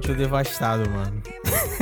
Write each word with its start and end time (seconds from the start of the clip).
Pô, 0.00 0.06
tô 0.06 0.14
devastado, 0.14 0.88
mano. 0.88 1.22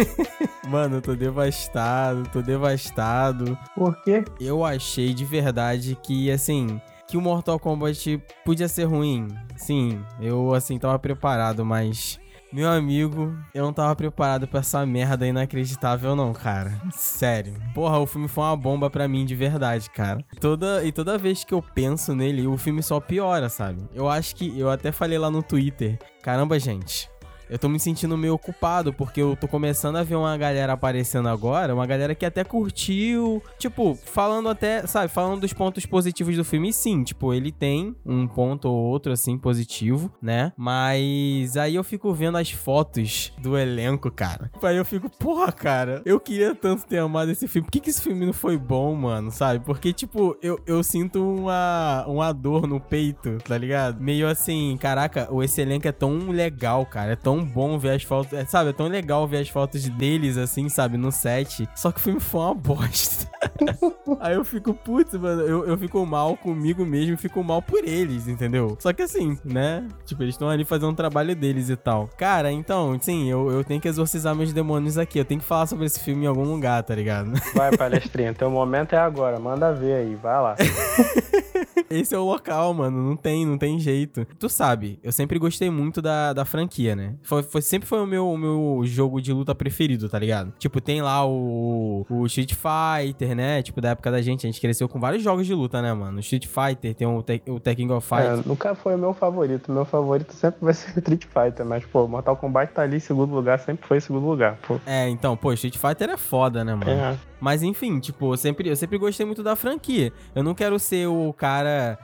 mano, 0.68 1.00
tô 1.00 1.14
devastado, 1.14 2.28
tô 2.32 2.42
devastado. 2.42 3.56
Por 3.76 4.02
quê? 4.02 4.24
Eu 4.40 4.64
achei 4.64 5.14
de 5.14 5.24
verdade 5.24 5.96
que, 6.02 6.28
assim, 6.28 6.80
que 7.06 7.16
o 7.16 7.20
Mortal 7.20 7.60
Kombat 7.60 8.20
podia 8.44 8.66
ser 8.66 8.84
ruim. 8.84 9.28
Sim, 9.56 10.02
eu, 10.20 10.52
assim, 10.52 10.78
tava 10.78 10.98
preparado, 10.98 11.64
mas. 11.64 12.18
Meu 12.52 12.68
amigo, 12.68 13.36
eu 13.54 13.62
não 13.62 13.74
tava 13.74 13.94
preparado 13.94 14.48
pra 14.48 14.60
essa 14.60 14.84
merda 14.84 15.26
inacreditável, 15.26 16.16
não, 16.16 16.32
cara. 16.32 16.80
Sério. 16.90 17.54
Porra, 17.74 17.98
o 17.98 18.06
filme 18.06 18.26
foi 18.26 18.42
uma 18.42 18.56
bomba 18.56 18.90
pra 18.90 19.06
mim 19.06 19.24
de 19.24 19.36
verdade, 19.36 19.88
cara. 19.90 20.24
Toda, 20.40 20.82
e 20.82 20.90
toda 20.90 21.18
vez 21.18 21.44
que 21.44 21.52
eu 21.54 21.62
penso 21.62 22.16
nele, 22.16 22.46
o 22.46 22.56
filme 22.56 22.82
só 22.82 22.98
piora, 22.98 23.48
sabe? 23.48 23.86
Eu 23.94 24.08
acho 24.08 24.34
que. 24.34 24.58
Eu 24.58 24.70
até 24.70 24.90
falei 24.90 25.18
lá 25.18 25.30
no 25.30 25.42
Twitter. 25.42 25.98
Caramba, 26.22 26.58
gente 26.58 27.08
eu 27.50 27.58
tô 27.58 27.68
me 27.68 27.80
sentindo 27.80 28.16
meio 28.16 28.34
ocupado, 28.34 28.92
porque 28.92 29.20
eu 29.20 29.36
tô 29.36 29.48
começando 29.48 29.96
a 29.96 30.02
ver 30.02 30.16
uma 30.16 30.36
galera 30.36 30.72
aparecendo 30.72 31.28
agora, 31.28 31.74
uma 31.74 31.86
galera 31.86 32.14
que 32.14 32.26
até 32.26 32.44
curtiu, 32.44 33.42
tipo, 33.58 33.94
falando 33.94 34.48
até, 34.48 34.86
sabe, 34.86 35.08
falando 35.12 35.40
dos 35.40 35.52
pontos 35.52 35.86
positivos 35.86 36.36
do 36.36 36.44
filme, 36.44 36.72
sim, 36.72 37.02
tipo, 37.02 37.32
ele 37.32 37.50
tem 37.50 37.94
um 38.04 38.26
ponto 38.26 38.68
ou 38.68 38.76
outro, 38.76 39.12
assim, 39.12 39.38
positivo, 39.38 40.12
né? 40.20 40.52
Mas 40.56 41.56
aí 41.56 41.74
eu 41.74 41.84
fico 41.84 42.12
vendo 42.12 42.38
as 42.38 42.50
fotos 42.50 43.32
do 43.38 43.56
elenco, 43.56 44.10
cara. 44.10 44.50
Aí 44.62 44.76
eu 44.76 44.84
fico, 44.84 45.08
porra, 45.10 45.50
cara, 45.52 46.02
eu 46.04 46.20
queria 46.20 46.54
tanto 46.54 46.86
ter 46.86 46.98
amado 46.98 47.30
esse 47.30 47.48
filme, 47.48 47.66
por 47.66 47.72
que, 47.72 47.80
que 47.80 47.90
esse 47.90 48.02
filme 48.02 48.26
não 48.26 48.32
foi 48.32 48.56
bom, 48.56 48.94
mano, 48.94 49.30
sabe? 49.30 49.64
Porque, 49.64 49.92
tipo, 49.92 50.36
eu, 50.42 50.60
eu 50.66 50.82
sinto 50.82 51.22
uma, 51.22 52.04
uma 52.06 52.32
dor 52.32 52.66
no 52.66 52.80
peito, 52.80 53.38
tá 53.38 53.56
ligado? 53.56 54.00
Meio 54.00 54.28
assim, 54.28 54.76
caraca, 54.80 55.28
esse 55.42 55.60
elenco 55.60 55.88
é 55.88 55.92
tão 55.92 56.30
legal, 56.30 56.84
cara, 56.86 57.12
é 57.12 57.16
tão 57.16 57.37
tão 57.38 57.44
bom 57.44 57.78
ver 57.78 57.90
as 57.90 58.02
fotos. 58.02 58.32
É, 58.32 58.44
sabe, 58.44 58.70
é 58.70 58.72
tão 58.72 58.86
legal 58.86 59.26
ver 59.26 59.38
as 59.38 59.48
fotos 59.48 59.88
deles, 59.88 60.36
assim, 60.36 60.68
sabe, 60.68 60.96
no 60.96 61.12
set. 61.12 61.68
Só 61.74 61.92
que 61.92 61.98
o 61.98 62.02
filme 62.02 62.20
foi 62.20 62.40
uma 62.40 62.54
bosta. 62.54 63.28
Aí 64.20 64.34
eu 64.34 64.44
fico, 64.44 64.74
putz, 64.74 65.14
mano, 65.14 65.42
eu, 65.42 65.64
eu 65.64 65.78
fico 65.78 66.04
mal 66.04 66.36
comigo 66.36 66.84
mesmo 66.84 67.16
fico 67.16 67.42
mal 67.42 67.62
por 67.62 67.84
eles, 67.84 68.26
entendeu? 68.28 68.76
Só 68.80 68.92
que 68.92 69.02
assim, 69.02 69.38
né? 69.44 69.86
Tipo, 70.04 70.22
eles 70.22 70.34
estão 70.34 70.48
ali 70.48 70.64
fazendo 70.64 70.90
o 70.90 70.96
trabalho 70.96 71.34
deles 71.34 71.68
e 71.68 71.76
tal. 71.76 72.08
Cara, 72.16 72.50
então, 72.50 72.98
sim, 73.00 73.28
eu, 73.28 73.50
eu 73.50 73.64
tenho 73.64 73.80
que 73.80 73.88
exorcizar 73.88 74.34
meus 74.34 74.52
demônios 74.52 74.98
aqui. 74.98 75.18
Eu 75.18 75.24
tenho 75.24 75.40
que 75.40 75.46
falar 75.46 75.66
sobre 75.66 75.86
esse 75.86 76.00
filme 76.00 76.24
em 76.24 76.28
algum 76.28 76.44
lugar, 76.44 76.82
tá 76.82 76.94
ligado? 76.94 77.32
Vai, 77.54 77.76
palestrinha, 77.76 78.34
teu 78.34 78.50
momento 78.50 78.94
é 78.94 78.98
agora. 78.98 79.38
Manda 79.38 79.72
ver 79.72 79.94
aí, 79.94 80.14
vai 80.14 80.40
lá. 80.40 80.56
Esse 81.90 82.14
é 82.14 82.18
o 82.18 82.24
local, 82.24 82.72
mano. 82.74 83.02
Não 83.02 83.16
tem, 83.16 83.46
não 83.46 83.58
tem 83.58 83.78
jeito. 83.78 84.26
Tu 84.38 84.48
sabe, 84.48 84.98
eu 85.02 85.12
sempre 85.12 85.38
gostei 85.38 85.70
muito 85.70 86.00
da, 86.02 86.32
da 86.32 86.44
franquia, 86.44 86.94
né? 86.94 87.14
Foi, 87.22 87.42
foi, 87.42 87.62
sempre 87.62 87.88
foi 87.88 88.00
o 88.00 88.06
meu, 88.06 88.30
o 88.30 88.38
meu 88.38 88.82
jogo 88.84 89.20
de 89.20 89.32
luta 89.32 89.54
preferido, 89.54 90.08
tá 90.08 90.18
ligado? 90.18 90.52
Tipo, 90.58 90.80
tem 90.80 91.02
lá 91.02 91.26
o, 91.26 92.06
o 92.08 92.26
Street 92.26 92.54
Fighter, 92.54 93.34
né? 93.34 93.62
Tipo, 93.62 93.80
da 93.80 93.90
época 93.90 94.10
da 94.10 94.20
gente, 94.22 94.46
a 94.46 94.50
gente 94.50 94.60
cresceu 94.60 94.88
com 94.88 95.00
vários 95.00 95.22
jogos 95.22 95.46
de 95.46 95.54
luta, 95.54 95.80
né, 95.82 95.92
mano? 95.92 96.20
Street 96.20 96.46
Fighter, 96.46 96.94
tem 96.94 97.06
o, 97.06 97.22
te, 97.22 97.42
o 97.46 97.58
Tekken 97.60 97.90
of 97.92 98.06
Fight. 98.06 98.22
É, 98.22 98.36
nunca 98.46 98.74
foi 98.74 98.94
o 98.94 98.98
meu 98.98 99.14
favorito. 99.14 99.72
Meu 99.72 99.84
favorito 99.84 100.32
sempre 100.32 100.64
vai 100.64 100.74
ser 100.74 100.98
Street 100.98 101.24
Fighter, 101.24 101.64
mas, 101.64 101.84
pô, 101.84 102.06
Mortal 102.06 102.36
Kombat 102.36 102.72
tá 102.72 102.82
ali 102.82 102.96
em 102.96 103.00
segundo 103.00 103.34
lugar, 103.34 103.58
sempre 103.58 103.86
foi 103.86 103.98
em 103.98 104.00
segundo 104.00 104.26
lugar, 104.26 104.58
pô. 104.66 104.78
É, 104.86 105.08
então, 105.08 105.36
pô, 105.36 105.52
Street 105.52 105.76
Fighter 105.76 106.10
é 106.10 106.16
foda, 106.16 106.64
né, 106.64 106.74
mano? 106.74 106.90
É. 106.90 107.18
Mas 107.40 107.62
enfim, 107.62 108.00
tipo, 108.00 108.32
eu 108.32 108.36
sempre, 108.36 108.68
eu 108.68 108.76
sempre 108.76 108.98
gostei 108.98 109.24
muito 109.24 109.42
da 109.42 109.54
franquia. 109.54 110.12
Eu 110.34 110.42
não 110.42 110.54
quero 110.54 110.78
ser 110.78 111.06
o 111.06 111.32
cara. 111.32 111.47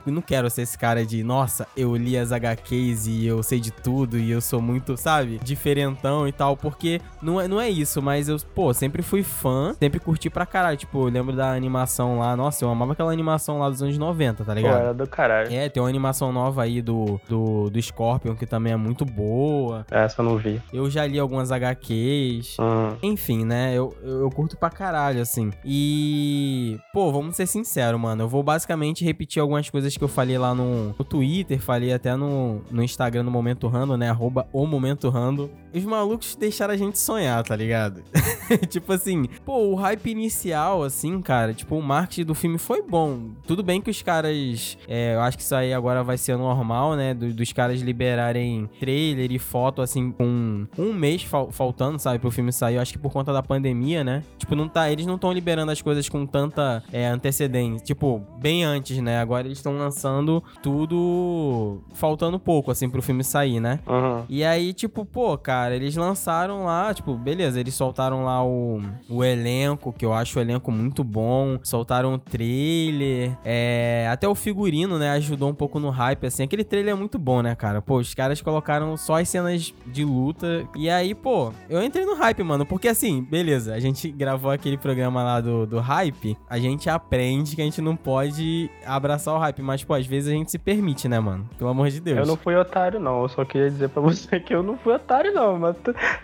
Eu 0.05 0.11
não 0.11 0.21
quero 0.21 0.49
ser 0.49 0.63
esse 0.63 0.77
cara 0.77 1.05
de, 1.05 1.23
nossa, 1.23 1.67
eu 1.75 1.95
li 1.95 2.17
as 2.17 2.31
HQs 2.31 3.07
e 3.07 3.25
eu 3.25 3.41
sei 3.43 3.59
de 3.59 3.71
tudo 3.71 4.17
e 4.17 4.31
eu 4.31 4.41
sou 4.41 4.61
muito, 4.61 4.97
sabe, 4.97 5.39
diferentão 5.43 6.27
e 6.27 6.31
tal. 6.31 6.57
Porque 6.57 7.01
não 7.21 7.39
é, 7.39 7.47
não 7.47 7.59
é 7.59 7.69
isso, 7.69 8.01
mas 8.01 8.29
eu, 8.29 8.37
pô, 8.53 8.73
sempre 8.73 9.01
fui 9.01 9.23
fã, 9.23 9.73
sempre 9.79 9.99
curti 9.99 10.29
pra 10.29 10.45
caralho. 10.45 10.77
Tipo, 10.77 11.07
eu 11.07 11.11
lembro 11.11 11.35
da 11.35 11.51
animação 11.51 12.19
lá, 12.19 12.35
nossa, 12.35 12.63
eu 12.63 12.69
amava 12.69 12.93
aquela 12.93 13.11
animação 13.11 13.59
lá 13.59 13.69
dos 13.69 13.81
anos 13.81 13.97
90, 13.97 14.43
tá 14.43 14.53
ligado? 14.53 14.73
Pô, 14.73 14.79
era 14.79 14.93
do 14.93 15.07
caralho. 15.07 15.53
É, 15.53 15.69
tem 15.69 15.81
uma 15.81 15.89
animação 15.89 16.31
nova 16.31 16.63
aí 16.63 16.81
do, 16.81 17.19
do, 17.27 17.69
do 17.69 17.81
Scorpion 17.81 18.35
que 18.35 18.45
também 18.45 18.73
é 18.73 18.77
muito 18.77 19.05
boa. 19.05 19.85
Essa 19.89 20.21
eu 20.21 20.25
não 20.25 20.37
vi. 20.37 20.61
Eu 20.73 20.89
já 20.89 21.05
li 21.05 21.19
algumas 21.19 21.51
HQs. 21.51 22.57
Hum. 22.59 22.95
Enfim, 23.01 23.45
né? 23.45 23.73
Eu, 23.73 23.95
eu, 24.03 24.21
eu 24.21 24.29
curto 24.29 24.57
pra 24.57 24.69
caralho 24.69 25.21
assim. 25.21 25.51
E, 25.63 26.79
pô, 26.93 27.11
vamos 27.11 27.35
ser 27.35 27.47
sinceros, 27.47 27.99
mano. 27.99 28.23
Eu 28.23 28.27
vou 28.27 28.43
basicamente 28.43 29.03
repetir 29.03 29.34
algumas 29.39 29.69
coisas 29.69 29.95
que 29.95 30.03
eu 30.03 30.07
falei 30.07 30.37
lá 30.37 30.53
no, 30.53 30.95
no 30.97 31.05
Twitter, 31.05 31.59
falei 31.59 31.93
até 31.93 32.15
no, 32.15 32.61
no 32.71 32.83
Instagram 32.83 33.23
no 33.23 33.31
Momento 33.31 33.67
Rando, 33.67 33.97
né? 33.97 34.09
Arroba 34.09 34.47
o 34.51 34.65
Momento 34.65 35.09
Rando. 35.09 35.49
Os 35.73 35.83
malucos 35.83 36.35
deixaram 36.35 36.73
a 36.73 36.77
gente 36.77 36.97
sonhar, 36.97 37.43
tá 37.43 37.55
ligado? 37.55 38.01
tipo 38.69 38.93
assim, 38.93 39.25
pô, 39.43 39.57
o 39.57 39.75
hype 39.75 40.09
inicial, 40.09 40.83
assim, 40.83 41.21
cara, 41.21 41.53
tipo, 41.53 41.75
o 41.75 41.81
marketing 41.81 42.23
do 42.23 42.33
filme 42.33 42.57
foi 42.57 42.81
bom. 42.81 43.31
Tudo 43.45 43.61
bem 43.61 43.81
que 43.81 43.89
os 43.89 44.01
caras, 44.01 44.77
é, 44.87 45.15
eu 45.15 45.21
acho 45.21 45.37
que 45.37 45.43
isso 45.43 45.53
aí 45.53 45.73
agora 45.73 46.03
vai 46.03 46.17
ser 46.17 46.37
normal, 46.37 46.95
né? 46.95 47.13
Do, 47.13 47.33
dos 47.33 47.51
caras 47.51 47.81
liberarem 47.81 48.69
trailer 48.79 49.31
e 49.31 49.39
foto, 49.39 49.81
assim, 49.81 50.11
com 50.11 50.65
um 50.77 50.93
mês 50.93 51.23
fal 51.23 51.51
faltando, 51.51 51.99
sabe, 51.99 52.19
pro 52.19 52.31
filme 52.31 52.51
sair. 52.53 52.75
Eu 52.75 52.81
acho 52.81 52.93
que 52.93 52.99
por 52.99 53.11
conta 53.11 53.33
da 53.33 53.43
pandemia, 53.43 54.03
né? 54.03 54.23
Tipo, 54.37 54.55
não 54.55 54.69
tá, 54.69 54.89
eles 54.89 55.05
não 55.05 55.15
estão 55.15 55.31
liberando 55.31 55.71
as 55.71 55.81
coisas 55.81 56.07
com 56.07 56.25
tanta 56.25 56.83
é, 56.91 57.07
antecedência. 57.07 57.83
Tipo, 57.83 58.21
bem 58.39 58.63
antes, 58.63 58.97
né? 58.99 59.19
Agora 59.25 59.47
eles 59.47 59.57
estão 59.57 59.75
lançando 59.75 60.43
tudo 60.61 61.81
faltando 61.93 62.39
pouco, 62.39 62.69
assim, 62.69 62.87
pro 62.87 63.01
filme 63.01 63.23
sair, 63.23 63.59
né? 63.59 63.79
Uhum. 63.87 64.23
E 64.29 64.43
aí, 64.43 64.71
tipo, 64.71 65.03
pô, 65.03 65.35
cara, 65.35 65.75
eles 65.75 65.95
lançaram 65.95 66.65
lá, 66.65 66.93
tipo, 66.93 67.15
beleza, 67.15 67.59
eles 67.59 67.73
soltaram 67.73 68.23
lá 68.23 68.45
o, 68.45 68.79
o 69.09 69.23
elenco, 69.23 69.91
que 69.91 70.05
eu 70.05 70.13
acho 70.13 70.37
o 70.37 70.41
elenco 70.41 70.71
muito 70.71 71.03
bom. 71.03 71.57
Soltaram 71.63 72.13
o 72.13 72.19
trailer. 72.19 73.35
É, 73.43 74.07
até 74.11 74.27
o 74.27 74.35
figurino, 74.35 74.99
né? 74.99 75.09
Ajudou 75.11 75.49
um 75.49 75.55
pouco 75.55 75.79
no 75.79 75.89
hype, 75.89 76.27
assim. 76.27 76.43
Aquele 76.43 76.63
trailer 76.63 76.93
é 76.93 76.97
muito 76.97 77.17
bom, 77.17 77.41
né, 77.41 77.55
cara? 77.55 77.81
Pô, 77.81 77.97
os 77.97 78.13
caras 78.13 78.41
colocaram 78.41 78.95
só 78.95 79.19
as 79.19 79.27
cenas 79.27 79.73
de 79.87 80.05
luta. 80.05 80.67
E 80.75 80.87
aí, 80.87 81.15
pô, 81.15 81.51
eu 81.67 81.83
entrei 81.83 82.05
no 82.05 82.13
hype, 82.15 82.43
mano. 82.43 82.65
Porque 82.65 82.87
assim, 82.87 83.23
beleza, 83.23 83.73
a 83.73 83.79
gente 83.79 84.11
gravou 84.11 84.51
aquele 84.51 84.77
programa 84.77 85.23
lá 85.23 85.41
do, 85.41 85.65
do 85.65 85.79
hype, 85.79 86.37
a 86.49 86.59
gente 86.59 86.89
aprende 86.89 87.55
que 87.55 87.61
a 87.61 87.65
gente 87.65 87.81
não 87.81 87.95
pode 87.95 88.69
abraçar 88.85 89.14
o 89.35 89.37
hype, 89.37 89.61
mas, 89.61 89.83
pô, 89.83 89.93
às 89.93 90.05
vezes 90.05 90.29
a 90.29 90.33
gente 90.33 90.51
se 90.51 90.57
permite, 90.57 91.07
né, 91.07 91.19
mano? 91.19 91.49
Pelo 91.57 91.69
amor 91.69 91.89
de 91.89 91.99
Deus. 91.99 92.19
Eu 92.19 92.25
não 92.25 92.35
fui 92.35 92.55
otário, 92.55 92.99
não. 92.99 93.23
Eu 93.23 93.29
só 93.29 93.45
queria 93.45 93.69
dizer 93.69 93.89
pra 93.89 94.01
você 94.03 94.39
que 94.39 94.53
eu 94.53 94.61
não 94.63 94.77
fui 94.77 94.93
otário, 94.93 95.33
não, 95.33 95.57
mas 95.57 95.75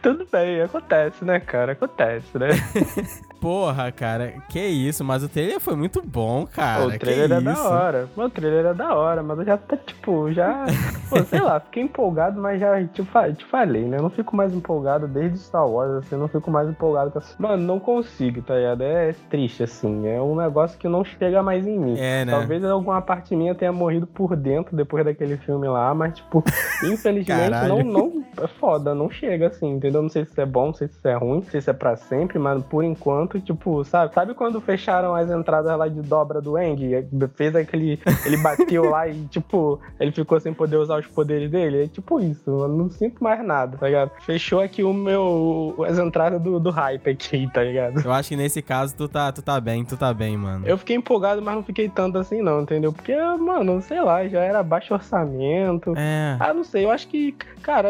tudo 0.02 0.28
bem, 0.32 0.62
acontece, 0.62 1.24
né, 1.24 1.40
cara? 1.40 1.74
Acontece, 1.74 2.38
né? 2.38 2.50
Porra, 3.42 3.92
cara, 3.92 4.36
que 4.48 4.60
isso, 4.60 5.04
mas 5.04 5.24
o 5.24 5.28
trailer 5.28 5.60
foi 5.60 5.76
muito 5.76 6.00
bom, 6.00 6.46
cara. 6.46 6.86
O 6.86 7.00
trailer 7.00 7.28
que 7.28 7.34
é 7.34 7.52
isso? 7.52 7.64
da 7.64 7.70
hora. 7.70 8.10
O 8.16 8.30
trailer 8.30 8.66
é 8.68 8.74
da 8.76 8.94
hora, 8.94 9.24
mas 9.24 9.40
eu 9.40 9.46
já 9.46 9.58
tá, 9.58 9.76
tipo, 9.76 10.32
já. 10.32 10.64
pô, 11.10 11.24
sei 11.24 11.42
lá, 11.42 11.60
fiquei 11.60 11.82
empolgado, 11.82 12.40
mas 12.40 12.60
já 12.60 12.80
te, 12.86 13.04
te 13.36 13.46
falei, 13.46 13.86
né? 13.86 13.98
Eu 13.98 14.04
não 14.04 14.12
fico 14.12 14.36
mais 14.36 14.54
empolgado 14.54 15.08
desde 15.08 15.40
Star 15.40 15.68
Wars, 15.68 15.92
assim, 15.92 16.14
eu 16.16 16.20
não 16.20 16.28
fico 16.28 16.52
mais 16.52 16.70
empolgado 16.70 17.10
com 17.10 17.18
essa. 17.18 17.34
Mano, 17.40 17.64
não 17.64 17.80
consigo, 17.80 18.44
tá 18.44 18.56
ligado? 18.56 18.84
É 18.84 19.16
triste, 19.28 19.64
assim. 19.64 20.08
É 20.08 20.22
um 20.22 20.36
negócio 20.36 20.78
que 20.78 20.88
não 20.88 21.04
chega 21.04 21.42
mais 21.42 21.66
em 21.66 21.80
mim. 21.80 21.96
É, 21.98 22.24
né? 22.24 22.32
Talvez 22.32 22.64
alguma 22.64 23.02
parte 23.02 23.36
minha 23.36 23.56
tenha 23.56 23.72
morrido 23.72 24.06
por 24.06 24.36
dentro 24.36 24.76
depois 24.76 25.04
daquele 25.04 25.38
filme 25.38 25.68
lá, 25.68 25.96
mas, 25.96 26.14
tipo, 26.14 26.44
infelizmente 26.86 27.68
não, 27.68 27.82
não. 27.84 28.24
É 28.40 28.48
foda, 28.48 28.94
não 28.94 29.10
chega 29.10 29.48
assim, 29.48 29.68
entendeu? 29.68 30.02
Não 30.02 30.10
sei 30.10 30.26
se 30.26 30.32
isso 30.32 30.42
é 30.42 30.46
bom, 30.46 30.68
não 30.68 30.74
sei 30.74 30.88
se 30.88 30.98
isso 30.98 31.08
é 31.08 31.16
ruim, 31.16 31.36
não 31.36 31.44
sei 31.44 31.60
se 31.60 31.70
é 31.70 31.74
pra 31.74 31.96
sempre, 31.96 32.40
mas 32.40 32.64
por 32.64 32.84
enquanto, 32.84 33.31
tipo, 33.40 33.84
sabe? 33.84 34.14
Sabe 34.14 34.34
quando 34.34 34.60
fecharam 34.60 35.16
as 35.16 35.30
entradas 35.30 35.78
lá 35.78 35.88
de 35.88 36.02
dobra 36.02 36.42
do 36.42 36.58
Eng? 36.58 37.08
Fez 37.36 37.56
aquele. 37.56 38.00
Ele 38.26 38.38
bateu 38.38 38.90
lá 38.90 39.08
e, 39.08 39.26
tipo, 39.28 39.80
ele 40.00 40.12
ficou 40.12 40.40
sem 40.40 40.54
poder 40.54 40.78
usar 40.78 41.00
os 41.00 41.08
poderes 41.08 41.50
dele? 41.50 41.84
É 41.84 41.88
tipo 41.88 42.20
isso, 42.20 42.50
eu 42.50 42.68
não 42.68 42.90
sinto 42.90 43.24
mais 43.24 43.44
nada, 43.46 43.78
tá 43.78 43.88
ligado? 43.88 44.12
Fechou 44.22 44.62
aqui 44.62 44.84
o 44.84 44.94
meu. 44.94 45.76
as 45.88 45.98
entradas 45.98 46.42
do, 46.42 46.60
do 46.60 46.70
hype 46.70 47.10
aqui, 47.10 47.50
tá 47.54 47.64
ligado? 47.64 48.02
Eu 48.04 48.12
acho 48.12 48.30
que 48.30 48.36
nesse 48.36 48.62
caso 48.62 48.96
tu 48.96 49.08
tá, 49.08 49.32
tu 49.32 49.42
tá 49.42 49.60
bem, 49.60 49.86
tu 49.86 49.96
tá 49.96 50.14
bem, 50.14 50.38
mano. 50.38 50.68
Eu 50.68 50.78
fiquei 50.78 50.96
empolgado, 50.96 51.42
mas 51.42 51.56
não 51.56 51.64
fiquei 51.64 51.90
tanto 51.90 52.18
assim, 52.18 52.42
não, 52.42 52.62
entendeu? 52.62 52.92
Porque, 52.92 53.16
mano, 53.16 53.82
sei 53.82 54.02
lá, 54.02 54.28
já 54.28 54.42
era 54.42 54.64
baixo 54.64 54.94
orçamento. 54.94 55.94
É. 55.96 56.38
Ah, 56.40 56.54
não 56.54 56.64
sei, 56.64 56.86
eu 56.86 56.92
acho 56.92 57.08
que, 57.08 57.34
cara, 57.62 57.90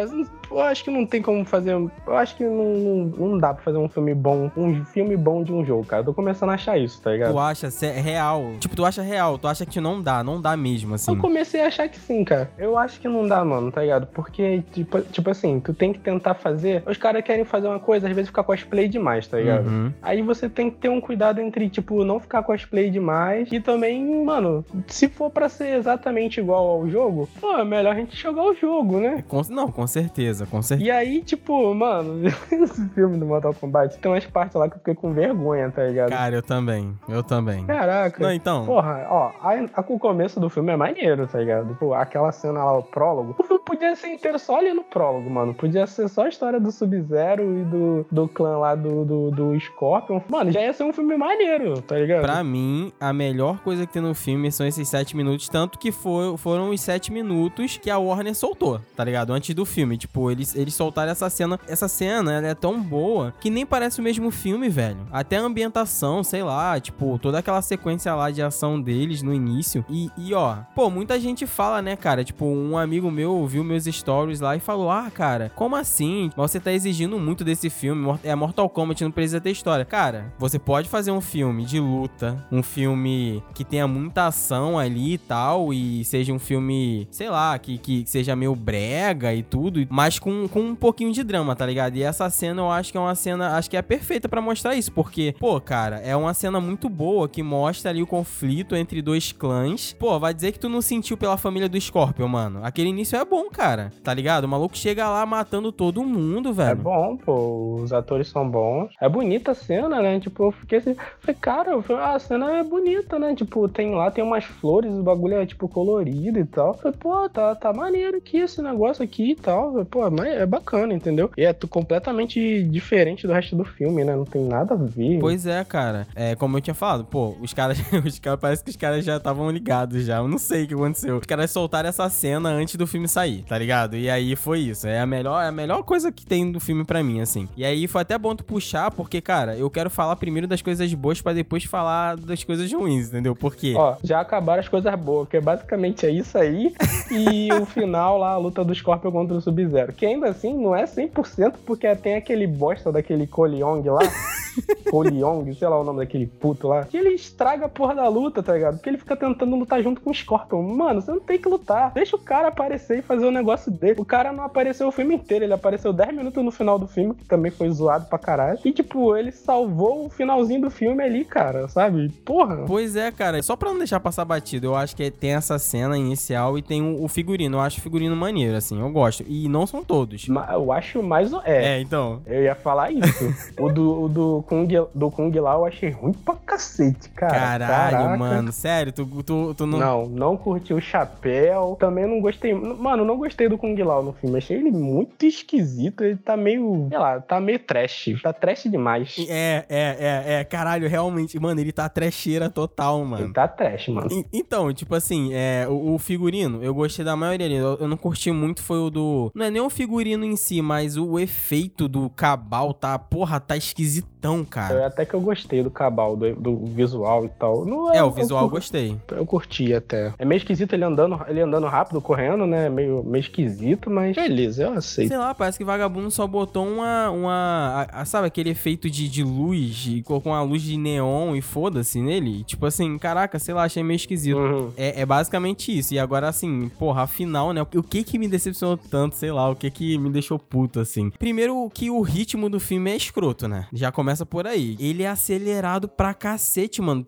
eu 0.52 0.62
acho 0.62 0.84
que 0.84 0.92
não 0.92 1.06
tem 1.06 1.22
como 1.22 1.44
fazer. 1.46 1.72
Eu 1.72 2.18
acho 2.18 2.36
que 2.36 2.44
não, 2.44 2.74
não, 2.74 3.06
não 3.30 3.38
dá 3.38 3.54
pra 3.54 3.64
fazer 3.64 3.78
um 3.78 3.88
filme 3.88 4.14
bom, 4.14 4.52
um 4.56 4.84
filme 4.86 5.16
bom 5.16 5.44
de 5.44 5.54
um 5.54 5.66
jogo, 5.66 5.86
cara. 5.86 6.02
Eu 6.02 6.06
tô 6.08 6.14
começando 6.14 6.50
a 6.50 6.54
achar 6.54 6.78
isso, 6.78 7.02
tá 7.02 7.12
ligado? 7.12 7.32
Tu 7.32 7.40
acha 7.40 7.70
é 7.86 8.02
real? 8.02 8.54
Tipo, 8.60 8.76
tu 8.76 8.86
acha 8.86 9.02
real, 9.02 9.38
tu 9.38 9.48
acha 9.48 9.66
que 9.66 9.80
não 9.80 10.02
dá, 10.02 10.24
não 10.24 10.42
dá 10.42 10.56
mesmo, 10.58 10.96
assim. 10.96 11.12
Eu 11.12 11.18
comecei 11.18 11.62
a 11.62 11.68
achar 11.68 11.88
que 11.88 11.98
sim, 11.98 12.24
cara. 12.24 12.52
Eu 12.58 12.78
acho 12.78 13.00
que 13.00 13.08
não 13.08 13.28
dá, 13.28 13.44
mano, 13.44 13.72
tá 13.72 13.82
ligado? 13.82 14.08
Porque, 14.08 14.64
tipo, 14.72 15.02
tipo 15.02 15.30
assim, 15.30 15.60
tu 15.60 15.74
tem 15.74 15.94
que 15.94 16.00
tentar 16.00 16.34
fazer. 16.34 16.84
Os 16.86 16.98
caras 16.98 17.24
querem 17.24 17.46
fazer 17.46 17.68
uma 17.68 17.80
coisa, 17.80 18.08
às 18.08 18.14
vezes 18.14 18.30
ficar 18.30 18.44
cosplay 18.44 18.88
demais, 18.88 19.28
tá 19.28 19.38
ligado? 19.38 19.68
Uhum. 19.68 19.94
Aí 20.02 20.22
você 20.22 20.50
tem 20.50 20.70
que 20.70 20.78
ter 20.78 20.90
um 20.90 21.00
cuidado 21.00 21.40
entre, 21.40 21.70
tipo, 21.70 22.04
não 22.04 22.20
ficar 22.20 22.44
cosplay 22.44 22.90
demais 22.90 23.50
e 23.52 23.60
também, 23.60 24.24
mano, 24.24 24.66
se 24.88 25.08
for 25.08 25.30
para 25.30 25.48
ser 25.48 25.76
exatamente 25.76 26.40
igual 26.40 26.68
ao 26.68 26.90
jogo, 26.90 27.30
pô, 27.40 27.58
é 27.58 27.64
melhor 27.64 27.94
a 27.94 28.00
gente 28.00 28.16
jogar 28.16 28.44
o 28.44 28.54
jogo, 28.54 29.00
né? 29.00 29.24
Com, 29.28 29.42
não, 29.50 29.72
com 29.72 29.88
certeza 29.88 30.41
certeza, 30.42 30.46
com 30.50 30.62
certeza. 30.62 30.88
E 30.88 30.92
aí, 30.92 31.22
tipo, 31.22 31.74
mano, 31.74 32.28
esse 32.52 32.90
filme 32.90 33.18
do 33.18 33.26
Mortal 33.26 33.54
Kombat 33.54 33.98
tem 33.98 34.12
umas 34.12 34.26
partes 34.26 34.56
lá 34.56 34.68
que 34.68 34.76
eu 34.76 34.80
fiquei 34.80 34.96
com 34.96 35.14
vergonha, 35.14 35.70
tá 35.72 35.84
ligado? 35.84 36.10
Cara, 36.10 36.36
eu 36.36 36.42
também. 36.42 36.98
Eu 37.08 37.24
também. 37.24 37.66
Caraca. 37.66 38.24
Não, 38.24 38.32
então. 38.32 38.66
Porra, 38.66 39.06
ó, 39.10 39.32
a, 39.42 39.54
a, 39.76 39.86
o 39.88 40.00
começo 40.00 40.40
do 40.40 40.50
filme 40.50 40.72
é 40.72 40.76
maneiro, 40.76 41.28
tá 41.28 41.40
ligado? 41.40 41.76
Pô, 41.76 41.94
aquela 41.94 42.32
cena 42.32 42.64
lá, 42.64 42.78
o 42.78 42.84
prólogo. 42.84 43.36
O 43.38 43.44
filme 43.44 43.64
podia 43.66 43.96
ser 43.96 44.08
inteiro 44.08 44.40
só 44.40 44.58
ali 44.58 44.74
no 44.74 44.84
prólogo, 44.84 45.30
mano. 45.30 45.54
Podia 45.54 45.86
ser 45.88 46.08
só 46.08 46.26
a 46.26 46.30
história 46.30 46.60
do 46.60 46.72
Sub-Zero 46.72 47.60
e 47.60 47.64
do, 47.64 48.06
do 48.12 48.28
clã 48.28 48.58
lá 48.58 48.76
do, 48.76 49.06
do, 49.06 49.32
do 49.32 49.60
Scorpion. 49.60 50.22
Mano, 50.30 50.52
já 50.52 50.62
ia 50.62 50.74
ser 50.74 50.84
um 50.84 50.94
filme 50.94 51.18
maneiro, 51.18 51.82
tá 51.82 51.98
ligado? 51.98 52.22
Pra 52.22 52.44
mim, 52.44 52.92
a 53.00 53.14
melhor 53.14 53.60
coisa 53.60 53.86
que 53.86 53.94
tem 53.94 54.02
no 54.02 54.16
filme 54.16 54.52
são 54.52 54.66
esses 54.66 54.88
sete 54.88 55.16
minutos, 55.16 55.50
tanto 55.50 55.78
que 55.78 55.92
foi, 55.92 56.38
foram 56.38 56.70
os 56.70 56.82
sete 56.82 57.12
minutos 57.12 57.78
que 57.78 57.90
a 57.90 57.98
Warner 57.98 58.36
soltou, 58.36 58.80
tá 58.96 59.04
ligado? 59.04 59.34
Antes 59.34 59.54
do 59.54 59.66
filme. 59.66 59.98
Tipo, 59.98 60.31
eles, 60.32 60.56
eles 60.56 60.74
soltaram 60.74 61.12
essa 61.12 61.30
cena. 61.30 61.60
Essa 61.68 61.88
cena, 61.88 62.34
ela 62.34 62.48
é 62.48 62.56
tão 62.56 62.82
boa 62.82 63.34
que 63.40 63.50
nem 63.50 63.66
parece 63.66 64.00
o 64.00 64.04
mesmo 64.04 64.32
filme, 64.32 64.70
velho. 64.70 65.08
Até 65.12 65.38
a 65.38 65.42
ambientação, 65.42 66.24
sei 66.24 66.44
lá, 66.44 66.80
tipo, 66.80 67.20
toda 67.20 67.40
aquela 67.40 67.62
sequência 67.62 68.14
lá 68.16 68.32
de 68.32 68.42
ação 68.42 68.82
deles 68.82 69.22
no 69.22 69.34
início. 69.34 69.86
E, 69.90 70.10
e 70.18 70.34
ó, 70.34 70.58
pô, 70.76 70.90
muita 70.90 71.20
gente 71.20 71.46
fala, 71.46 71.82
né, 71.82 71.96
cara? 71.96 72.24
Tipo, 72.24 72.46
um 72.46 72.78
amigo 72.78 73.12
meu 73.12 73.46
viu 73.46 73.64
meus 73.64 73.86
stories 73.86 74.40
lá 74.40 74.56
e 74.56 74.60
falou: 74.60 74.90
Ah, 74.90 75.10
cara, 75.12 75.52
como 75.56 75.76
assim? 75.76 76.30
Você 76.36 76.60
tá 76.60 76.72
exigindo 76.72 77.20
muito 77.20 77.44
desse 77.44 77.70
filme. 77.70 78.20
É 78.24 78.34
Mortal 78.36 78.70
Kombat, 78.70 79.04
não 79.04 79.12
precisa 79.12 79.42
ter 79.42 79.52
história. 79.52 79.86
Cara, 79.86 80.34
você 80.38 80.58
pode 80.58 80.90
fazer 80.90 81.12
um 81.12 81.22
filme 81.22 81.66
de 81.66 81.80
luta, 81.80 82.46
um 82.52 82.64
filme 82.64 83.44
que 83.54 83.64
tenha 83.64 83.88
muita 83.88 84.28
ação 84.28 84.78
ali 84.78 85.14
e 85.14 85.18
tal, 85.18 85.74
e 85.74 86.04
seja 86.06 86.34
um 86.34 86.40
filme, 86.40 87.08
sei 87.12 87.30
lá, 87.30 87.58
que, 87.58 87.78
que 87.78 88.04
seja 88.06 88.36
meio 88.36 88.56
brega 88.56 89.34
e 89.34 89.44
tudo, 89.44 89.86
mas 89.90 90.11
com, 90.20 90.48
com 90.48 90.60
um 90.62 90.76
pouquinho 90.76 91.12
de 91.12 91.24
drama, 91.24 91.56
tá 91.56 91.66
ligado? 91.66 91.96
E 91.96 92.04
essa 92.04 92.30
cena 92.30 92.62
eu 92.62 92.72
acho 92.72 92.92
que 92.92 92.98
é 92.98 93.02
uma 93.02 93.16
cena, 93.16 93.58
acho 93.58 93.70
que 93.70 93.78
é 93.78 93.82
perfeita 93.82 94.28
para 94.30 94.42
mostrar 94.42 94.76
isso, 94.76 94.92
porque, 94.92 95.36
pô, 95.40 95.60
cara, 95.60 95.98
é 96.00 96.16
uma 96.16 96.34
cena 96.34 96.60
muito 96.60 96.90
boa 96.90 97.28
que 97.28 97.44
mostra 97.44 97.92
ali 97.92 98.02
o 98.02 98.08
conflito 98.08 98.76
entre 98.76 99.02
dois 99.02 99.32
clãs. 99.32 99.94
Pô, 100.00 100.20
vai 100.20 100.34
dizer 100.34 100.52
que 100.52 100.60
tu 100.60 100.70
não 100.70 100.82
sentiu 100.82 101.18
pela 101.18 101.38
família 101.38 101.70
do 101.70 101.80
Scorpion, 101.80 102.28
mano. 102.28 102.60
Aquele 102.64 102.90
início 102.90 103.18
é 103.18 103.26
bom, 103.26 103.50
cara. 103.50 103.92
Tá 104.04 104.14
ligado? 104.14 104.46
O 104.46 104.48
maluco 104.50 104.78
chega 104.78 105.08
lá 105.10 105.26
matando 105.26 105.72
todo 105.72 106.04
mundo, 106.04 106.50
É 106.50 106.54
velho. 106.54 106.78
bom, 106.78 107.18
pô. 107.18 107.76
Os 107.82 107.92
atores 107.94 108.28
são 108.28 108.48
bons. 108.50 108.92
É 109.02 109.08
bonita 109.10 109.52
a 109.52 109.56
cena, 109.56 110.02
né? 110.02 110.20
Tipo, 110.20 110.46
eu 110.46 110.52
fiquei 110.52 110.78
assim. 110.80 110.96
Falei, 111.20 111.38
cara, 111.40 111.72
ah, 112.00 112.16
a 112.16 112.20
cena 112.20 112.52
é 112.60 112.64
bonita, 112.64 113.18
né? 113.20 113.34
Tipo, 113.36 113.68
tem 113.68 113.94
lá, 113.96 114.10
tem 114.12 114.24
umas 114.24 114.44
flores, 114.44 114.92
o 114.94 115.04
bagulho 115.04 115.36
é, 115.36 115.46
tipo, 115.46 115.68
colorido 115.68 116.40
e 116.40 116.46
tal. 116.46 116.70
Eu 116.70 116.74
falei, 116.76 116.98
pô, 116.98 117.30
tá, 117.30 117.56
tá 117.56 117.74
maneiro 117.74 118.18
aqui 118.18 118.38
esse 118.38 118.62
negócio 118.62 119.04
aqui 119.04 119.32
e 119.32 119.36
tal. 119.36 119.72
Falei, 119.72 119.86
pô, 120.02 120.10
mas 120.10 120.28
é 120.28 120.46
bacana, 120.46 120.94
entendeu? 120.94 121.30
E 121.38 121.46
é 121.46 121.54
completamente 121.54 122.64
diferente 122.64 123.28
do 123.28 123.34
resto 123.34 123.56
do 123.56 123.64
filme, 123.64 124.04
né? 124.04 124.16
Não 124.16 124.26
tem 124.26 124.44
nada 124.44 124.74
a 124.74 124.78
ver. 124.78 125.20
Pois 125.20 125.46
é, 125.46 125.64
cara. 125.64 126.08
É, 126.16 126.36
como 126.36 126.58
eu 126.58 126.62
tinha 126.62 126.74
falado, 126.74 127.06
pô, 127.06 127.36
os 127.40 127.54
caras, 127.54 127.78
os 128.06 128.18
caras 128.18 128.40
parece 128.40 128.64
que 128.64 128.72
os 128.72 128.76
caras 128.76 129.06
já 129.06 129.18
estavam 129.18 129.50
ligados 129.52 130.06
já. 130.06 130.18
Eu 130.18 130.28
não 130.28 130.38
sei 130.38 130.64
o 130.64 130.68
que 130.68 130.74
aconteceu. 130.74 131.18
Os 131.18 131.26
caras 131.26 131.52
soltaram 131.52 131.90
essa 131.90 132.10
cena 132.10 132.50
antes 132.50 132.76
do 132.76 132.88
filme 132.88 133.08
sair, 133.08 133.44
tá 133.44 133.58
ligado? 133.58 133.96
E 133.96 134.10
aí 134.10 134.36
foi 134.36 134.60
isso. 134.60 134.88
É 134.88 135.00
a 135.00 135.06
melhor, 135.06 135.44
é 135.44 135.48
a 135.48 135.52
melhor 135.52 135.84
coisa 135.84 136.12
que 136.12 136.26
tem 136.26 136.52
do 136.52 136.60
filme 136.60 136.84
pra 136.84 137.04
mim, 137.04 137.22
assim. 137.22 137.48
E 137.56 137.64
aí 137.64 137.88
foi 137.88 138.02
até 138.02 138.18
bom 138.18 138.36
tu 138.36 138.44
puxar, 138.44 138.92
porque, 138.92 139.22
cara, 139.22 139.56
eu 139.56 139.70
quero 139.70 139.90
falar 139.90 140.16
primeiro 140.16 140.48
das 140.48 140.62
coisas 140.62 140.92
boas 140.94 141.22
pra 141.22 141.34
depois 141.34 141.64
falar 141.64 142.18
das 142.18 142.44
coisas 142.44 142.72
ruins, 142.72 143.08
entendeu? 143.08 143.36
Porque 143.36 143.74
Ó, 143.76 143.96
já 144.04 144.20
acabaram 144.22 144.62
as 144.62 144.68
coisas 144.68 144.94
boas, 144.96 145.28
que 145.28 145.40
basicamente 145.40 146.06
é 146.06 146.10
isso 146.10 146.38
aí. 146.38 146.74
E 147.12 147.52
o 147.54 147.66
final 147.66 148.18
lá, 148.18 148.32
a 148.32 148.38
luta 148.38 148.64
do 148.64 148.74
Scorpion 148.74 149.12
contra 149.12 149.36
o 149.36 149.42
Sub-Zero. 149.42 149.91
Que 149.92 150.06
ainda 150.06 150.30
assim 150.30 150.54
não 150.58 150.76
é 150.76 150.86
100%, 150.86 151.56
porque 151.66 151.94
tem 151.96 152.16
aquele 152.16 152.48
bosta 152.48 152.92
daquele 152.92 153.28
Koleong 153.28 153.84
lá. 153.90 154.02
Koleong, 154.90 155.54
sei 155.54 155.68
lá 155.68 155.80
o 155.80 155.84
nome 155.84 156.00
daquele 156.00 156.28
puto 156.28 156.68
lá. 156.68 156.84
Que 156.84 156.98
ele 156.98 157.10
estraga 157.10 157.66
a 157.66 157.70
porra 157.70 157.96
da 157.96 158.08
luta, 158.08 158.44
tá 158.44 158.54
ligado? 158.54 158.76
Porque 158.76 158.90
ele 158.90 158.98
fica 158.98 159.16
tentando 159.16 159.56
lutar 159.56 159.82
junto 159.82 160.02
com 160.02 160.10
o 160.10 160.14
Scorpion. 160.14 160.62
Mano, 160.62 161.02
você 161.02 161.12
não 161.12 161.20
tem 161.20 161.40
que 161.40 161.48
lutar. 161.48 161.92
Deixa 161.94 162.16
o 162.16 162.20
cara 162.20 162.50
aparecer 162.50 163.00
e 163.00 163.02
fazer 163.02 163.26
o 163.26 163.32
negócio 163.32 163.72
dele. 163.72 164.02
O 164.02 164.06
cara 164.06 164.32
não 164.32 164.44
apareceu 164.44 164.88
o 164.88 164.92
filme 164.92 165.16
inteiro, 165.16 165.46
ele 165.46 165.54
apareceu 165.54 165.94
10 165.94 166.16
minutos 166.16 166.44
no 166.44 166.52
final 166.52 166.78
do 166.78 166.88
filme, 166.88 167.14
que 167.14 167.26
também 167.26 167.52
foi 167.52 167.70
zoado 167.70 168.06
pra 168.06 168.20
caralho. 168.20 168.60
E, 168.64 168.72
tipo, 168.72 169.16
ele 169.16 169.32
salvou 169.32 170.06
o 170.06 170.10
finalzinho 170.10 170.62
do 170.62 170.70
filme 170.70 171.04
ali, 171.04 171.24
cara, 171.24 171.68
sabe? 171.68 172.10
Porra. 172.26 172.66
Pois 172.68 172.96
é, 172.96 173.12
cara. 173.12 173.42
Só 173.42 173.56
pra 173.56 173.72
não 173.72 173.78
deixar 173.78 174.00
passar 174.00 174.26
batido, 174.26 174.68
eu 174.68 174.76
acho 174.76 174.96
que 174.96 175.10
tem 175.10 175.34
essa 175.34 175.58
cena 175.58 175.98
inicial 175.98 176.58
e 176.58 176.62
tem 176.62 176.82
o, 176.82 177.04
o 177.04 177.08
figurino. 177.08 177.58
Eu 177.58 177.62
acho 177.62 177.80
o 177.80 177.82
figurino 177.82 178.16
maneiro, 178.16 178.58
assim. 178.58 178.80
Eu 178.80 178.90
gosto. 178.90 179.24
E 179.28 179.48
não 179.48 179.66
são 179.66 179.81
todos. 179.84 180.28
Ma- 180.28 180.50
Eu 180.52 180.72
acho 180.72 181.02
mais. 181.04 181.32
É, 181.46 181.78
É, 181.78 181.82
então. 181.82 182.22
Eu 182.26 182.44
ia 182.44 182.56
falar 182.56 182.92
isso. 182.92 183.34
o 183.60 183.70
do, 183.72 184.04
o 184.04 184.10
do, 184.10 184.46
Kung, 184.48 184.68
do 184.94 185.12
Kung 185.12 185.32
lá 185.40 185.54
eu 185.56 185.66
achei 185.66 185.90
ruim 185.90 186.14
pra 186.14 186.36
cacete, 186.36 187.10
cara. 187.10 187.34
Caralho, 187.34 187.98
Caraca. 187.98 188.18
mano. 188.18 188.52
Sério, 188.52 188.92
tu, 188.92 189.06
tu, 189.24 189.54
tu 189.56 189.66
não. 189.66 189.80
Não, 189.80 190.06
não 190.08 190.38
curti 190.38 190.74
o 190.74 190.82
chapéu. 190.82 191.76
Também 191.80 192.06
não 192.08 192.22
gostei. 192.22 192.54
Mano, 192.54 193.04
não 193.06 193.18
gostei 193.18 193.48
do 193.50 193.58
Kung 193.58 193.76
Lao 193.82 194.04
no 194.04 194.14
filme. 194.14 194.38
Achei 194.38 194.58
ele 194.58 194.72
muito 194.72 195.26
esquisito. 195.26 196.04
Ele 196.04 196.18
tá 196.18 196.36
meio. 196.38 196.88
Sei 196.90 196.98
lá, 196.98 197.20
tá 197.20 197.40
meio 197.40 197.60
trash. 197.60 198.10
Tá 198.22 198.34
trash 198.34 198.64
demais. 198.66 199.16
É, 199.30 199.66
é, 199.70 199.98
é, 200.00 200.34
é. 200.40 200.44
Caralho, 200.44 200.88
realmente. 200.88 201.40
Mano, 201.40 201.60
ele 201.60 201.72
tá 201.72 201.88
trecheira 201.90 202.50
total, 202.50 203.00
Ele 203.02 203.10
mano. 203.10 203.34
tá 203.34 203.48
trash, 203.48 203.88
mano. 203.90 204.08
E- 204.12 204.26
Então, 204.34 204.74
tipo 204.74 204.94
assim, 204.96 205.30
é, 205.34 205.66
o, 205.70 205.94
o 205.96 205.98
figurino, 206.00 206.64
eu 206.64 206.74
gostei 206.74 207.04
da 207.06 207.16
maioria 207.16 207.48
dele. 207.48 207.56
Eu, 207.62 207.78
eu 207.80 207.88
não 207.88 207.98
curti 207.98 208.32
muito, 208.32 208.62
foi 208.62 208.78
o 208.80 208.90
do. 208.90 209.32
Não 209.36 209.46
é 209.46 209.50
nem 209.52 209.62
o 209.62 209.70
figurino 209.72 210.24
em 210.26 210.36
si, 210.36 210.62
mas 210.62 210.98
o 210.98 211.18
efeito 211.20 211.88
do 211.88 212.10
cabal 212.10 212.74
tá. 212.74 212.98
Porra, 213.00 213.40
tá 213.40 213.58
esquisitão, 213.58 214.44
cara. 214.46 214.76
Eu- 214.76 214.86
Até 214.86 215.06
que 215.06 215.14
eu 215.14 215.22
gostei 215.22 215.64
do 215.64 215.72
cabal, 215.72 216.16
do, 216.16 216.36
do 216.36 216.66
visual 216.66 217.26
e 217.26 217.30
tal. 217.30 217.66
Não, 217.66 217.94
É, 217.94 218.00
eu- 218.02 218.08
o 218.08 218.12
visual 218.12 218.42
eu 218.42 218.48
eu, 218.48 218.52
gostei. 218.52 218.98
eu 219.12 219.26
curti 219.26 219.74
até. 219.74 220.14
É 220.20 220.26
meio 220.26 220.38
esquisito 220.38 220.74
ele 220.74 220.84
andando, 220.84 221.20
ele 221.28 221.42
andando 221.42 221.66
rápido, 221.68 222.02
correndo, 222.02 222.46
né? 222.46 222.70
Meio, 222.70 223.04
meio 223.04 223.22
esquisito, 223.22 223.90
mas 223.90 224.16
beleza, 224.16 224.64
eu 224.64 224.74
aceito. 224.74 225.08
Sei 225.10 225.18
lá, 225.18 225.34
parece 225.34 225.58
que 225.58 225.64
vagabundo 225.64 226.12
só 226.12 226.28
botou 226.28 226.68
uma. 226.68 227.10
uma 227.10 227.88
a- 227.92 228.02
a- 228.02 228.06
sabe 228.06 228.28
aquele 228.28 228.50
efeito 228.50 228.90
de, 228.90 229.08
de 229.08 229.24
luz 229.24 229.86
e 229.88 230.02
colocou 230.04 230.32
uma 230.32 230.42
luz 230.44 230.62
de 230.62 230.78
neon 230.78 231.36
e 231.36 231.42
foda-se 231.42 232.02
nele? 232.02 232.44
Tipo 232.44 232.66
assim, 232.66 232.98
caraca, 232.98 233.40
sei 233.40 233.54
lá, 233.54 233.64
achei 233.64 233.82
meio 233.84 233.96
esquisito. 233.96 234.38
Uhum. 234.38 234.72
É, 234.78 235.02
é 235.02 235.06
basicamente 235.06 235.76
isso. 235.78 235.94
E 235.94 236.00
agora, 236.00 236.28
assim, 236.28 236.70
porra, 236.78 237.04
afinal, 237.04 237.54
né? 237.54 237.62
O 237.62 237.84
que 237.84 238.04
que 238.04 238.18
me 238.20 238.28
decepcionou 238.28 238.78
tanto, 238.78 239.16
sei 239.16 239.32
lá, 239.32 239.50
o 239.50 239.56
que 239.70 239.72
que 239.72 239.98
me 239.98 240.10
deixou 240.10 240.40
puto, 240.40 240.80
assim? 240.80 241.10
Primeiro 241.12 241.70
que 241.74 241.90
o 241.90 242.02
ritmo 242.02 242.50
do 242.50 242.60
filme 242.60 242.92
é 242.92 242.96
escroto, 242.96 243.48
né? 243.48 243.68
Já 243.74 243.92
começa 243.92 244.26
por 244.26 244.48
aí. 244.48 244.76
Ele 244.80 245.04
é 245.04 245.08
acelerado 245.08 245.88
pra 245.88 246.14
cacete, 246.14 246.82
mano. 246.82 247.06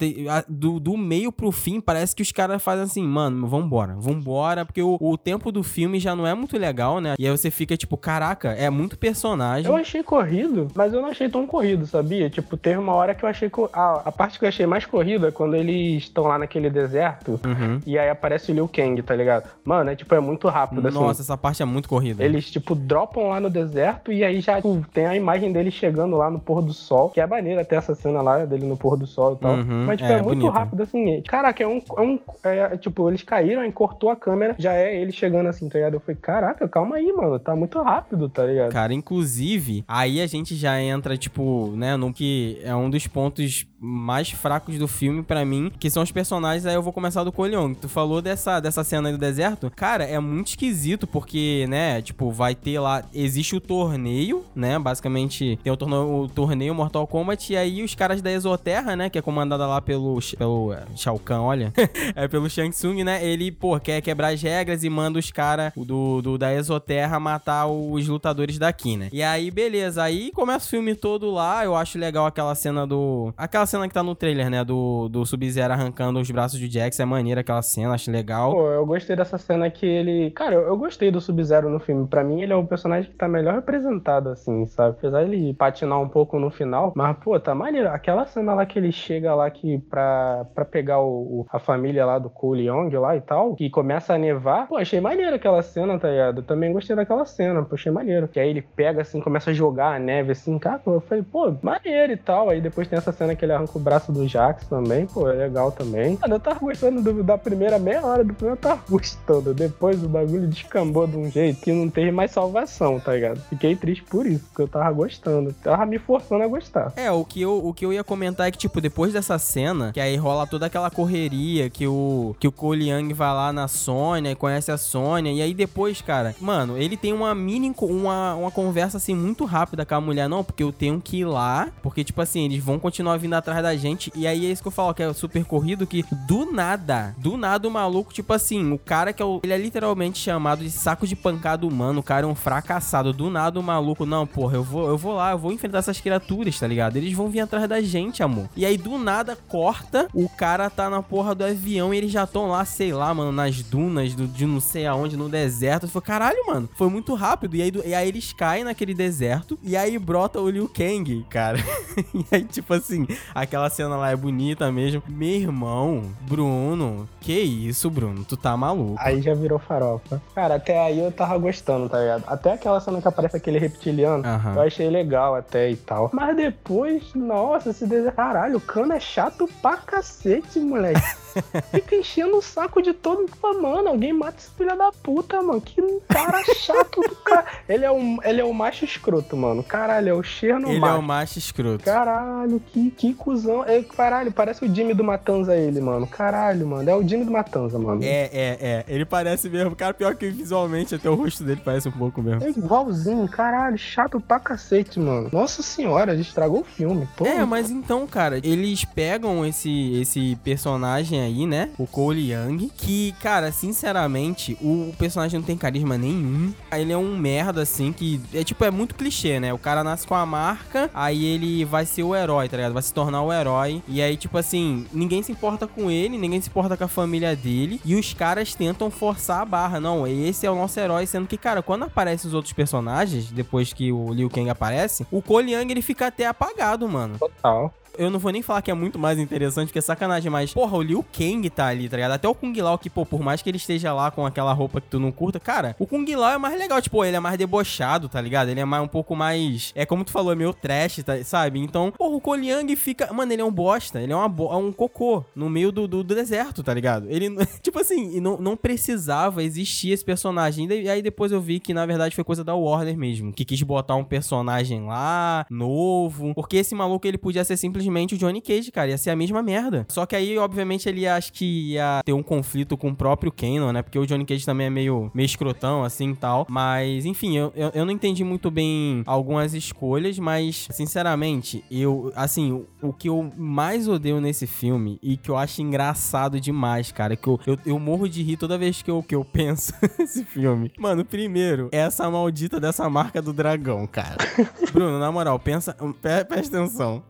Do, 0.48 0.80
do 0.80 0.98
meio 0.98 1.32
pro 1.32 1.52
fim, 1.52 1.80
parece 1.82 2.16
que 2.16 2.22
os 2.22 2.32
caras 2.32 2.62
fazem 2.62 2.84
assim, 2.84 3.04
mano, 3.04 3.48
vambora, 3.48 3.96
vambora, 3.98 4.66
porque 4.66 4.82
o, 4.82 4.98
o 5.00 5.18
tempo 5.18 5.52
do 5.52 5.64
filme 5.64 6.00
já 6.00 6.16
não 6.16 6.28
é 6.28 6.34
muito 6.34 6.58
legal, 6.58 7.00
né? 7.00 7.16
E 7.18 7.26
aí 7.28 7.32
você 7.36 7.50
fica 7.50 7.76
tipo, 7.78 7.98
caraca, 7.98 8.50
é 8.52 8.70
muito 8.70 8.98
personagem. 8.98 9.66
Eu 9.70 9.76
achei 9.76 10.04
corrido, 10.04 10.68
mas 10.76 10.94
eu 10.94 11.02
não 11.02 11.10
achei 11.10 11.30
tão 11.30 11.46
corrido, 11.48 11.86
sabia? 11.88 12.30
Tipo, 12.30 12.56
teve 12.58 12.78
uma 12.78 12.94
hora 12.94 13.16
que 13.16 13.24
eu 13.26 13.30
achei. 13.30 13.50
Ah, 13.74 14.02
a 14.06 14.12
parte 14.12 14.38
que 14.40 14.46
eu 14.46 14.50
achei 14.50 14.66
mais 14.66 14.86
corrida 14.86 15.28
é 15.30 15.32
quando 15.32 15.56
eles 15.56 16.04
estão 16.04 16.26
lá 16.26 16.38
naquele 16.38 16.70
deserto 16.70 17.40
Uhum. 17.46 17.80
e 17.86 17.98
aí 17.98 18.10
aparece 18.10 18.52
o 18.52 18.56
Liu 18.56 18.68
Kang, 18.68 19.02
tá 19.02 19.16
ligado? 19.16 19.50
Mano, 19.64 19.90
é 19.90 19.96
tipo, 19.96 20.14
é 20.16 20.20
muito 20.20 20.48
rápido 20.48 20.88
assim. 20.88 20.98
Nossa, 20.98 21.22
essa 21.22 21.38
parte 21.38 21.62
é 21.62 21.66
muito 21.66 21.88
corrida. 21.88 22.24
Eles, 22.24 22.43
tipo, 22.52 22.76
dropam 22.76 23.30
lá 23.30 23.40
no 23.40 23.50
deserto 23.50 24.12
e 24.12 24.24
aí 24.24 24.42
já 24.42 24.58
tipo, 24.58 24.86
tem 24.94 25.06
a 25.06 25.16
imagem 25.16 25.52
dele 25.52 25.72
chegando 25.72 26.16
lá 26.18 26.30
no 26.30 26.40
pôr 26.40 26.62
do 26.62 26.74
sol, 26.74 27.10
que 27.10 27.20
é 27.20 27.28
maneira 27.28 27.62
até 27.62 27.76
essa 27.76 27.96
cena 27.96 28.22
lá 28.22 28.46
dele 28.46 28.66
no 28.66 28.78
pôr 28.78 28.98
do 28.98 29.08
sol 29.08 29.34
e 29.34 29.38
tal. 29.38 29.54
Uhum, 29.56 29.86
Mas, 29.86 29.98
tipo, 29.98 30.12
é, 30.12 30.14
é, 30.14 30.22
muito 30.22 30.40
bonito. 30.40 30.50
rápido 30.50 30.84
assim. 30.84 31.22
Caraca, 31.22 31.64
é 31.64 31.68
um. 31.68 31.82
É 31.98 32.02
um 32.02 32.20
é, 32.44 32.78
tipo, 32.78 33.10
eles 33.10 33.24
caíram 33.24 33.64
e 33.66 33.72
cortou 33.72 34.10
a 34.10 34.16
câmera, 34.16 34.56
já 34.58 34.74
é 34.74 34.96
ele 34.96 35.12
chegando 35.12 35.48
assim, 35.48 35.68
tá 35.70 35.78
ligado? 35.78 35.96
Eu 35.96 36.00
falei, 36.00 36.18
caraca, 36.22 36.68
calma 36.68 36.96
aí, 36.96 37.12
mano. 37.12 37.40
Tá 37.40 37.56
muito 37.56 37.82
rápido, 37.82 38.30
tá 38.30 38.46
ligado? 38.46 38.72
Cara, 38.72 38.94
inclusive, 38.94 39.84
aí 39.88 40.22
a 40.22 40.28
gente 40.28 40.56
já 40.56 40.80
entra, 40.82 41.18
tipo, 41.18 41.72
né, 41.76 41.96
no 41.96 42.14
que 42.14 42.60
é 42.64 42.76
um 42.76 42.90
dos 42.90 43.08
pontos 43.08 43.66
mais 43.80 44.32
fracos 44.32 44.78
do 44.78 44.88
filme 44.88 45.24
pra 45.24 45.44
mim, 45.44 45.72
que 45.78 45.90
são 45.90 46.02
os 46.02 46.12
personagens, 46.12 46.66
aí 46.66 46.74
eu 46.74 46.82
vou 46.82 46.94
começar 46.94 47.24
do 47.24 47.34
Coleon. 47.34 47.74
Tu 47.74 47.90
falou 47.90 48.22
dessa, 48.22 48.60
dessa 48.62 48.84
cena 48.84 49.10
aí 49.10 49.14
do 49.14 49.20
deserto, 49.20 49.70
cara, 49.76 50.06
é 50.06 50.18
muito 50.20 50.48
esquisito, 50.48 51.06
porque, 51.06 51.66
né, 51.68 52.02
tipo, 52.02 52.32
vai 52.34 52.56
ter 52.56 52.80
lá, 52.80 53.04
existe 53.14 53.56
o 53.56 53.62
torneio, 53.62 54.44
né, 54.56 54.78
basicamente 54.80 55.60
tem 55.64 55.72
o 55.72 55.78
torneio, 55.78 56.24
o 56.24 56.28
torneio 56.28 56.74
Mortal 56.74 57.08
Kombat. 57.08 57.54
E 57.54 57.58
aí 57.58 57.84
os 57.84 57.96
caras 57.96 58.22
da 58.22 58.32
Exoterra, 58.32 58.96
né? 58.96 59.10
Que 59.10 59.18
é 59.18 59.22
comandada 59.22 59.66
lá 59.66 59.82
pelo, 59.82 60.20
pelo 60.38 60.74
é, 60.74 60.84
Shao 60.96 61.20
Kahn, 61.20 61.42
olha. 61.42 61.74
é 62.16 62.28
pelo 62.28 62.50
Shang 62.50 62.70
Tsung, 62.72 63.04
né? 63.04 63.26
Ele, 63.26 63.52
pô, 63.52 63.80
quer 63.80 64.02
quebrar 64.02 64.34
as 64.34 64.42
regras 64.42 64.84
e 64.84 64.90
manda 64.90 65.20
os 65.20 65.32
caras 65.32 65.72
do, 65.76 66.22
do, 66.22 66.38
da 66.38 66.54
Exoterra 66.54 67.20
matar 67.20 67.68
os 67.68 68.08
lutadores 68.08 68.58
daqui, 68.58 68.98
né? 68.98 69.10
E 69.12 69.22
aí, 69.22 69.52
beleza. 69.52 70.04
Aí 70.04 70.32
começa 70.32 70.66
o 70.66 70.70
filme 70.70 70.96
todo 70.96 71.32
lá. 71.32 71.64
Eu 71.64 71.76
acho 71.76 71.98
legal 71.98 72.26
aquela 72.26 72.56
cena 72.56 72.86
do. 72.86 73.34
Aquela 73.38 73.66
cena 73.66 73.88
que 73.88 73.94
tá 73.94 74.04
no 74.04 74.16
trailer, 74.16 74.50
né? 74.50 74.64
Do, 74.64 75.08
do 75.10 75.26
Sub-Zero 75.26 75.74
arrancando 75.74 76.20
os 76.20 76.30
braços 76.30 76.60
de 76.60 76.70
Jax. 76.70 77.00
É 77.00 77.06
maneira 77.06 77.42
aquela 77.42 77.62
cena, 77.62 77.94
acho 77.94 78.12
legal. 78.12 78.52
Pô, 78.52 78.70
eu 78.70 78.86
gostei 78.86 79.16
dessa 79.16 79.38
cena 79.38 79.70
que 79.70 79.86
ele. 79.86 80.32
Cara, 80.32 80.56
eu, 80.56 80.62
eu 80.62 80.78
gostei 80.78 81.12
do 81.12 81.22
Sub-Zero 81.22 81.70
no 81.70 81.80
filme. 81.80 82.08
Pra 82.14 82.24
mim, 82.24 82.44
ele 82.44 82.54
é 82.54 82.56
o 82.56 82.64
personagem 82.64 83.10
que 83.10 83.18
tá 83.18 83.28
melhor 83.28 83.56
representado, 83.56 84.30
assim, 84.30 84.68
sabe? 84.68 84.98
Apesar 85.00 85.24
de 85.26 85.34
ele 85.34 85.54
patinar 85.56 86.00
um 86.00 86.08
pouco 86.08 86.38
no 86.38 86.52
final. 86.52 86.94
Mas, 86.96 87.18
pô, 87.18 87.40
tá 87.40 87.56
maneiro. 87.56 87.90
Aquela 87.90 88.24
cena 88.28 88.54
lá 88.54 88.68
que 88.68 88.78
ele 88.78 88.92
chega 88.92 89.34
lá 89.34 89.50
que 89.50 89.80
pra, 89.90 90.46
pra 90.54 90.64
pegar 90.64 91.00
o, 91.00 91.40
o 91.40 91.46
a 91.50 91.58
família 91.58 92.06
lá 92.06 92.20
do 92.20 92.30
Cole 92.30 92.68
Young 92.68 92.96
lá 92.98 93.18
e 93.18 93.22
tal, 93.22 93.56
que 93.56 93.68
começa 93.68 94.14
a 94.14 94.18
nevar. 94.20 94.68
Pô, 94.68 94.78
achei 94.78 95.02
maneiro 95.02 95.36
aquela 95.36 95.64
cena, 95.64 95.98
tá 95.98 96.08
ligado? 96.08 96.42
Eu 96.42 96.44
também 96.44 96.72
gostei 96.72 96.96
daquela 96.96 97.26
cena, 97.26 97.64
pô, 97.64 97.74
achei 97.74 97.92
maneiro. 97.92 98.28
Que 98.28 98.40
aí 98.40 98.48
ele 98.48 98.62
pega 98.62 99.02
assim, 99.02 99.20
começa 99.20 99.50
a 99.50 99.54
jogar 99.54 99.96
a 99.96 100.00
neve 100.00 100.34
assim, 100.34 100.60
cara, 100.60 100.80
eu 100.86 101.02
falei, 101.02 101.24
pô, 101.24 101.52
maneiro 101.64 102.14
e 102.14 102.18
tal. 102.18 102.48
Aí 102.48 102.62
depois 102.62 102.88
tem 102.88 102.98
essa 102.98 103.12
cena 103.12 103.36
que 103.36 103.44
ele 103.44 103.54
arranca 103.54 103.76
o 103.76 103.82
braço 103.82 104.12
do 104.12 104.28
Jax 104.28 104.68
também, 104.68 105.08
pô, 105.08 105.28
é 105.28 105.34
legal 105.34 105.72
também. 105.72 106.16
Mano, 106.22 106.36
eu 106.36 106.40
tava 106.40 106.60
gostando 106.60 107.02
do, 107.02 107.24
da 107.24 107.40
primeira 107.40 107.80
meia 107.80 108.06
hora 108.06 108.24
do 108.24 108.36
filme, 108.36 108.54
eu 108.54 108.58
tava 108.58 108.82
gostando. 108.88 109.52
Depois 109.52 110.04
o 110.04 110.08
bagulho 110.08 110.48
descambou 110.48 111.08
de 111.08 111.18
um 111.18 111.28
jeito 111.32 111.60
que 111.60 111.72
não 111.72 111.90
teve 112.04 112.12
mais 112.12 112.32
salvação, 112.32 113.00
tá 113.00 113.14
ligado? 113.14 113.40
Fiquei 113.50 113.76
triste 113.76 114.04
por 114.04 114.26
isso, 114.26 114.44
porque 114.48 114.62
eu 114.64 114.68
tava 114.68 114.92
gostando. 114.92 115.54
Tava 115.64 115.86
me 115.86 115.98
forçando 115.98 116.44
a 116.44 116.48
gostar. 116.48 116.92
É, 116.98 117.10
o 117.12 117.24
que 117.24 117.42
eu, 117.42 117.66
o 117.66 117.74
que 117.74 117.86
eu 117.86 117.94
ia 117.94 118.04
comentar 118.04 118.48
é 118.48 118.52
que, 118.52 118.58
tipo, 118.58 118.82
depois 118.82 119.14
dessa 119.14 119.40
cena, 119.40 119.92
que 119.94 120.00
aí 120.00 120.18
rola 120.18 120.46
toda 120.46 120.66
aquela 120.66 120.90
correria, 120.90 121.70
que 121.70 121.88
o, 121.88 122.36
que 122.40 122.48
o 122.48 122.52
Cole 122.52 122.92
vai 123.14 123.34
lá 123.34 123.54
na 123.54 123.68
Sônia 123.68 124.32
e 124.32 124.36
conhece 124.36 124.72
a 124.72 124.78
Sônia, 124.78 125.32
e 125.32 125.42
aí 125.42 125.54
depois, 125.54 126.02
cara, 126.02 126.36
mano, 126.42 126.78
ele 126.78 126.98
tem 126.98 127.14
uma 127.14 127.34
mini, 127.34 127.74
uma, 127.80 128.36
uma 128.36 128.52
conversa 128.52 128.98
assim 128.98 129.16
muito 129.16 129.46
rápida 129.46 129.86
com 129.86 129.96
a 129.96 130.02
mulher, 130.02 130.28
não, 130.28 130.44
porque 130.44 130.64
eu 130.64 130.72
tenho 130.72 131.00
que 131.00 131.20
ir 131.20 131.26
lá, 131.26 131.70
porque, 131.82 132.04
tipo 132.04 132.22
assim, 132.22 132.46
eles 132.46 132.62
vão 132.62 132.78
continuar 132.78 133.18
vindo 133.18 133.34
atrás 133.34 133.64
da 133.64 133.76
gente, 133.76 134.12
e 134.16 134.28
aí 134.28 134.46
é 134.46 134.52
isso 134.52 134.62
que 134.62 134.68
eu 134.68 134.72
falo, 134.72 134.94
que 134.94 135.04
é 135.04 135.14
super 135.14 135.46
corrido, 135.46 135.88
que 135.88 136.04
do 136.28 136.52
nada, 136.52 137.16
do 137.18 137.38
nada 137.38 137.68
o 137.68 137.72
maluco, 137.72 138.14
tipo 138.14 138.34
assim, 138.34 138.74
o 138.74 138.78
cara 138.78 139.14
que 139.14 139.22
é 139.22 139.26
o, 139.26 139.40
ele 139.44 139.54
é 139.54 139.58
literalmente 139.58 140.20
chamado 140.20 140.64
de 140.64 140.72
saco 140.72 141.08
de 141.08 141.16
pancada 141.16 141.66
humano, 141.66 141.93
o 142.00 142.04
cara 142.04 142.26
é 142.26 142.30
um 142.30 142.36
fracassado, 142.36 143.14
do 143.14 143.30
nada 143.30 143.60
o 143.60 143.64
maluco, 143.64 144.06
não, 144.06 144.26
porra, 144.26 144.58
eu 144.58 144.64
vou, 144.64 144.88
eu 144.88 144.98
vou 144.98 145.14
lá, 145.14 145.32
eu 145.32 145.38
vou 145.38 145.52
enfrentar 145.52 145.80
essas 145.80 146.00
criaturas, 146.00 146.60
tá 146.60 146.68
ligado? 146.68 146.98
Eles 146.98 147.14
vão 147.14 147.30
vir 147.30 147.42
atrás 147.42 147.68
da 147.68 147.82
gente, 147.82 148.24
amor. 148.24 148.50
E 148.56 148.66
aí 148.66 148.78
do 148.78 148.98
nada 148.98 149.38
corta, 149.48 150.08
o 150.14 150.28
cara 150.30 150.70
tá 150.70 150.90
na 150.90 151.02
porra 151.02 151.36
do 151.36 151.44
avião 151.44 151.94
e 151.94 151.98
eles 151.98 152.12
já 152.12 152.24
estão 152.24 152.50
lá, 152.50 152.64
sei 152.66 152.94
lá, 152.94 153.14
mano, 153.14 153.32
nas 153.32 153.62
dunas 153.62 154.14
do, 154.14 154.28
de 154.28 154.46
não 154.46 154.60
sei 154.60 154.86
aonde, 154.86 155.18
no 155.18 155.30
deserto. 155.30 155.88
Foi 155.88 156.02
caralho, 156.02 156.46
mano, 156.48 156.70
foi 156.76 156.90
muito 156.90 157.14
rápido. 157.14 157.56
E 157.56 157.62
aí, 157.62 157.72
e 157.86 157.94
aí 157.94 158.08
eles 158.08 158.34
caem 158.34 158.64
naquele 158.64 158.94
deserto 158.94 159.58
e 159.64 159.76
aí 159.76 159.98
brota 159.98 160.40
o 160.40 160.50
Liu 160.50 160.70
Kang, 160.70 161.26
cara. 161.30 161.58
e 162.14 162.26
aí, 162.32 162.44
tipo 162.44 162.74
assim, 162.74 163.08
aquela 163.34 163.70
cena 163.70 163.96
lá 163.96 164.12
é 164.12 164.16
bonita 164.16 164.72
mesmo. 164.72 165.02
Meu 165.08 165.30
irmão, 165.30 166.04
Bruno, 166.22 167.08
que 167.20 167.40
isso, 167.40 167.90
Bruno? 167.90 168.24
Tu 168.26 168.38
tá 168.38 168.56
maluco. 168.58 168.96
Aí 169.00 169.22
já 169.22 169.34
virou 169.34 169.60
farofa. 169.60 170.22
Cara, 170.36 170.56
até 170.56 170.80
aí 170.80 171.00
eu 171.00 171.12
tava 171.12 171.38
gostando, 171.38 171.83
tá 171.90 172.00
ligado? 172.00 172.24
Até 172.28 172.54
aquela 172.54 172.80
cena 172.80 173.02
que 173.02 173.08
aparece 173.08 173.38
aquele 173.38 173.60
reptiliano, 173.60 174.26
Aham. 174.26 174.56
eu 174.56 174.62
achei 174.62 174.90
legal 174.90 175.36
até 175.36 175.70
e 175.72 175.76
tal. 175.76 176.10
Mas 176.14 176.36
depois, 176.36 177.14
nossa, 177.16 177.70
esse 177.70 177.86
desenho. 177.86 178.12
Caralho, 178.14 178.58
o 178.58 178.62
cano 178.62 178.94
é 178.94 179.00
chato 179.00 179.50
pra 179.62 179.78
cacete, 179.78 180.60
moleque. 180.60 181.02
Fica 181.72 181.96
enchendo 181.96 182.38
o 182.38 182.42
saco 182.42 182.82
de 182.82 182.94
todo 182.94 183.22
mundo. 183.22 183.62
Mano, 183.62 183.90
alguém 183.90 184.14
mata 184.14 184.38
esse 184.38 184.52
filho 184.52 184.78
da 184.78 184.92
puta, 184.92 185.42
mano. 185.42 185.60
Que 185.62 185.82
cara 186.08 186.44
chato 186.56 187.02
do 187.02 187.16
cara. 187.16 187.46
Ele 187.68 187.84
é, 187.86 187.92
um, 187.92 188.20
ele 188.24 188.40
é 188.40 188.44
o 188.44 188.54
macho 188.54 188.86
escroto, 188.86 189.36
mano. 189.36 189.64
Caralho, 189.64 190.10
é 190.10 190.14
o 190.14 190.22
Cherno 190.22 190.68
Ele 190.68 190.78
é 190.78 190.80
macho. 190.80 191.00
o 191.00 191.02
macho 191.02 191.40
escroto. 191.40 191.84
Caralho, 191.84 192.60
que, 192.60 192.92
que 192.92 193.14
cuzão. 193.14 193.64
É, 193.66 193.82
caralho, 193.82 194.32
parece 194.32 194.64
o 194.64 194.74
Jimmy 194.74 194.94
do 194.94 195.04
Matanza 195.04 195.56
ele, 195.56 195.82
mano. 195.82 196.06
Caralho, 196.06 196.68
mano. 196.68 196.88
É 196.88 196.96
o 196.96 197.08
Jimmy 197.08 197.26
do 197.26 197.32
Matanza, 197.32 197.80
mano. 197.80 198.04
É, 198.04 198.30
é, 198.32 198.58
é. 198.62 198.86
Ele 198.88 199.06
parece 199.06 199.50
mesmo. 199.50 199.76
Cara, 199.76 199.94
pior 199.94 200.16
que 200.16 200.30
visualmente, 200.30 200.94
até 200.94 201.10
o 201.10 201.16
rosto 201.16 201.44
dele 201.44 201.62
parece 201.66 201.73
um 201.88 201.92
pouco 201.92 202.22
mesmo. 202.22 202.44
É 202.44 202.50
igualzinho, 202.50 203.28
caralho, 203.28 203.78
chato 203.78 204.20
pra 204.20 204.40
cacete, 204.40 205.00
mano. 205.00 205.30
Nossa 205.32 205.62
senhora, 205.62 206.14
ele 206.14 206.22
estragou 206.22 206.62
o 206.62 206.64
filme. 206.64 207.08
Pô, 207.16 207.26
É, 207.26 207.44
mas 207.46 207.70
então, 207.70 208.06
cara, 208.08 208.38
eles 208.44 208.86
pegam 208.86 209.46
esse, 209.46 210.00
esse 210.02 210.38
personagem 210.44 211.20
aí, 211.22 211.46
né? 211.46 211.70
O 211.78 211.86
Cole 211.88 212.32
Young, 212.32 212.70
que, 212.76 213.14
cara, 213.22 213.52
sinceramente, 213.52 214.58
o 214.62 214.94
personagem 214.98 215.40
não 215.40 215.46
tem 215.46 215.58
carisma 215.58 215.98
nenhum. 215.98 216.54
Ele 216.72 216.92
é 216.94 216.98
um 216.98 217.18
merda, 217.18 217.62
assim, 217.62 217.92
que 217.92 218.20
é 218.34 218.44
tipo, 218.44 218.64
é 218.64 218.72
muito 218.72 218.96
clichê, 218.96 219.40
né? 219.40 219.54
O 219.54 219.58
cara 219.58 219.84
nasce 219.84 220.06
com 220.08 220.16
a 220.16 220.26
marca, 220.26 220.90
aí 220.94 221.26
ele 221.26 221.66
vai 221.66 221.86
ser 221.86 222.04
o 222.04 222.16
herói, 222.16 222.48
tá 222.50 222.58
ligado? 222.58 222.74
Vai 222.74 222.84
se 222.84 222.94
tornar 222.94 223.22
o 223.22 223.32
herói. 223.32 223.82
E 223.88 224.02
aí, 224.02 224.16
tipo 224.16 224.38
assim, 224.38 224.86
ninguém 224.94 225.24
se 225.24 225.32
importa 225.32 225.68
com 225.68 225.90
ele, 225.90 226.18
ninguém 226.18 226.40
se 226.42 226.50
importa 226.50 226.78
com 226.78 226.84
a 226.84 226.88
família 226.88 227.36
dele. 227.36 227.82
E 227.86 227.96
os 227.96 228.14
caras 228.14 228.54
tentam 228.56 228.90
forçar 228.92 229.42
a 229.42 229.46
barra. 229.46 229.80
Não, 229.80 230.06
esse 230.08 230.46
é 230.46 230.52
o 230.52 230.56
nosso 230.56 230.80
herói, 230.80 231.06
sendo 231.06 231.28
que, 231.28 231.38
cara, 231.38 231.63
quando 231.66 231.84
aparecem 231.84 232.28
os 232.28 232.34
outros 232.34 232.54
personagens, 232.54 233.32
depois 233.32 233.74
que 233.74 233.92
o 233.92 234.14
Liu 234.14 234.30
Kang 234.30 234.50
aparece, 234.50 235.06
o 235.12 235.22
Cole 235.22 235.54
Young 235.54 235.72
ele 235.72 235.82
fica 235.82 236.08
até 236.08 236.26
apagado, 236.26 236.88
mano. 236.88 237.18
total. 237.18 237.74
Eu 237.98 238.10
não 238.10 238.20
vou 238.20 238.32
nem 238.32 238.42
falar 238.42 238.62
que 238.62 238.72
é 238.72 238.74
muito 238.74 238.98
mais 238.98 239.20
interessante, 239.20 239.68
porque 239.68 239.80
é 239.80 239.82
sacanagem, 239.82 240.32
mas, 240.32 240.54
porra, 240.54 240.78
o 240.78 240.82
Liu 240.82 241.06
Kang 241.16 241.48
tá 241.50 241.68
ali, 241.68 241.88
tá 241.88 241.98
ligado? 241.98 242.12
Até 242.12 242.28
o 242.28 242.34
Kung 242.34 242.54
Lao, 242.60 242.78
que, 242.78 242.90
pô, 242.90 243.06
por 243.06 243.22
mais 243.22 243.42
que 243.42 243.50
ele 243.50 243.58
esteja 243.58 243.94
lá 243.94 244.10
com 244.10 244.26
aquela 244.26 244.52
roupa 244.54 244.82
que 244.82 244.88
tu 244.88 245.00
não 245.00 245.12
curta, 245.12 245.40
cara, 245.40 245.76
o 245.78 245.86
Kung 245.86 246.06
Lao 246.16 246.34
é 246.34 246.38
mais 246.38 246.58
legal, 246.58 246.82
tipo, 246.82 247.04
ele 247.06 247.16
é 247.16 247.20
mais 247.20 247.38
debochado, 247.38 248.10
tá 248.10 248.20
ligado? 248.20 248.50
Ele 248.50 248.60
é 248.60 248.66
mais 248.66 248.84
um 248.84 248.88
pouco 248.88 249.16
mais. 249.16 249.72
É 249.76 249.86
como 249.86 250.04
tu 250.04 250.12
falou, 250.12 250.32
é 250.32 250.36
meio 250.36 250.54
trash, 250.54 251.04
tá, 251.04 251.24
sabe? 251.24 251.60
Então, 251.60 251.92
porra, 251.92 252.16
o 252.16 252.36
Young 252.36 252.76
fica. 252.76 253.14
Mano, 253.14 253.32
ele 253.32 253.42
é 253.42 253.46
um 253.46 253.52
bosta, 253.52 254.02
ele 254.02 254.12
é, 254.12 254.16
uma 254.16 254.28
bo... 254.30 254.52
é 254.52 254.56
um 254.56 254.72
cocô 254.72 255.24
no 255.36 255.50
meio 255.50 255.72
do, 255.72 255.88
do, 255.88 256.04
do 256.04 256.16
deserto, 256.16 256.64
tá 256.64 256.74
ligado? 256.74 257.08
Ele, 257.10 257.30
tipo 257.62 257.80
assim, 257.80 258.20
não, 258.20 258.38
não 258.38 258.58
precisava 258.58 259.44
existir 259.44 259.92
esse 259.92 260.04
personagem. 260.04 260.68
E 260.68 260.90
aí 260.90 261.02
depois 261.02 261.32
eu 261.32 261.40
vi 261.40 261.60
que, 261.60 261.74
na 261.74 261.86
verdade, 261.86 262.16
foi 262.16 262.24
coisa 262.24 262.44
da 262.44 262.56
Warner 262.56 262.98
mesmo, 262.98 263.32
que 263.32 263.46
quis 263.46 263.62
botar 263.62 263.96
um 263.96 264.04
personagem 264.04 264.86
lá, 264.86 265.46
novo, 265.50 266.34
porque 266.34 266.58
esse 266.58 266.74
maluco 266.74 267.08
ele 267.08 267.18
podia 267.18 267.44
ser 267.44 267.58
simplesmente 267.58 267.83
o 267.90 268.18
Johnny 268.18 268.42
Cage, 268.42 268.72
cara, 268.72 268.90
ia 268.92 268.98
ser 268.98 269.10
a 269.10 269.16
mesma 269.16 269.42
merda. 269.42 269.86
Só 269.90 270.06
que 270.06 270.16
aí, 270.16 270.38
obviamente, 270.38 270.88
ele 270.88 271.08
acho 271.08 271.32
que 271.34 271.72
ia 271.74 272.02
ter 272.06 272.14
um 272.14 272.24
conflito 272.24 272.76
com 272.78 272.90
o 272.90 272.96
próprio 272.96 273.32
Kanon, 273.32 273.72
né? 273.72 273.82
Porque 273.82 273.98
o 274.00 274.06
Johnny 274.06 274.26
Cage 274.26 274.46
também 274.46 274.68
é 274.68 274.70
meio, 274.70 275.12
meio 275.14 275.26
escrotão, 275.26 275.84
assim 275.84 276.12
e 276.12 276.16
tal. 276.16 276.46
Mas, 276.50 277.06
enfim, 277.06 277.38
eu, 277.38 277.52
eu, 277.56 277.72
eu 277.74 277.86
não 277.86 277.92
entendi 277.92 278.24
muito 278.24 278.50
bem 278.52 279.04
algumas 279.06 279.54
escolhas, 279.54 280.18
mas, 280.20 280.68
sinceramente, 280.72 281.64
eu, 281.72 282.12
assim, 282.16 282.52
o, 282.52 282.68
o 282.82 282.94
que 282.94 283.10
eu 283.10 283.32
mais 283.38 283.88
odeio 283.88 284.20
nesse 284.22 284.46
filme 284.48 285.00
e 285.02 285.18
que 285.18 285.30
eu 285.30 285.38
acho 285.38 285.62
engraçado 285.62 286.40
demais, 286.40 286.92
cara, 286.92 287.16
que 287.16 287.28
eu, 287.28 287.40
eu, 287.46 287.58
eu 287.66 287.80
morro 287.80 288.08
de 288.08 288.22
rir 288.24 288.38
toda 288.38 288.58
vez 288.58 288.82
que 288.82 288.90
eu, 288.92 289.02
que 289.04 289.16
eu 289.16 289.24
penso 289.26 289.74
nesse 290.00 290.24
filme. 290.24 290.72
Mano, 290.78 291.04
primeiro, 291.04 291.70
é 291.72 291.80
essa 291.80 292.10
maldita 292.10 292.60
dessa 292.60 292.90
marca 292.90 293.22
do 293.22 293.34
dragão, 293.34 293.86
cara. 293.88 294.18
Bruno, 294.72 295.00
na 295.00 295.12
moral, 295.12 295.38
pensa, 295.40 295.76
pre- 296.02 296.26
presta 296.26 296.58
atenção. 296.60 297.04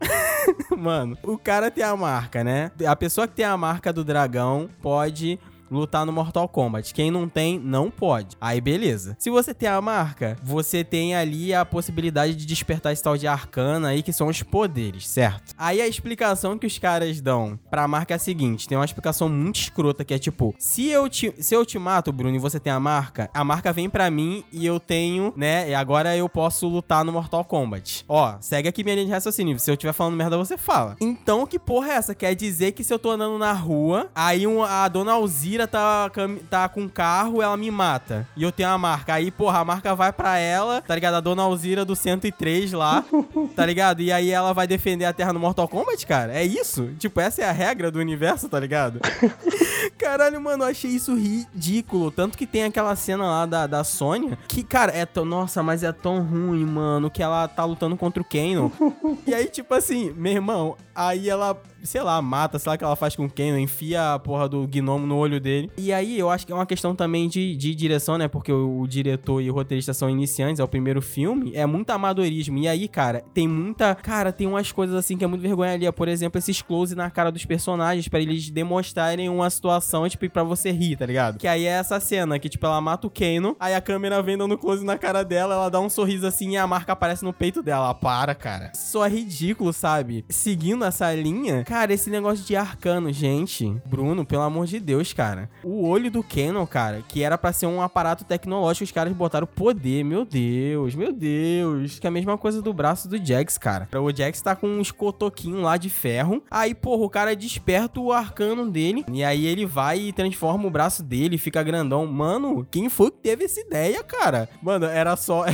Mano, 0.78 1.16
o 1.22 1.38
cara 1.38 1.70
tem 1.70 1.84
a 1.84 1.96
marca, 1.96 2.42
né? 2.42 2.70
A 2.86 2.96
pessoa 2.96 3.26
que 3.26 3.34
tem 3.34 3.44
a 3.44 3.56
marca 3.56 3.92
do 3.92 4.04
dragão 4.04 4.68
pode 4.82 5.38
lutar 5.70 6.04
no 6.06 6.12
Mortal 6.12 6.48
Kombat. 6.48 6.92
Quem 6.94 7.10
não 7.10 7.28
tem, 7.28 7.58
não 7.58 7.90
pode. 7.90 8.36
Aí 8.40 8.60
beleza. 8.60 9.16
Se 9.18 9.30
você 9.30 9.52
tem 9.54 9.68
a 9.68 9.80
marca, 9.80 10.36
você 10.42 10.82
tem 10.84 11.14
ali 11.14 11.52
a 11.54 11.64
possibilidade 11.64 12.34
de 12.34 12.46
despertar 12.46 12.92
esse 12.92 13.02
tal 13.02 13.16
de 13.16 13.26
arcana 13.26 13.88
aí, 13.88 14.02
que 14.02 14.12
são 14.12 14.28
os 14.28 14.42
poderes, 14.42 15.08
certo? 15.08 15.54
Aí 15.58 15.80
a 15.80 15.86
explicação 15.88 16.58
que 16.58 16.66
os 16.66 16.78
caras 16.78 17.20
dão 17.20 17.58
pra 17.70 17.88
marca 17.88 18.14
é 18.14 18.16
a 18.16 18.18
seguinte: 18.18 18.68
tem 18.68 18.76
uma 18.78 18.84
explicação 18.84 19.28
muito 19.28 19.56
escrota 19.60 20.04
que 20.04 20.14
é 20.14 20.18
tipo: 20.18 20.54
se 20.58 20.88
eu 20.88 21.08
te, 21.08 21.32
se 21.38 21.54
eu 21.54 21.64
te 21.64 21.78
mato, 21.78 22.12
Bruno, 22.12 22.36
e 22.36 22.38
você 22.38 22.60
tem 22.60 22.72
a 22.72 22.80
marca, 22.80 23.30
a 23.32 23.44
marca 23.44 23.72
vem 23.72 23.88
pra 23.90 24.10
mim 24.10 24.44
e 24.52 24.64
eu 24.64 24.78
tenho, 24.78 25.32
né? 25.36 25.70
E 25.70 25.74
agora 25.74 26.16
eu 26.16 26.28
posso 26.28 26.66
lutar 26.68 27.04
no 27.04 27.12
Mortal 27.12 27.44
Kombat. 27.44 28.04
Ó, 28.08 28.36
segue 28.40 28.68
aqui 28.68 28.82
minha 28.84 28.94
linha 28.96 29.06
de 29.06 29.12
raciocínio. 29.12 29.58
Se 29.58 29.70
eu 29.70 29.74
estiver 29.74 29.92
falando 29.92 30.14
merda, 30.16 30.36
você 30.36 30.56
fala. 30.56 30.96
Então, 31.00 31.46
que 31.46 31.58
porra 31.58 31.88
é 31.88 31.94
essa? 31.94 32.14
Quer 32.14 32.34
dizer 32.34 32.72
que 32.72 32.84
se 32.84 32.92
eu 32.92 32.98
tô 32.98 33.10
andando 33.10 33.38
na 33.38 33.52
rua, 33.52 34.10
aí 34.14 34.46
um- 34.46 34.62
a 34.62 34.86
dona 34.88 35.16
Alzira 35.54 35.68
tá, 35.68 36.10
tá 36.50 36.68
com 36.68 36.88
carro, 36.88 37.40
ela 37.40 37.56
me 37.56 37.70
mata. 37.70 38.26
E 38.36 38.42
eu 38.42 38.50
tenho 38.50 38.70
a 38.70 38.76
marca. 38.76 39.14
Aí, 39.14 39.30
porra, 39.30 39.60
a 39.60 39.64
marca 39.64 39.94
vai 39.94 40.12
pra 40.12 40.36
ela, 40.38 40.82
tá 40.82 40.94
ligado? 40.94 41.14
A 41.14 41.20
dona 41.20 41.42
Alzira 41.42 41.84
do 41.84 41.94
103 41.94 42.72
lá, 42.72 43.04
tá 43.54 43.64
ligado? 43.64 44.02
E 44.02 44.10
aí 44.10 44.30
ela 44.30 44.52
vai 44.52 44.66
defender 44.66 45.04
a 45.04 45.12
Terra 45.12 45.32
no 45.32 45.38
Mortal 45.38 45.68
Kombat, 45.68 46.04
cara. 46.06 46.32
É 46.32 46.44
isso? 46.44 46.90
Tipo, 46.98 47.20
essa 47.20 47.42
é 47.42 47.48
a 47.48 47.52
regra 47.52 47.88
do 47.88 48.00
universo, 48.00 48.48
tá 48.48 48.58
ligado? 48.58 48.98
Caralho, 49.96 50.40
mano, 50.40 50.64
eu 50.64 50.68
achei 50.68 50.90
isso 50.90 51.14
ridículo. 51.14 52.10
Tanto 52.10 52.36
que 52.36 52.46
tem 52.46 52.64
aquela 52.64 52.96
cena 52.96 53.24
lá 53.24 53.46
da, 53.46 53.66
da 53.68 53.84
Sônia, 53.84 54.36
que, 54.48 54.64
cara, 54.64 54.90
é 54.90 55.06
tão. 55.06 55.24
Nossa, 55.24 55.62
mas 55.62 55.84
é 55.84 55.92
tão 55.92 56.20
ruim, 56.20 56.64
mano, 56.64 57.10
que 57.10 57.22
ela 57.22 57.46
tá 57.46 57.64
lutando 57.64 57.96
contra 57.96 58.20
o 58.20 58.24
Kano. 58.24 58.72
e 59.24 59.32
aí, 59.32 59.46
tipo 59.46 59.72
assim, 59.72 60.12
meu 60.16 60.32
irmão, 60.32 60.76
aí 60.94 61.28
ela 61.28 61.56
sei 61.84 62.02
lá, 62.02 62.20
mata, 62.20 62.58
sei 62.58 62.70
lá 62.70 62.74
o 62.74 62.78
que 62.78 62.84
ela 62.84 62.96
faz 62.96 63.14
com 63.14 63.26
o 63.26 63.30
Ken, 63.30 63.58
enfia 63.60 64.14
a 64.14 64.18
porra 64.18 64.48
do 64.48 64.66
gnomo 64.66 65.06
no 65.06 65.16
olho 65.16 65.38
dele. 65.38 65.70
E 65.76 65.92
aí 65.92 66.18
eu 66.18 66.30
acho 66.30 66.46
que 66.46 66.52
é 66.52 66.54
uma 66.54 66.66
questão 66.66 66.94
também 66.94 67.28
de, 67.28 67.54
de 67.54 67.74
direção, 67.74 68.18
né? 68.18 68.26
Porque 68.26 68.50
o, 68.50 68.80
o, 68.80 68.88
diretor 68.88 69.40
e 69.40 69.50
o 69.50 69.54
roteirista 69.54 69.92
são 69.92 70.08
iniciantes, 70.08 70.60
é 70.60 70.64
o 70.64 70.68
primeiro 70.68 71.02
filme, 71.02 71.52
é 71.54 71.66
muito 71.66 71.90
amadorismo. 71.90 72.58
E 72.58 72.66
aí, 72.66 72.88
cara, 72.88 73.22
tem 73.34 73.46
muita. 73.46 73.94
Cara, 73.94 74.32
tem 74.32 74.46
umas 74.46 74.72
coisas 74.72 74.96
assim 74.96 75.16
que 75.16 75.24
é 75.24 75.26
muito 75.26 75.42
vergonha 75.42 75.74
ali. 75.74 75.90
Por 75.92 76.08
exemplo, 76.08 76.38
esses 76.38 76.62
close 76.62 76.94
na 76.94 77.10
cara 77.10 77.30
dos 77.30 77.44
personagens 77.44 78.08
para 78.08 78.20
eles 78.20 78.48
demonstrarem 78.50 79.28
uma 79.28 79.48
situação, 79.50 80.08
tipo, 80.08 80.28
pra 80.30 80.42
você 80.42 80.70
rir, 80.70 80.96
tá 80.96 81.04
ligado? 81.04 81.38
Que 81.38 81.46
aí 81.46 81.66
é 81.66 81.70
essa 81.70 82.00
cena 82.00 82.38
que, 82.38 82.48
tipo, 82.48 82.64
ela 82.64 82.80
mata 82.80 83.06
o 83.06 83.10
Kano, 83.10 83.56
aí 83.60 83.74
a 83.74 83.80
câmera 83.80 84.22
vem 84.22 84.38
dando 84.38 84.56
close 84.56 84.84
na 84.84 84.96
cara 84.96 85.22
dela, 85.22 85.54
ela 85.54 85.68
dá 85.68 85.80
um 85.80 85.90
sorriso 85.90 86.26
assim 86.26 86.52
e 86.52 86.56
a 86.56 86.66
marca 86.66 86.92
aparece 86.92 87.24
no 87.24 87.32
peito 87.32 87.62
dela. 87.62 87.94
Para, 87.94 88.34
cara. 88.34 88.72
Só 88.74 89.04
é 89.04 89.08
ridículo, 89.08 89.72
sabe? 89.72 90.24
Seguindo 90.28 90.84
essa 90.84 91.12
linha, 91.14 91.62
Cara, 91.74 91.92
esse 91.92 92.08
negócio 92.08 92.44
de 92.44 92.54
arcano, 92.54 93.12
gente. 93.12 93.68
Bruno, 93.84 94.24
pelo 94.24 94.42
amor 94.42 94.64
de 94.64 94.78
Deus, 94.78 95.12
cara. 95.12 95.50
O 95.64 95.88
olho 95.88 96.08
do 96.08 96.22
Canon, 96.22 96.64
cara, 96.68 97.02
que 97.08 97.20
era 97.20 97.36
para 97.36 97.52
ser 97.52 97.66
um 97.66 97.82
aparato 97.82 98.24
tecnológico, 98.24 98.84
os 98.84 98.92
caras 98.92 99.12
botaram 99.12 99.44
poder. 99.44 100.04
Meu 100.04 100.24
Deus, 100.24 100.94
meu 100.94 101.12
Deus. 101.12 101.98
Que 101.98 102.06
é 102.06 102.10
a 102.10 102.12
mesma 102.12 102.38
coisa 102.38 102.62
do 102.62 102.72
braço 102.72 103.08
do 103.08 103.18
Jax, 103.18 103.58
cara. 103.58 103.88
O 103.92 104.16
Jax 104.16 104.40
tá 104.40 104.54
com 104.54 104.68
uns 104.68 104.92
cotoquinhos 104.92 105.64
lá 105.64 105.76
de 105.76 105.90
ferro. 105.90 106.44
Aí, 106.48 106.76
porra, 106.76 107.06
o 107.06 107.10
cara 107.10 107.34
desperta 107.34 107.98
o 107.98 108.12
arcano 108.12 108.70
dele. 108.70 109.04
E 109.12 109.24
aí 109.24 109.44
ele 109.44 109.66
vai 109.66 109.98
e 109.98 110.12
transforma 110.12 110.68
o 110.68 110.70
braço 110.70 111.02
dele, 111.02 111.36
fica 111.38 111.60
grandão. 111.60 112.06
Mano, 112.06 112.64
quem 112.70 112.88
foi 112.88 113.10
que 113.10 113.18
teve 113.18 113.46
essa 113.46 113.58
ideia, 113.58 114.00
cara? 114.04 114.48
Mano, 114.62 114.86
era 114.86 115.16
só. 115.16 115.44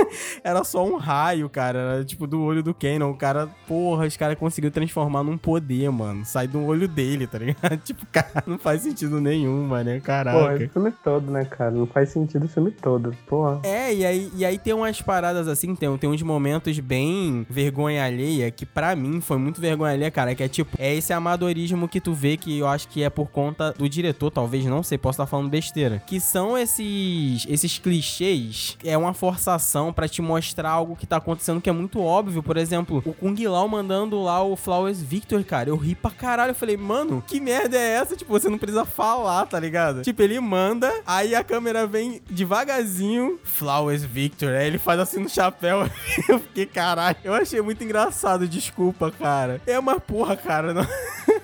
era 0.42 0.64
só 0.64 0.84
um 0.84 0.96
raio, 0.96 1.48
cara. 1.48 1.78
Era, 1.78 2.04
tipo, 2.04 2.26
do 2.26 2.42
olho 2.42 2.62
do 2.62 2.74
Canon. 2.74 3.10
O 3.10 3.16
cara, 3.16 3.48
porra, 3.66 4.06
os 4.06 4.16
caras 4.16 4.38
conseguiu 4.38 4.70
transformar 4.70 5.22
num 5.22 5.38
poder, 5.38 5.65
mano. 5.92 6.24
Sai 6.24 6.46
do 6.46 6.64
olho 6.64 6.88
dele, 6.88 7.26
tá 7.26 7.38
ligado? 7.38 7.76
tipo, 7.84 8.06
cara, 8.06 8.42
não 8.46 8.58
faz 8.58 8.82
sentido 8.82 9.20
nenhum, 9.20 9.66
mano. 9.66 10.00
Caraca. 10.00 10.38
Porra, 10.38 10.54
o 10.54 10.68
filme 10.68 10.92
todo, 11.04 11.30
né, 11.30 11.44
cara? 11.44 11.70
Não 11.70 11.86
faz 11.86 12.10
sentido 12.10 12.44
o 12.44 12.48
filme 12.48 12.70
todo, 12.70 13.14
porra. 13.26 13.60
É, 13.62 13.94
e 13.94 14.04
aí, 14.04 14.30
e 14.34 14.44
aí 14.44 14.58
tem 14.58 14.72
umas 14.72 15.00
paradas 15.00 15.48
assim, 15.48 15.74
tem, 15.74 15.96
tem 15.98 16.10
uns 16.10 16.22
momentos 16.22 16.78
bem 16.78 17.46
vergonha 17.48 18.04
alheia, 18.04 18.50
que 18.50 18.64
para 18.64 18.94
mim 18.94 19.20
foi 19.20 19.38
muito 19.38 19.60
vergonha 19.60 19.92
alheia, 19.92 20.10
cara. 20.10 20.34
Que 20.34 20.42
é 20.42 20.48
tipo, 20.48 20.76
é 20.78 20.94
esse 20.94 21.12
amadorismo 21.12 21.88
que 21.88 22.00
tu 22.00 22.12
vê 22.12 22.36
que 22.36 22.58
eu 22.58 22.66
acho 22.66 22.88
que 22.88 23.02
é 23.02 23.10
por 23.10 23.28
conta 23.28 23.72
do 23.72 23.88
diretor, 23.88 24.30
talvez, 24.30 24.64
não 24.64 24.82
sei, 24.82 24.98
posso 24.98 25.16
estar 25.16 25.26
falando 25.26 25.48
besteira. 25.48 26.02
Que 26.06 26.20
são 26.20 26.56
esses, 26.56 27.46
esses 27.48 27.78
clichês, 27.78 28.76
é 28.84 28.96
uma 28.96 29.14
forçação 29.14 29.92
para 29.92 30.08
te 30.08 30.22
mostrar 30.22 30.70
algo 30.70 30.96
que 30.96 31.06
tá 31.06 31.16
acontecendo 31.16 31.60
que 31.60 31.70
é 31.70 31.72
muito 31.72 32.00
óbvio. 32.00 32.42
Por 32.42 32.56
exemplo, 32.56 33.02
o 33.04 33.12
Kung 33.12 33.36
Lao 33.46 33.68
mandando 33.68 34.22
lá 34.22 34.42
o 34.42 34.56
Flowers 34.56 35.02
Victor, 35.02 35.42
cara. 35.46 35.70
Eu 35.70 35.76
ri 35.76 35.94
pra 35.94 36.10
caralho. 36.10 36.50
Eu 36.50 36.54
falei, 36.54 36.76
mano, 36.76 37.22
que 37.26 37.40
merda 37.40 37.76
é 37.76 37.92
essa? 37.92 38.16
Tipo, 38.16 38.32
você 38.32 38.48
não 38.48 38.58
precisa 38.58 38.84
falar, 38.84 39.46
tá 39.46 39.58
ligado? 39.58 40.02
Tipo, 40.02 40.22
ele 40.22 40.38
manda, 40.40 40.92
aí 41.06 41.34
a 41.34 41.42
câmera 41.42 41.86
vem 41.86 42.20
devagarzinho, 42.28 43.40
Flowers 43.42 44.02
Victor. 44.02 44.50
Aí 44.54 44.66
ele 44.66 44.78
faz 44.78 45.00
assim 45.00 45.20
no 45.20 45.28
chapéu. 45.28 45.88
eu 46.28 46.38
fiquei, 46.38 46.66
caralho. 46.66 47.16
Eu 47.24 47.32
achei 47.32 47.60
muito 47.62 47.82
engraçado, 47.82 48.46
desculpa, 48.46 49.10
cara. 49.10 49.60
É 49.66 49.78
uma 49.78 49.98
porra, 49.98 50.36
cara. 50.36 50.74
Não... 50.74 50.86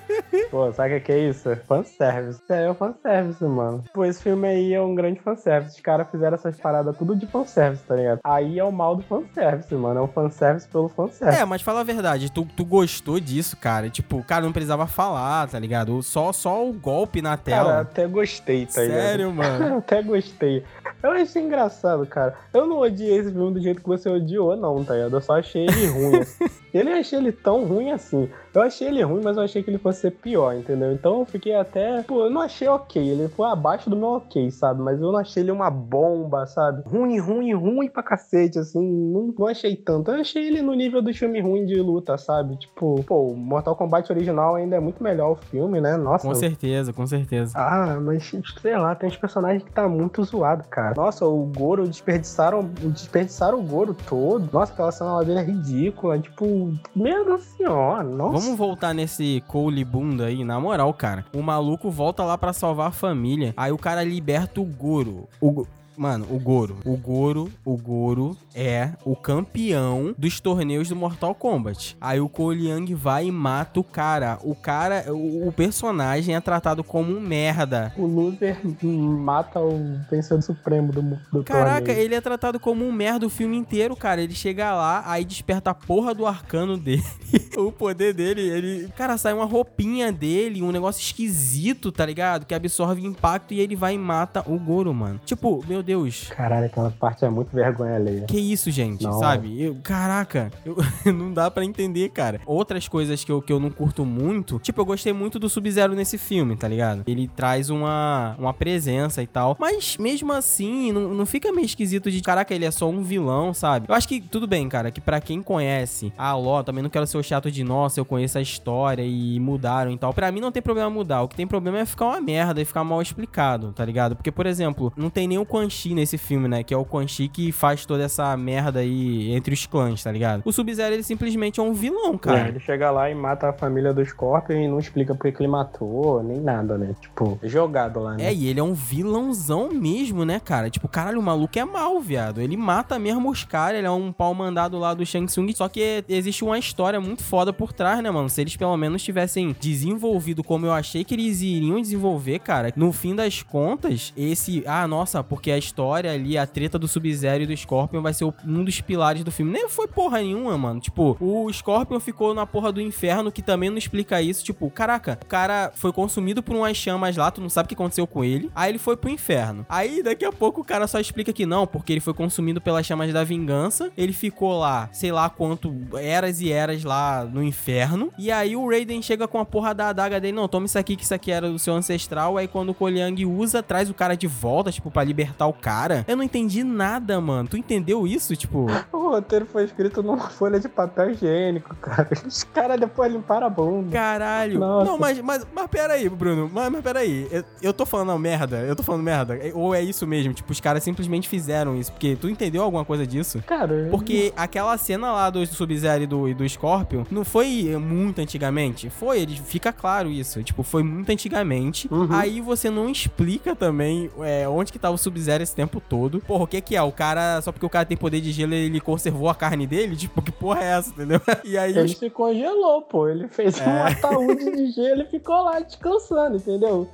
Pô, 0.50 0.72
sabe 0.72 0.96
o 0.96 1.00
que 1.00 1.12
é 1.12 1.18
isso? 1.28 1.54
Fanservice. 1.66 2.40
É, 2.48 2.68
é 2.68 2.74
fanservice, 2.74 3.44
mano. 3.44 3.84
Pô, 3.92 4.04
esse 4.04 4.22
filme 4.22 4.48
aí 4.48 4.74
é 4.74 4.80
um 4.80 4.94
grande 4.94 5.20
fanservice. 5.20 5.76
Os 5.76 5.80
caras 5.80 6.08
fizeram 6.10 6.34
essas 6.34 6.56
paradas 6.58 6.96
tudo 6.96 7.14
de 7.14 7.26
fanservice, 7.26 7.82
tá 7.84 7.94
ligado? 7.94 8.20
Aí 8.24 8.58
é 8.58 8.64
o 8.64 8.72
mal 8.72 8.96
do 8.96 9.02
fanservice, 9.02 9.74
mano. 9.74 10.00
É 10.00 10.02
um 10.02 10.08
fanservice 10.08 10.66
pelo 10.68 10.88
fanservice. 10.88 11.40
É, 11.40 11.44
mas 11.44 11.62
fala 11.62 11.80
a 11.80 11.84
verdade, 11.84 12.30
tu, 12.30 12.46
tu 12.56 12.64
gostou 12.64 13.20
disso, 13.20 13.56
cara? 13.56 13.90
Tipo, 13.90 14.18
o 14.18 14.24
cara 14.24 14.44
não 14.44 14.52
precisava 14.52 14.86
falar, 14.86 15.48
tá 15.48 15.58
ligado? 15.58 16.02
Só, 16.02 16.32
só 16.32 16.66
o 16.66 16.72
golpe 16.72 17.20
na 17.20 17.36
tela. 17.36 17.68
Cara, 17.68 17.80
até 17.80 18.06
gostei, 18.06 18.66
tá 18.66 18.82
ligado? 18.82 19.00
Sério, 19.00 19.32
mano? 19.32 19.78
até 19.78 20.02
gostei. 20.02 20.64
Eu 21.02 21.10
achei 21.10 21.42
engraçado, 21.42 22.06
cara. 22.06 22.34
Eu 22.54 22.66
não 22.66 22.78
odiei 22.78 23.18
esse 23.18 23.32
filme 23.32 23.54
do 23.54 23.60
jeito 23.60 23.80
que 23.80 23.88
você 23.88 24.08
odiou, 24.08 24.56
não, 24.56 24.84
tá 24.84 24.94
ligado? 24.94 25.16
Eu 25.16 25.20
só 25.20 25.38
achei 25.38 25.64
ele 25.64 25.86
ruim. 25.86 26.20
eu 26.72 26.84
nem 26.84 26.94
achei 26.94 27.18
ele 27.18 27.32
tão 27.32 27.64
ruim 27.64 27.90
assim. 27.90 28.30
Eu 28.54 28.62
achei 28.62 28.88
ele 28.88 29.02
ruim, 29.02 29.23
mas 29.25 29.37
eu 29.37 29.42
achei 29.42 29.62
que 29.62 29.71
ele 29.71 29.78
fosse 29.78 30.00
ser 30.00 30.11
pior, 30.11 30.55
entendeu? 30.55 30.92
Então 30.92 31.20
eu 31.20 31.24
fiquei 31.24 31.55
até. 31.55 32.03
Pô, 32.03 32.24
eu 32.24 32.31
não 32.31 32.42
achei 32.42 32.68
ok. 32.68 33.03
Ele 33.03 33.29
foi 33.29 33.48
abaixo 33.48 33.88
do 33.88 33.96
meu 33.96 34.09
ok, 34.09 34.50
sabe? 34.50 34.83
Mas 34.83 35.00
eu 35.00 35.11
não 35.11 35.18
achei 35.18 35.42
ele 35.42 35.50
uma 35.50 35.70
bomba, 35.70 36.46
sabe? 36.46 36.83
Ruim, 36.87 37.18
ruim, 37.18 37.55
ruim 37.55 37.88
pra 37.88 38.03
cacete, 38.03 38.59
assim. 38.59 38.81
Não, 38.81 39.35
não 39.37 39.46
achei 39.46 39.74
tanto. 39.74 40.11
Eu 40.11 40.20
achei 40.20 40.46
ele 40.46 40.61
no 40.61 40.74
nível 40.74 41.00
do 41.00 41.12
filme 41.14 41.40
ruim 41.40 41.64
de 41.64 41.81
luta, 41.81 42.18
sabe? 42.18 42.57
Tipo, 42.57 43.03
pô, 43.05 43.33
Mortal 43.35 43.74
Kombat 43.74 44.12
original 44.12 44.55
ainda 44.57 44.76
é 44.76 44.81
muito 44.81 45.03
melhor 45.03 45.33
o 45.33 45.37
filme, 45.37 45.81
né? 45.81 45.96
Nossa. 45.96 46.26
Com 46.26 46.35
certeza, 46.35 46.92
com 46.92 47.07
certeza. 47.07 47.53
Ah, 47.57 47.98
mas 48.00 48.31
sei 48.61 48.76
lá, 48.76 48.94
tem 48.94 49.09
uns 49.09 49.16
personagens 49.16 49.62
que 49.62 49.72
tá 49.72 49.88
muito 49.88 50.22
zoado, 50.24 50.64
cara. 50.68 50.94
Nossa, 50.96 51.24
o 51.24 51.46
Goro 51.57 51.88
desperdiçaram, 51.88 52.64
desperdiçaram 52.64 53.59
o 53.59 53.62
Goro 53.62 53.94
todo. 53.94 54.48
Nossa, 54.53 54.72
aquela 54.72 54.92
cena 54.92 55.14
lá 55.14 55.22
dele 55.22 55.40
é 55.40 55.44
ridícula. 55.44 56.18
Tipo, 56.18 56.72
meu 56.94 57.38
senhora, 57.38 58.03
nossa. 58.05 58.33
Vamos 58.33 58.41
voltar 58.57 58.92
nesse 58.92 59.42
Cole 59.46 59.85
Bunda 59.85 60.26
aí, 60.26 60.44
na 60.44 60.59
moral, 60.61 60.92
cara. 60.92 61.24
O 61.35 61.42
maluco 61.42 61.90
volta 61.90 62.24
lá 62.24 62.37
para 62.37 62.52
salvar 62.52 62.88
a 62.88 62.92
família. 62.92 63.55
Aí 63.57 63.72
o 63.72 63.78
cara 63.78 64.02
liberta 64.05 64.61
o 64.61 64.64
Goro. 64.64 65.28
O, 65.40 65.66
Mano, 66.02 66.26
o 66.28 66.38
Goro. 66.40 66.78
O 66.84 66.96
Goro, 66.96 67.48
o 67.64 67.76
Goro 67.76 68.36
é 68.56 68.90
o 69.04 69.14
campeão 69.14 70.12
dos 70.18 70.40
torneios 70.40 70.88
do 70.88 70.96
Mortal 70.96 71.32
Kombat. 71.32 71.96
Aí 72.00 72.18
o 72.18 72.28
Cole 72.28 72.68
Young 72.68 72.92
vai 72.92 73.26
e 73.26 73.30
mata 73.30 73.78
o 73.78 73.84
cara. 73.84 74.36
O 74.42 74.52
cara, 74.52 75.04
o, 75.14 75.46
o 75.46 75.52
personagem 75.52 76.34
é 76.34 76.40
tratado 76.40 76.82
como 76.82 77.16
um 77.16 77.20
merda. 77.20 77.92
O 77.96 78.04
loser 78.04 78.58
mata 78.82 79.60
o 79.60 80.00
vencedor 80.10 80.42
supremo 80.42 80.90
do, 80.90 81.02
do 81.32 81.44
Caraca, 81.44 81.86
torneio. 81.86 82.04
ele 82.04 82.16
é 82.16 82.20
tratado 82.20 82.58
como 82.58 82.84
um 82.84 82.90
merda 82.90 83.24
o 83.24 83.30
filme 83.30 83.56
inteiro, 83.56 83.94
cara. 83.94 84.20
Ele 84.20 84.34
chega 84.34 84.74
lá, 84.74 85.04
aí 85.06 85.24
desperta 85.24 85.70
a 85.70 85.74
porra 85.74 86.12
do 86.12 86.26
arcano 86.26 86.76
dele. 86.76 87.04
o 87.56 87.70
poder 87.70 88.12
dele, 88.12 88.40
ele. 88.40 88.88
Cara, 88.96 89.16
sai 89.16 89.32
uma 89.34 89.44
roupinha 89.44 90.10
dele, 90.10 90.62
um 90.62 90.72
negócio 90.72 91.00
esquisito, 91.00 91.92
tá 91.92 92.04
ligado? 92.04 92.44
Que 92.44 92.56
absorve 92.56 93.06
impacto 93.06 93.54
e 93.54 93.60
ele 93.60 93.76
vai 93.76 93.94
e 93.94 93.98
mata 93.98 94.42
o 94.50 94.58
Goro, 94.58 94.92
mano. 94.92 95.20
Tipo, 95.24 95.64
meu 95.68 95.80
Deus 95.80 95.91
Deus. 95.92 96.28
Caralho, 96.31 96.66
aquela 96.66 96.90
parte 96.90 97.22
é 97.24 97.28
muito 97.28 97.55
vergonha 97.55 97.96
alheia. 97.96 98.22
Que 98.22 98.38
isso, 98.38 98.70
gente, 98.70 99.05
não. 99.05 99.18
sabe? 99.18 99.62
Eu, 99.62 99.76
caraca, 99.83 100.50
eu, 100.64 100.76
não 101.12 101.33
dá 101.33 101.50
para 101.50 101.64
entender, 101.64 102.09
cara. 102.09 102.40
Outras 102.46 102.88
coisas 102.88 103.22
que 103.22 103.31
eu, 103.31 103.42
que 103.42 103.52
eu 103.52 103.61
não 103.61 103.70
curto 103.70 104.05
muito, 104.07 104.59
tipo, 104.59 104.81
eu 104.81 104.85
gostei 104.87 105.12
muito 105.12 105.38
do 105.38 105.50
Sub-Zero 105.50 105.94
nesse 105.94 106.16
filme, 106.16 106.57
tá 106.57 106.66
ligado? 106.66 107.02
Ele 107.07 107.28
traz 107.28 107.68
uma, 107.68 108.35
uma 108.38 108.55
presença 108.55 109.22
e 109.22 109.26
tal. 109.26 109.57
Mas 109.61 109.98
mesmo 109.98 110.33
assim, 110.33 110.92
não, 110.92 111.12
não 111.12 111.26
fica 111.26 111.52
meio 111.52 111.66
esquisito 111.66 112.11
de, 112.11 112.22
caraca, 112.22 112.55
ele 112.55 112.64
é 112.64 112.70
só 112.70 112.88
um 112.88 113.02
vilão, 113.02 113.52
sabe? 113.52 113.87
Eu 113.88 113.94
acho 113.94 114.09
que 114.09 114.20
tudo 114.20 114.46
bem, 114.46 114.68
cara, 114.68 114.90
que 114.90 115.00
para 115.00 115.20
quem 115.20 115.42
conhece 115.42 116.12
a 116.16 116.35
Ló, 116.35 116.62
também 116.62 116.83
não 116.83 116.90
quero 116.90 117.07
ser 117.07 117.18
o 117.18 117.22
chato 117.22 117.50
de 117.50 117.62
nossa, 117.62 118.00
eu 118.00 118.05
conheço 118.05 118.38
a 118.38 118.40
história 118.40 119.02
e 119.02 119.38
mudaram 119.38 119.90
e 119.90 119.98
tal. 119.98 120.14
Pra 120.14 120.33
mim 120.33 120.40
não 120.40 120.52
tem 120.52 120.62
problema 120.62 120.88
mudar. 120.88 121.22
O 121.22 121.28
que 121.28 121.37
tem 121.37 121.46
problema 121.46 121.81
é 121.81 121.85
ficar 121.85 122.07
uma 122.07 122.20
merda 122.20 122.62
e 122.62 122.64
ficar 122.64 122.83
mal 122.83 123.02
explicado, 123.02 123.72
tá 123.72 123.85
ligado? 123.85 124.16
Porque, 124.16 124.33
por 124.33 124.46
exemplo, 124.46 124.90
não 124.96 125.11
tem 125.11 125.28
nem 125.28 125.38
o 125.38 125.44
Quan 125.44 125.68
Chi 125.72 125.94
nesse 125.94 126.18
filme, 126.18 126.46
né? 126.48 126.62
Que 126.62 126.74
é 126.74 126.76
o 126.76 126.85
Quan 126.85 127.06
Chi 127.06 127.28
que 127.28 127.50
faz 127.50 127.87
toda 127.87 128.04
essa 128.04 128.37
merda 128.37 128.80
aí 128.80 129.32
entre 129.32 129.54
os 129.54 129.66
clãs, 129.66 130.02
tá 130.02 130.12
ligado? 130.12 130.42
O 130.44 130.52
Sub-Zero, 130.52 130.94
ele 130.94 131.02
simplesmente 131.02 131.58
é 131.58 131.62
um 131.62 131.72
vilão, 131.72 132.16
cara. 132.18 132.46
É, 132.46 132.48
ele 132.48 132.61
chega 132.61 132.90
lá 132.90 133.11
e 133.11 133.14
mata 133.14 133.48
a 133.48 133.52
família 133.52 133.92
do 133.92 134.04
Scorpion 134.04 134.56
e 134.56 134.68
não 134.68 134.78
explica 134.78 135.14
por 135.14 135.30
que 135.30 135.42
ele 135.42 135.48
matou, 135.48 136.22
nem 136.22 136.40
nada, 136.40 136.76
né? 136.76 136.94
Tipo, 137.00 137.38
jogado 137.42 138.00
lá, 138.00 138.14
né? 138.14 138.26
É, 138.26 138.35
e 138.35 138.46
ele 138.46 138.61
é 138.61 138.62
um 138.62 138.74
vilãozão 138.74 139.70
mesmo, 139.72 140.24
né, 140.24 140.38
cara? 140.38 140.70
Tipo, 140.70 140.88
caralho, 140.88 141.18
o 141.18 141.22
maluco 141.22 141.58
é 141.58 141.64
mal, 141.64 142.00
viado. 142.00 142.40
Ele 142.40 142.56
mata 142.56 142.98
mesmo 142.98 143.30
os 143.30 143.44
caras, 143.44 143.78
ele 143.78 143.87
é 143.87 143.90
um 143.90 144.12
pau 144.12 144.35
mandado 144.35 144.78
lá 144.78 144.94
do 144.94 145.04
Shang 145.06 145.26
Tsung. 145.26 145.52
Só 145.54 145.68
que 145.68 146.04
existe 146.08 146.44
uma 146.44 146.58
história 146.58 147.00
muito 147.00 147.22
foda 147.22 147.52
por 147.52 147.72
trás, 147.72 148.02
né, 148.02 148.11
mano? 148.11 148.28
Se 148.28 148.40
eles 148.40 148.56
pelo 148.56 148.76
menos 148.76 149.02
tivessem 149.02 149.54
desenvolvido 149.58 150.44
como 150.44 150.66
eu 150.66 150.72
achei 150.72 151.04
que 151.04 151.14
eles 151.14 151.40
iriam 151.40 151.80
desenvolver, 151.80 152.38
cara, 152.40 152.72
no 152.76 152.92
fim 152.92 153.14
das 153.14 153.42
contas, 153.42 154.12
esse. 154.16 154.62
Ah, 154.66 154.87
nossa, 154.87 155.22
porque 155.22 155.50
a 155.50 155.58
história 155.62 156.12
ali, 156.12 156.37
a 156.37 156.46
treta 156.46 156.79
do 156.79 156.88
Sub-Zero 156.88 157.44
e 157.44 157.46
do 157.46 157.57
Scorpion 157.57 158.03
vai 158.03 158.12
ser 158.12 158.25
um 158.25 158.64
dos 158.64 158.81
pilares 158.81 159.25
do 159.25 159.31
filme. 159.31 159.53
Nem 159.53 159.68
foi 159.68 159.87
porra 159.87 160.18
nenhuma, 160.18 160.59
mano. 160.59 160.81
Tipo, 160.81 161.16
o 161.20 161.53
Scorpion 161.53 162.01
ficou 162.01 162.35
na 162.35 162.46
porra 162.46 162.72
do 162.72 162.81
inferno, 162.81 163.33
que 163.33 163.42
também 163.42 163.70
não 163.70 163.79
explica 163.79 164.20
isso. 164.20 164.44
Tipo, 164.44 164.70
caraca, 164.70 165.18
o 165.22 165.27
cara 165.27 165.72
foi 165.75 165.92
consumido 165.92 166.42
por 166.42 166.57
umas 166.57 166.77
chamas 166.77 167.16
lá, 167.16 167.31
tu 167.31 167.40
não 167.40 167.48
sabe 167.48 167.66
o 167.66 167.68
que 167.68 167.75
aconteceu 167.75 168.07
com 168.07 168.25
ele. 168.25 168.51
Aí 168.55 168.70
ele 168.70 168.79
foi 168.79 168.96
pro 168.96 169.11
inferno. 169.11 169.64
Aí 169.68 170.03
daqui 170.03 170.25
a 170.25 170.33
pouco 170.33 170.61
o 170.61 170.64
cara 170.64 170.87
só 170.87 170.98
explica 170.98 171.33
que 171.33 171.46
não, 171.46 171.66
porque 171.66 171.92
ele 171.92 172.01
foi 172.01 172.14
consumido 172.14 172.61
pelas 172.61 172.85
chamas 172.87 173.12
da 173.12 173.25
vingança. 173.25 173.90
Ele 173.96 174.12
ficou 174.12 174.59
lá, 174.59 174.88
sei 174.92 175.12
lá 175.12 175.29
quanto, 175.31 175.75
eras 175.94 176.40
e 176.40 176.51
eras 176.51 176.85
lá 176.85 177.25
no 177.25 177.42
inferno. 177.42 178.11
E 178.18 178.31
aí 178.31 178.57
o 178.57 178.68
Raiden 178.68 179.03
chega 179.03 179.29
com 179.29 179.38
a 179.38 179.44
porra 179.44 179.75
da 179.75 179.88
adaga 179.88 180.20
dele, 180.20 180.37
não, 180.37 180.48
toma 180.48 180.66
isso 180.66 180.79
aqui, 180.79 180.96
que 180.96 181.05
isso 181.05 181.14
aqui 181.14 181.31
era 181.31 181.51
do 181.51 181.59
seu 181.59 181.75
ancestral. 181.75 182.37
Aí 182.37 182.48
quando 182.48 182.70
o 182.70 182.75
Koliang 182.75 183.25
usa, 183.27 183.62
traz 183.62 183.90
o 183.90 183.94
cara 183.94 184.16
de 184.16 184.27
volta, 184.27 184.72
tipo, 184.72 184.90
para 184.90 185.05
libertar 185.05 185.46
o 185.46 185.51
cara. 185.52 186.04
Eu 186.08 186.16
não 186.16 186.24
entendi 186.24 186.64
nada, 186.64 187.20
mano. 187.20 187.48
Tu 187.48 187.56
entendeu 187.56 188.06
isso? 188.06 188.34
Tipo. 188.36 188.66
O 188.92 189.14
roteiro 189.14 189.44
foi 189.44 189.64
escrito 189.64 190.02
numa 190.02 190.28
folha 190.30 190.58
de 190.58 190.68
papel 190.68 191.10
higiênico, 191.10 191.74
cara. 191.76 192.08
Os 192.26 192.44
caras 192.44 192.80
depois 192.80 193.12
limparam 193.12 193.46
a 193.46 193.50
bunda. 193.50 193.90
Caralho. 193.90 194.58
Nossa. 194.58 194.90
Não, 194.90 194.98
mas, 194.98 195.20
mas, 195.20 195.46
mas 195.54 195.66
peraí, 195.66 196.08
Bruno. 196.08 196.50
Mas, 196.52 196.70
mas 196.70 196.80
peraí. 196.82 197.26
Eu, 197.30 197.44
eu 197.60 197.72
tô 197.72 197.84
falando 197.84 198.16
merda. 198.18 198.60
Eu 198.60 198.74
tô 198.76 198.82
falando 198.82 199.02
merda. 199.02 199.38
Ou 199.54 199.74
é 199.74 199.82
isso 199.82 200.06
mesmo? 200.06 200.32
Tipo, 200.32 200.52
os 200.52 200.60
caras 200.60 200.82
simplesmente 200.82 201.28
fizeram 201.28 201.76
isso. 201.76 201.92
Porque 201.92 202.16
tu 202.16 202.28
entendeu 202.28 202.62
alguma 202.62 202.84
coisa 202.84 203.06
disso? 203.06 203.42
Cara. 203.46 203.88
Porque 203.90 204.32
aquela 204.36 204.76
cena 204.78 205.12
lá 205.12 205.28
do 205.30 205.44
Sub-Zero 205.46 206.04
e 206.04 206.06
do, 206.06 206.28
e 206.28 206.34
do 206.34 206.48
Scorpion 206.48 207.04
não 207.10 207.24
foi 207.24 207.76
muito 207.78 208.20
antigamente. 208.20 208.88
Foi, 208.88 209.20
ele 209.20 209.36
fica 209.36 209.72
claro 209.72 210.10
isso. 210.10 210.42
Tipo, 210.42 210.62
foi 210.62 210.82
muito 210.82 211.10
antigamente. 211.10 211.88
Uhum. 211.90 212.08
Aí 212.10 212.40
você 212.40 212.70
não 212.70 212.88
explica 212.88 213.54
também 213.54 214.10
é, 214.20 214.48
onde 214.48 214.72
que 214.72 214.78
tava 214.78 214.94
o 214.94 214.98
Sub-Zero 214.98 215.41
esse 215.42 215.55
tempo 215.55 215.81
todo. 215.81 216.20
Porra, 216.20 216.44
o 216.44 216.46
que 216.46 216.61
que 216.61 216.76
é? 216.76 216.83
O 216.83 216.92
cara, 216.92 217.40
só 217.42 217.52
porque 217.52 217.66
o 217.66 217.70
cara 217.70 217.85
tem 217.85 217.96
poder 217.96 218.20
de 218.20 218.33
gelo, 218.33 218.55
ele 218.55 218.81
conservou 218.81 219.28
a 219.28 219.35
carne 219.35 219.66
dele? 219.66 219.96
Tipo, 220.02 220.20
que 220.20 220.33
porra 220.33 220.62
é 220.62 220.78
essa, 220.78 220.90
entendeu? 220.90 221.20
E 221.44 221.57
aí. 221.57 221.76
Ele 221.76 221.88
se 221.88 222.11
congelou, 222.11 222.83
pô. 222.83 223.09
Ele 223.09 223.28
fez 223.28 223.61
é. 223.61 223.66
um 223.66 223.83
ataúde 223.87 224.44
de 224.44 224.70
gelo 224.72 225.02
e 225.02 225.07
ficou 225.07 225.42
lá 225.42 225.61
descansando, 225.61 226.37
entendeu? 226.37 226.88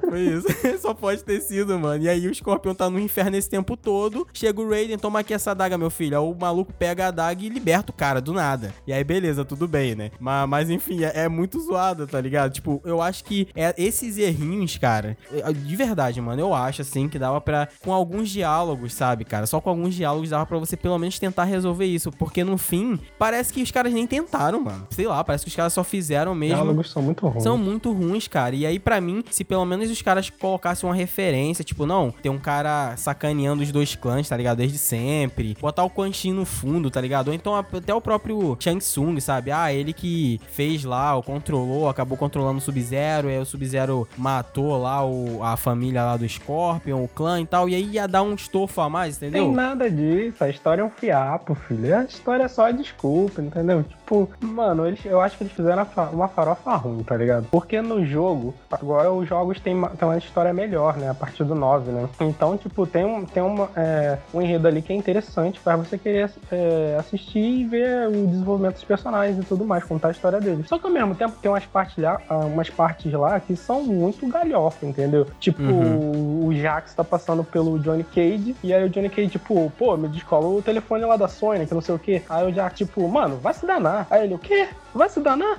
Foi 0.00 0.20
isso. 0.20 0.46
Só 0.80 0.94
pode 0.94 1.22
ter 1.22 1.40
sido, 1.40 1.78
mano. 1.78 2.02
E 2.02 2.08
aí 2.08 2.26
o 2.26 2.34
Scorpion 2.34 2.74
tá 2.74 2.88
no 2.88 2.98
inferno 2.98 3.36
esse 3.36 3.48
tempo 3.48 3.76
todo. 3.76 4.26
Chega 4.32 4.60
o 4.60 4.68
Raiden, 4.68 4.98
toma 4.98 5.20
aqui 5.20 5.34
essa 5.34 5.50
adaga, 5.52 5.76
meu 5.76 5.90
filho. 5.90 6.18
Aí 6.18 6.24
o 6.24 6.34
maluco 6.34 6.72
pega 6.72 7.06
a 7.06 7.08
adaga 7.08 7.42
e 7.44 7.48
liberta 7.48 7.90
o 7.90 7.94
cara 7.94 8.20
do 8.20 8.32
nada. 8.32 8.72
E 8.86 8.92
aí, 8.92 9.02
beleza, 9.04 9.44
tudo 9.44 9.66
bem, 9.66 9.94
né? 9.94 10.10
Mas, 10.18 10.48
mas 10.48 10.70
enfim, 10.70 11.04
é, 11.04 11.24
é 11.24 11.28
muito 11.28 11.60
zoado, 11.60 12.06
tá 12.06 12.20
ligado? 12.20 12.52
Tipo, 12.52 12.80
eu 12.84 13.00
acho 13.00 13.24
que 13.24 13.48
é, 13.54 13.74
esses 13.76 14.18
errinhos, 14.18 14.76
cara, 14.78 15.16
é, 15.32 15.52
de 15.52 15.76
verdade, 15.76 16.20
mano, 16.20 16.40
eu 16.40 16.54
acho 16.54 16.82
assim 16.82 17.05
que 17.08 17.18
dava 17.18 17.40
pra. 17.40 17.68
Com 17.80 17.92
alguns 17.92 18.28
diálogos, 18.28 18.92
sabe, 18.92 19.24
cara? 19.24 19.46
Só 19.46 19.60
com 19.60 19.70
alguns 19.70 19.94
diálogos 19.94 20.30
dava 20.30 20.46
pra 20.46 20.58
você 20.58 20.76
pelo 20.76 20.98
menos 20.98 21.18
tentar 21.18 21.44
resolver 21.44 21.86
isso. 21.86 22.10
Porque 22.10 22.44
no 22.44 22.58
fim, 22.58 22.98
parece 23.18 23.52
que 23.52 23.62
os 23.62 23.70
caras 23.70 23.92
nem 23.92 24.06
tentaram, 24.06 24.60
mano. 24.60 24.86
Sei 24.90 25.06
lá, 25.06 25.22
parece 25.22 25.44
que 25.44 25.50
os 25.50 25.56
caras 25.56 25.72
só 25.72 25.84
fizeram 25.84 26.34
mesmo. 26.34 26.56
Diálogos 26.56 26.90
são 26.90 27.02
muito 27.02 27.26
ruins. 27.26 27.42
São 27.42 27.58
muito 27.58 27.92
ruins, 27.92 28.28
cara. 28.28 28.54
E 28.54 28.66
aí, 28.66 28.78
para 28.78 29.00
mim, 29.00 29.22
se 29.30 29.44
pelo 29.44 29.64
menos 29.64 29.90
os 29.90 30.02
caras 30.02 30.30
colocassem 30.30 30.88
uma 30.88 30.94
referência, 30.94 31.64
tipo, 31.64 31.86
não, 31.86 32.10
tem 32.10 32.30
um 32.30 32.38
cara 32.38 32.96
sacaneando 32.96 33.62
os 33.62 33.72
dois 33.72 33.94
clãs, 33.94 34.28
tá 34.28 34.36
ligado? 34.36 34.58
Desde 34.58 34.78
sempre. 34.78 35.56
Botar 35.60 35.84
o 35.84 35.90
Quan 35.90 36.12
Chi 36.12 36.32
no 36.32 36.44
fundo, 36.44 36.90
tá 36.90 37.00
ligado? 37.00 37.28
Ou 37.28 37.34
então 37.34 37.54
até 37.54 37.94
o 37.94 38.00
próprio 38.00 38.56
Shang 38.60 38.78
Tsung, 38.78 39.20
sabe? 39.20 39.50
Ah, 39.50 39.72
ele 39.72 39.92
que 39.92 40.40
fez 40.50 40.84
lá, 40.84 41.14
ou 41.14 41.22
controlou, 41.22 41.88
acabou 41.88 42.16
controlando 42.16 42.58
o 42.58 42.60
Sub-Zero, 42.60 43.28
aí 43.28 43.38
o 43.38 43.44
Sub-Zero 43.44 44.08
matou 44.16 44.76
lá 44.80 45.04
o, 45.04 45.42
a 45.42 45.56
família 45.56 46.04
lá 46.04 46.16
do 46.16 46.28
Scorpion, 46.28 46.95
o 47.02 47.08
clã 47.08 47.40
e 47.40 47.46
tal, 47.46 47.68
e 47.68 47.74
aí 47.74 47.84
ia 47.84 48.06
dar 48.06 48.22
um 48.22 48.34
estofo 48.34 48.80
a 48.80 48.88
mais, 48.88 49.16
entendeu? 49.16 49.44
Tem 49.44 49.52
nada 49.52 49.90
disso, 49.90 50.42
a 50.42 50.48
história 50.48 50.82
é 50.82 50.84
um 50.84 50.90
fiapo, 50.90 51.54
filho. 51.54 51.96
A 51.96 52.04
história 52.04 52.44
é 52.44 52.48
só 52.48 52.70
desculpa, 52.70 53.40
entendeu? 53.40 53.82
Tipo, 53.82 54.28
mano, 54.40 54.86
eles, 54.86 55.04
eu 55.04 55.20
acho 55.20 55.36
que 55.36 55.44
eles 55.44 55.52
fizeram 55.52 55.86
uma 56.12 56.28
farofa 56.28 56.76
ruim, 56.76 57.02
tá 57.02 57.16
ligado? 57.16 57.46
Porque 57.50 57.80
no 57.80 58.04
jogo, 58.04 58.54
agora 58.70 59.10
os 59.10 59.28
jogos 59.28 59.60
têm 59.60 59.74
uma, 59.74 59.90
têm 59.90 60.08
uma 60.08 60.18
história 60.18 60.52
melhor, 60.52 60.96
né? 60.96 61.10
A 61.10 61.14
partir 61.14 61.44
do 61.44 61.54
9, 61.54 61.90
né? 61.90 62.08
Então, 62.20 62.56
tipo, 62.56 62.86
tem, 62.86 63.04
um, 63.04 63.24
tem 63.24 63.42
uma, 63.42 63.68
é, 63.76 64.18
um 64.32 64.40
enredo 64.40 64.68
ali 64.68 64.82
que 64.82 64.92
é 64.92 64.96
interessante 64.96 65.60
para 65.60 65.76
você 65.76 65.98
querer 65.98 66.30
é, 66.50 66.96
assistir 66.98 67.38
e 67.38 67.64
ver 67.64 68.08
o 68.08 68.26
desenvolvimento 68.26 68.74
dos 68.74 68.84
personagens 68.84 69.38
e 69.38 69.44
tudo 69.44 69.64
mais, 69.64 69.84
contar 69.84 70.08
a 70.08 70.10
história 70.12 70.40
deles. 70.40 70.68
Só 70.68 70.78
que 70.78 70.86
ao 70.86 70.92
mesmo 70.92 71.14
tempo 71.14 71.36
tem 71.40 71.50
umas 71.50 71.64
partes 71.66 72.02
lá, 72.02 72.20
ah, 72.28 72.38
umas 72.38 72.70
partes 72.70 73.12
lá 73.12 73.38
que 73.40 73.56
são 73.56 73.82
muito 73.82 74.26
galhofa, 74.28 74.86
entendeu? 74.86 75.26
Tipo, 75.40 75.62
uhum. 75.62 76.46
o 76.46 76.52
Tá 76.94 77.04
passando 77.04 77.44
pelo 77.44 77.78
Johnny 77.78 78.04
Cage 78.04 78.56
e 78.62 78.72
aí 78.72 78.84
o 78.84 78.88
Johnny 78.88 79.08
Cage, 79.10 79.28
tipo, 79.28 79.70
pô, 79.78 79.96
me 79.96 80.08
descola 80.08 80.46
o 80.46 80.62
telefone 80.62 81.04
lá 81.04 81.16
da 81.16 81.28
Sony, 81.28 81.66
que 81.66 81.74
não 81.74 81.80
sei 81.80 81.94
o 81.94 81.98
que. 81.98 82.22
Aí 82.28 82.50
o 82.50 82.54
Jax, 82.54 82.76
tipo, 82.78 83.06
mano, 83.08 83.36
vai 83.36 83.54
se 83.54 83.66
danar. 83.66 84.06
Aí 84.10 84.24
ele, 84.24 84.34
o 84.34 84.38
quê? 84.38 84.68
Vai 84.94 85.10
se 85.10 85.20
danar? 85.20 85.58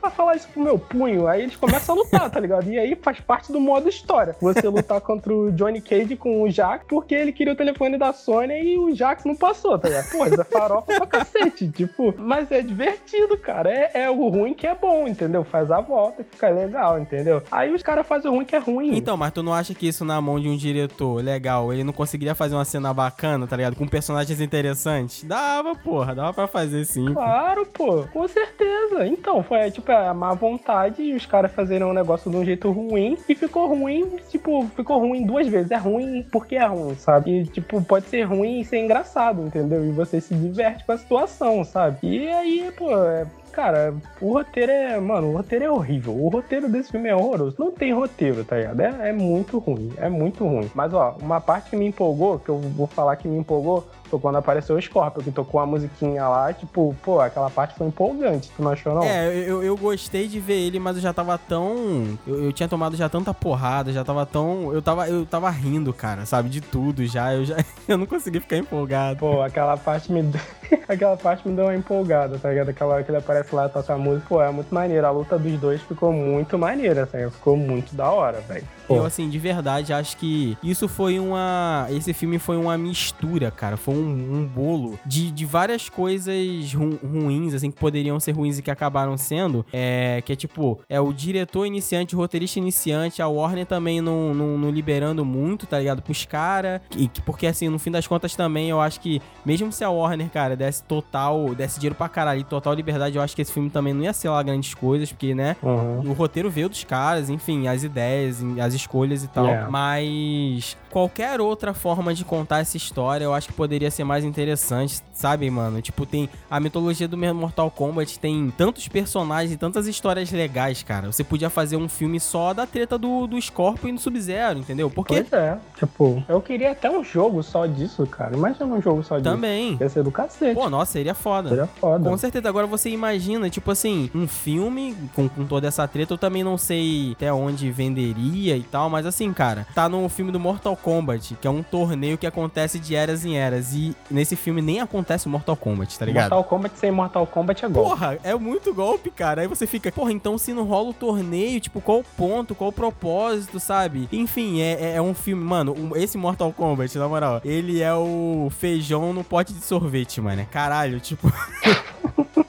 Vai 0.00 0.10
falar 0.10 0.36
isso 0.36 0.48
pro 0.48 0.62
meu 0.62 0.78
punho. 0.78 1.26
Aí 1.26 1.42
eles 1.42 1.56
começam 1.56 1.94
a 1.94 1.98
lutar, 1.98 2.30
tá 2.30 2.40
ligado? 2.40 2.70
E 2.70 2.78
aí 2.78 2.96
faz 2.96 3.20
parte 3.20 3.52
do 3.52 3.60
modo 3.60 3.88
história. 3.88 4.34
Você 4.40 4.66
lutar 4.66 5.00
contra 5.02 5.32
o 5.32 5.52
Johnny 5.52 5.82
Cage 5.82 6.16
com 6.16 6.42
o 6.42 6.50
Jax 6.50 6.86
porque 6.88 7.14
ele 7.14 7.32
queria 7.32 7.52
o 7.52 7.56
telefone 7.56 7.98
da 7.98 8.12
Sony 8.14 8.54
e 8.54 8.78
o 8.78 8.94
Jax 8.94 9.24
não 9.24 9.36
passou, 9.36 9.78
tá 9.78 9.88
ligado? 9.88 10.10
Pô, 10.10 10.24
isso 10.24 10.40
é 10.40 10.44
farofa 10.44 10.86
pra 10.86 11.06
cacete. 11.06 11.68
Tipo, 11.68 12.14
mas 12.16 12.50
é 12.50 12.62
divertido, 12.62 13.36
cara. 13.36 13.70
É, 13.70 13.90
é 14.04 14.10
o 14.10 14.28
ruim 14.28 14.54
que 14.54 14.66
é 14.66 14.74
bom, 14.74 15.06
entendeu? 15.06 15.44
Faz 15.44 15.70
a 15.70 15.80
volta 15.80 16.22
e 16.22 16.24
fica 16.24 16.48
legal, 16.48 16.98
entendeu? 16.98 17.42
Aí 17.50 17.74
os 17.74 17.82
caras 17.82 18.06
fazem 18.06 18.30
o 18.30 18.34
ruim 18.34 18.46
que 18.46 18.56
é 18.56 18.58
ruim. 18.58 18.96
Então, 18.96 19.16
mas 19.16 19.32
tu 19.32 19.42
não 19.42 19.52
acha 19.52 19.74
que 19.74 19.86
isso 19.86 20.04
na 20.04 20.20
mão 20.20 20.40
de 20.40 20.48
um 20.48 20.56
diretor 20.72 21.22
legal, 21.22 21.72
ele 21.72 21.84
não 21.84 21.92
conseguiria 21.92 22.34
fazer 22.34 22.54
uma 22.54 22.64
cena 22.64 22.92
bacana, 22.92 23.46
tá 23.46 23.56
ligado? 23.56 23.76
Com 23.76 23.86
personagens 23.86 24.40
interessantes? 24.40 25.24
Dava, 25.24 25.74
porra, 25.74 26.14
dava 26.14 26.32
pra 26.32 26.46
fazer 26.46 26.84
sim. 26.84 27.12
Claro, 27.12 27.66
pô. 27.66 28.04
Com 28.12 28.26
certeza. 28.28 29.06
Então, 29.06 29.42
foi 29.42 29.70
tipo 29.70 29.90
a 29.90 30.12
má 30.12 30.34
vontade 30.34 31.02
e 31.02 31.14
os 31.14 31.26
caras 31.26 31.52
fazerem 31.52 31.86
um 31.86 31.92
negócio 31.92 32.30
de 32.30 32.36
um 32.36 32.44
jeito 32.44 32.70
ruim 32.70 33.16
e 33.28 33.34
ficou 33.34 33.66
ruim, 33.68 34.06
tipo, 34.28 34.66
ficou 34.76 34.98
ruim 34.98 35.24
duas 35.24 35.46
vezes. 35.48 35.70
É 35.70 35.76
ruim 35.76 36.24
porque 36.30 36.56
é 36.56 36.66
ruim, 36.66 36.94
sabe? 36.96 37.40
E, 37.40 37.46
tipo, 37.46 37.82
pode 37.82 38.06
ser 38.06 38.22
ruim 38.22 38.60
e 38.60 38.64
ser 38.64 38.78
engraçado, 38.78 39.42
entendeu? 39.42 39.84
E 39.84 39.90
você 39.90 40.20
se 40.20 40.34
diverte 40.34 40.84
com 40.84 40.92
a 40.92 40.98
situação, 40.98 41.64
sabe? 41.64 41.98
E 42.02 42.28
aí, 42.28 42.72
pô, 42.76 42.90
é, 42.90 43.26
cara, 43.58 43.92
o 44.20 44.34
roteiro 44.34 44.70
é. 44.70 45.00
Mano, 45.00 45.30
o 45.30 45.36
roteiro 45.36 45.64
é 45.64 45.70
horrível. 45.70 46.14
O 46.14 46.28
roteiro 46.28 46.68
desse 46.68 46.92
filme 46.92 47.08
é 47.08 47.16
horroroso. 47.16 47.56
Não 47.58 47.72
tem 47.72 47.92
roteiro, 47.92 48.44
tá 48.44 48.56
ligado? 48.56 48.80
É, 48.80 49.08
é 49.08 49.12
muito 49.12 49.58
ruim. 49.58 49.92
É 49.96 50.08
muito 50.08 50.46
ruim. 50.46 50.70
Mas, 50.76 50.94
ó, 50.94 51.16
uma 51.20 51.40
parte 51.40 51.70
que 51.70 51.76
me 51.76 51.86
empolgou, 51.86 52.38
que 52.38 52.48
eu 52.48 52.58
vou 52.58 52.86
falar 52.86 53.16
que 53.16 53.26
me 53.26 53.36
empolgou, 53.36 53.84
foi 54.08 54.18
quando 54.18 54.36
apareceu 54.36 54.76
o 54.76 54.82
Scorpio, 54.82 55.22
que 55.22 55.30
tocou 55.30 55.60
a 55.60 55.66
musiquinha 55.66 56.26
lá, 56.26 56.52
tipo, 56.52 56.94
pô, 57.02 57.20
aquela 57.20 57.50
parte 57.50 57.76
foi 57.76 57.86
empolgante, 57.86 58.50
tu 58.56 58.62
não 58.62 58.72
achou 58.72 58.94
não? 58.94 59.02
É, 59.02 59.28
eu, 59.28 59.62
eu 59.62 59.76
gostei 59.76 60.26
de 60.26 60.40
ver 60.40 60.58
ele, 60.58 60.78
mas 60.78 60.96
eu 60.96 61.02
já 61.02 61.12
tava 61.12 61.36
tão. 61.38 62.18
Eu, 62.26 62.44
eu, 62.44 62.52
tinha 62.52 62.68
tomado 62.68 62.96
já 62.96 63.08
tanta 63.08 63.32
porrada, 63.32 63.92
já 63.92 64.04
tava 64.04 64.24
tão. 64.26 64.72
Eu 64.72 64.82
tava, 64.82 65.08
eu 65.08 65.24
tava 65.26 65.50
rindo, 65.50 65.92
cara, 65.92 66.26
sabe, 66.26 66.48
de 66.48 66.60
tudo 66.60 67.06
já. 67.06 67.34
Eu 67.34 67.44
já. 67.44 67.56
Eu 67.88 67.96
não 67.96 68.04
consegui 68.04 68.38
ficar 68.38 68.58
empolgado. 68.58 69.20
Pô, 69.20 69.40
aquela 69.40 69.74
parte 69.76 70.12
me. 70.12 70.22
aquela 70.86 71.16
parte 71.16 71.48
me 71.48 71.54
deu 71.54 71.64
uma 71.64 71.74
empolgada, 71.74 72.38
tá 72.38 72.50
ligado? 72.50 72.68
Aquela 72.68 72.94
hora 72.94 73.02
que 73.02 73.10
ele 73.10 73.16
aparece 73.16 73.54
lá 73.54 73.66
e 73.66 73.70
toca 73.70 73.94
a 73.94 73.96
música, 73.96 74.26
pô, 74.28 74.42
é 74.42 74.50
muito 74.50 74.74
maneiro. 74.74 75.06
A 75.06 75.10
luta 75.10 75.38
dos 75.38 75.58
dois 75.58 75.80
ficou 75.80 76.12
muito 76.12 76.58
maneira, 76.58 77.04
assim, 77.04 77.30
ficou 77.30 77.56
muito 77.56 77.94
da 77.94 78.10
hora, 78.10 78.40
velho. 78.40 78.64
Eu, 78.88 79.04
assim, 79.04 79.28
de 79.28 79.38
verdade, 79.38 79.92
acho 79.92 80.16
que 80.16 80.56
isso 80.62 80.88
foi 80.88 81.18
uma. 81.18 81.86
Esse 81.90 82.14
filme 82.14 82.38
foi 82.38 82.56
uma 82.56 82.76
mistura, 82.78 83.50
cara. 83.50 83.76
Foi 83.76 83.94
um, 83.94 83.97
um 84.00 84.46
bolo 84.46 84.98
de, 85.04 85.30
de 85.30 85.44
várias 85.44 85.88
coisas 85.88 86.34
ru, 86.72 86.98
ruins, 87.02 87.54
assim, 87.54 87.70
que 87.70 87.78
poderiam 87.78 88.18
ser 88.20 88.32
ruins 88.32 88.58
e 88.58 88.62
que 88.62 88.70
acabaram 88.70 89.16
sendo. 89.16 89.64
É, 89.72 90.22
que 90.24 90.32
é 90.32 90.36
tipo, 90.36 90.80
é 90.88 91.00
o 91.00 91.12
diretor 91.12 91.66
iniciante, 91.66 92.14
o 92.14 92.18
roteirista 92.18 92.58
iniciante, 92.58 93.22
a 93.22 93.28
Warner 93.28 93.66
também 93.66 94.00
não, 94.00 94.34
não, 94.34 94.58
não 94.58 94.70
liberando 94.70 95.24
muito, 95.24 95.66
tá 95.66 95.78
ligado? 95.78 96.02
Pros 96.02 96.24
caras. 96.24 96.80
Porque, 97.24 97.46
assim, 97.46 97.68
no 97.68 97.78
fim 97.78 97.90
das 97.90 98.06
contas 98.06 98.34
também, 98.34 98.70
eu 98.70 98.80
acho 98.80 99.00
que, 99.00 99.20
mesmo 99.44 99.72
se 99.72 99.84
a 99.84 99.90
Warner, 99.90 100.30
cara, 100.30 100.56
desse 100.56 100.82
total, 100.84 101.54
desse 101.54 101.78
dinheiro 101.78 101.94
pra 101.94 102.08
caralho, 102.08 102.44
total 102.44 102.74
liberdade, 102.74 103.16
eu 103.16 103.22
acho 103.22 103.34
que 103.34 103.42
esse 103.42 103.52
filme 103.52 103.70
também 103.70 103.94
não 103.94 104.02
ia 104.02 104.12
ser 104.12 104.28
lá 104.28 104.42
grandes 104.42 104.74
coisas, 104.74 105.10
porque, 105.10 105.34
né? 105.34 105.56
Uhum. 105.62 106.10
O 106.10 106.12
roteiro 106.12 106.50
veio 106.50 106.68
dos 106.68 106.84
caras, 106.84 107.30
enfim, 107.30 107.66
as 107.68 107.82
ideias, 107.82 108.38
as 108.60 108.74
escolhas 108.74 109.22
e 109.22 109.28
tal. 109.28 109.46
Yeah. 109.46 109.70
Mas 109.70 110.76
qualquer 110.90 111.40
outra 111.40 111.74
forma 111.74 112.14
de 112.14 112.24
contar 112.24 112.60
essa 112.60 112.76
história, 112.76 113.24
eu 113.24 113.34
acho 113.34 113.48
que 113.48 113.54
poderia 113.54 113.90
ser 113.90 114.04
mais 114.04 114.24
interessante, 114.24 115.00
sabe, 115.12 115.50
mano? 115.50 115.80
Tipo, 115.80 116.06
tem 116.06 116.28
a 116.50 116.58
mitologia 116.60 117.06
do 117.06 117.16
Mortal 117.16 117.70
Kombat, 117.70 118.18
tem 118.18 118.52
tantos 118.56 118.88
personagens 118.88 119.52
e 119.52 119.56
tantas 119.56 119.86
histórias 119.86 120.30
legais, 120.30 120.82
cara. 120.82 121.10
Você 121.10 121.22
podia 121.22 121.50
fazer 121.50 121.76
um 121.76 121.88
filme 121.88 122.18
só 122.20 122.52
da 122.52 122.66
treta 122.66 122.98
do, 122.98 123.26
do 123.26 123.40
Scorpion 123.40 123.90
e 123.90 123.92
do 123.92 124.00
Sub-Zero, 124.00 124.58
entendeu? 124.58 124.90
Porque... 124.90 125.22
Pois 125.22 125.32
é, 125.32 125.58
tipo, 125.76 126.22
eu 126.28 126.40
queria 126.40 126.72
até 126.72 126.90
um 126.90 127.04
jogo 127.04 127.42
só 127.42 127.66
disso, 127.66 128.06
cara. 128.06 128.36
Imagina 128.36 128.66
um 128.66 128.80
jogo 128.80 129.02
só 129.02 129.18
disso. 129.18 129.30
Também. 129.30 129.76
Ia 129.80 129.88
ser 129.88 130.02
do 130.02 130.10
cacete. 130.10 130.54
Pô, 130.54 130.70
nossa, 130.70 130.92
seria 130.92 131.14
foda. 131.14 131.48
Seria 131.50 131.66
foda. 131.66 132.08
Com 132.08 132.16
certeza. 132.16 132.48
Agora 132.48 132.66
você 132.66 132.90
imagina, 132.90 133.50
tipo 133.50 133.70
assim, 133.70 134.10
um 134.14 134.26
filme 134.26 134.96
com, 135.14 135.28
com 135.28 135.46
toda 135.46 135.66
essa 135.66 135.86
treta, 135.86 136.14
eu 136.14 136.18
também 136.18 136.42
não 136.42 136.56
sei 136.56 137.12
até 137.12 137.32
onde 137.32 137.70
venderia 137.70 138.56
e 138.56 138.62
tal, 138.62 138.88
mas 138.88 139.06
assim, 139.06 139.32
cara, 139.32 139.66
tá 139.74 139.88
no 139.88 140.08
filme 140.08 140.32
do 140.32 140.40
Mortal 140.40 140.76
Kombat 140.76 140.87
Kombat, 140.88 141.36
que 141.38 141.46
é 141.46 141.50
um 141.50 141.62
torneio 141.62 142.16
que 142.16 142.26
acontece 142.26 142.78
de 142.78 142.94
eras 142.94 143.22
em 143.22 143.36
eras. 143.36 143.74
E 143.74 143.94
nesse 144.10 144.34
filme 144.34 144.62
nem 144.62 144.80
acontece 144.80 145.26
o 145.26 145.30
Mortal 145.30 145.54
Kombat, 145.54 145.98
tá 145.98 146.06
ligado? 146.06 146.30
Mortal 146.30 146.44
Kombat 146.44 146.78
sem 146.78 146.90
Mortal 146.90 147.26
Kombat 147.26 147.62
é 147.62 147.68
golpe. 147.68 147.90
Porra, 147.90 148.18
é 148.24 148.34
muito 148.34 148.72
golpe, 148.72 149.10
cara. 149.10 149.42
Aí 149.42 149.46
você 149.46 149.66
fica, 149.66 149.92
porra, 149.92 150.12
então 150.12 150.38
se 150.38 150.54
não 150.54 150.64
rola 150.64 150.88
o 150.88 150.94
torneio, 150.94 151.60
tipo, 151.60 151.82
qual 151.82 151.98
o 151.98 152.04
ponto, 152.04 152.54
qual 152.54 152.70
o 152.70 152.72
propósito, 152.72 153.60
sabe? 153.60 154.08
Enfim, 154.10 154.62
é, 154.62 154.92
é, 154.92 154.94
é 154.94 155.02
um 155.02 155.12
filme, 155.12 155.44
mano, 155.44 155.92
esse 155.94 156.16
Mortal 156.16 156.54
Kombat, 156.54 156.96
na 156.96 157.06
moral, 157.06 157.42
ele 157.44 157.82
é 157.82 157.92
o 157.92 158.48
feijão 158.50 159.12
no 159.12 159.22
pote 159.22 159.52
de 159.52 159.60
sorvete, 159.60 160.22
mano. 160.22 160.46
Caralho, 160.50 161.00
tipo. 161.00 161.30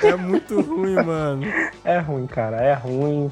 É 0.10 0.16
muito 0.16 0.60
ruim, 0.60 0.94
mano. 0.94 1.46
É 1.84 1.98
ruim, 1.98 2.26
cara. 2.26 2.56
É 2.58 2.74
ruim. 2.74 3.30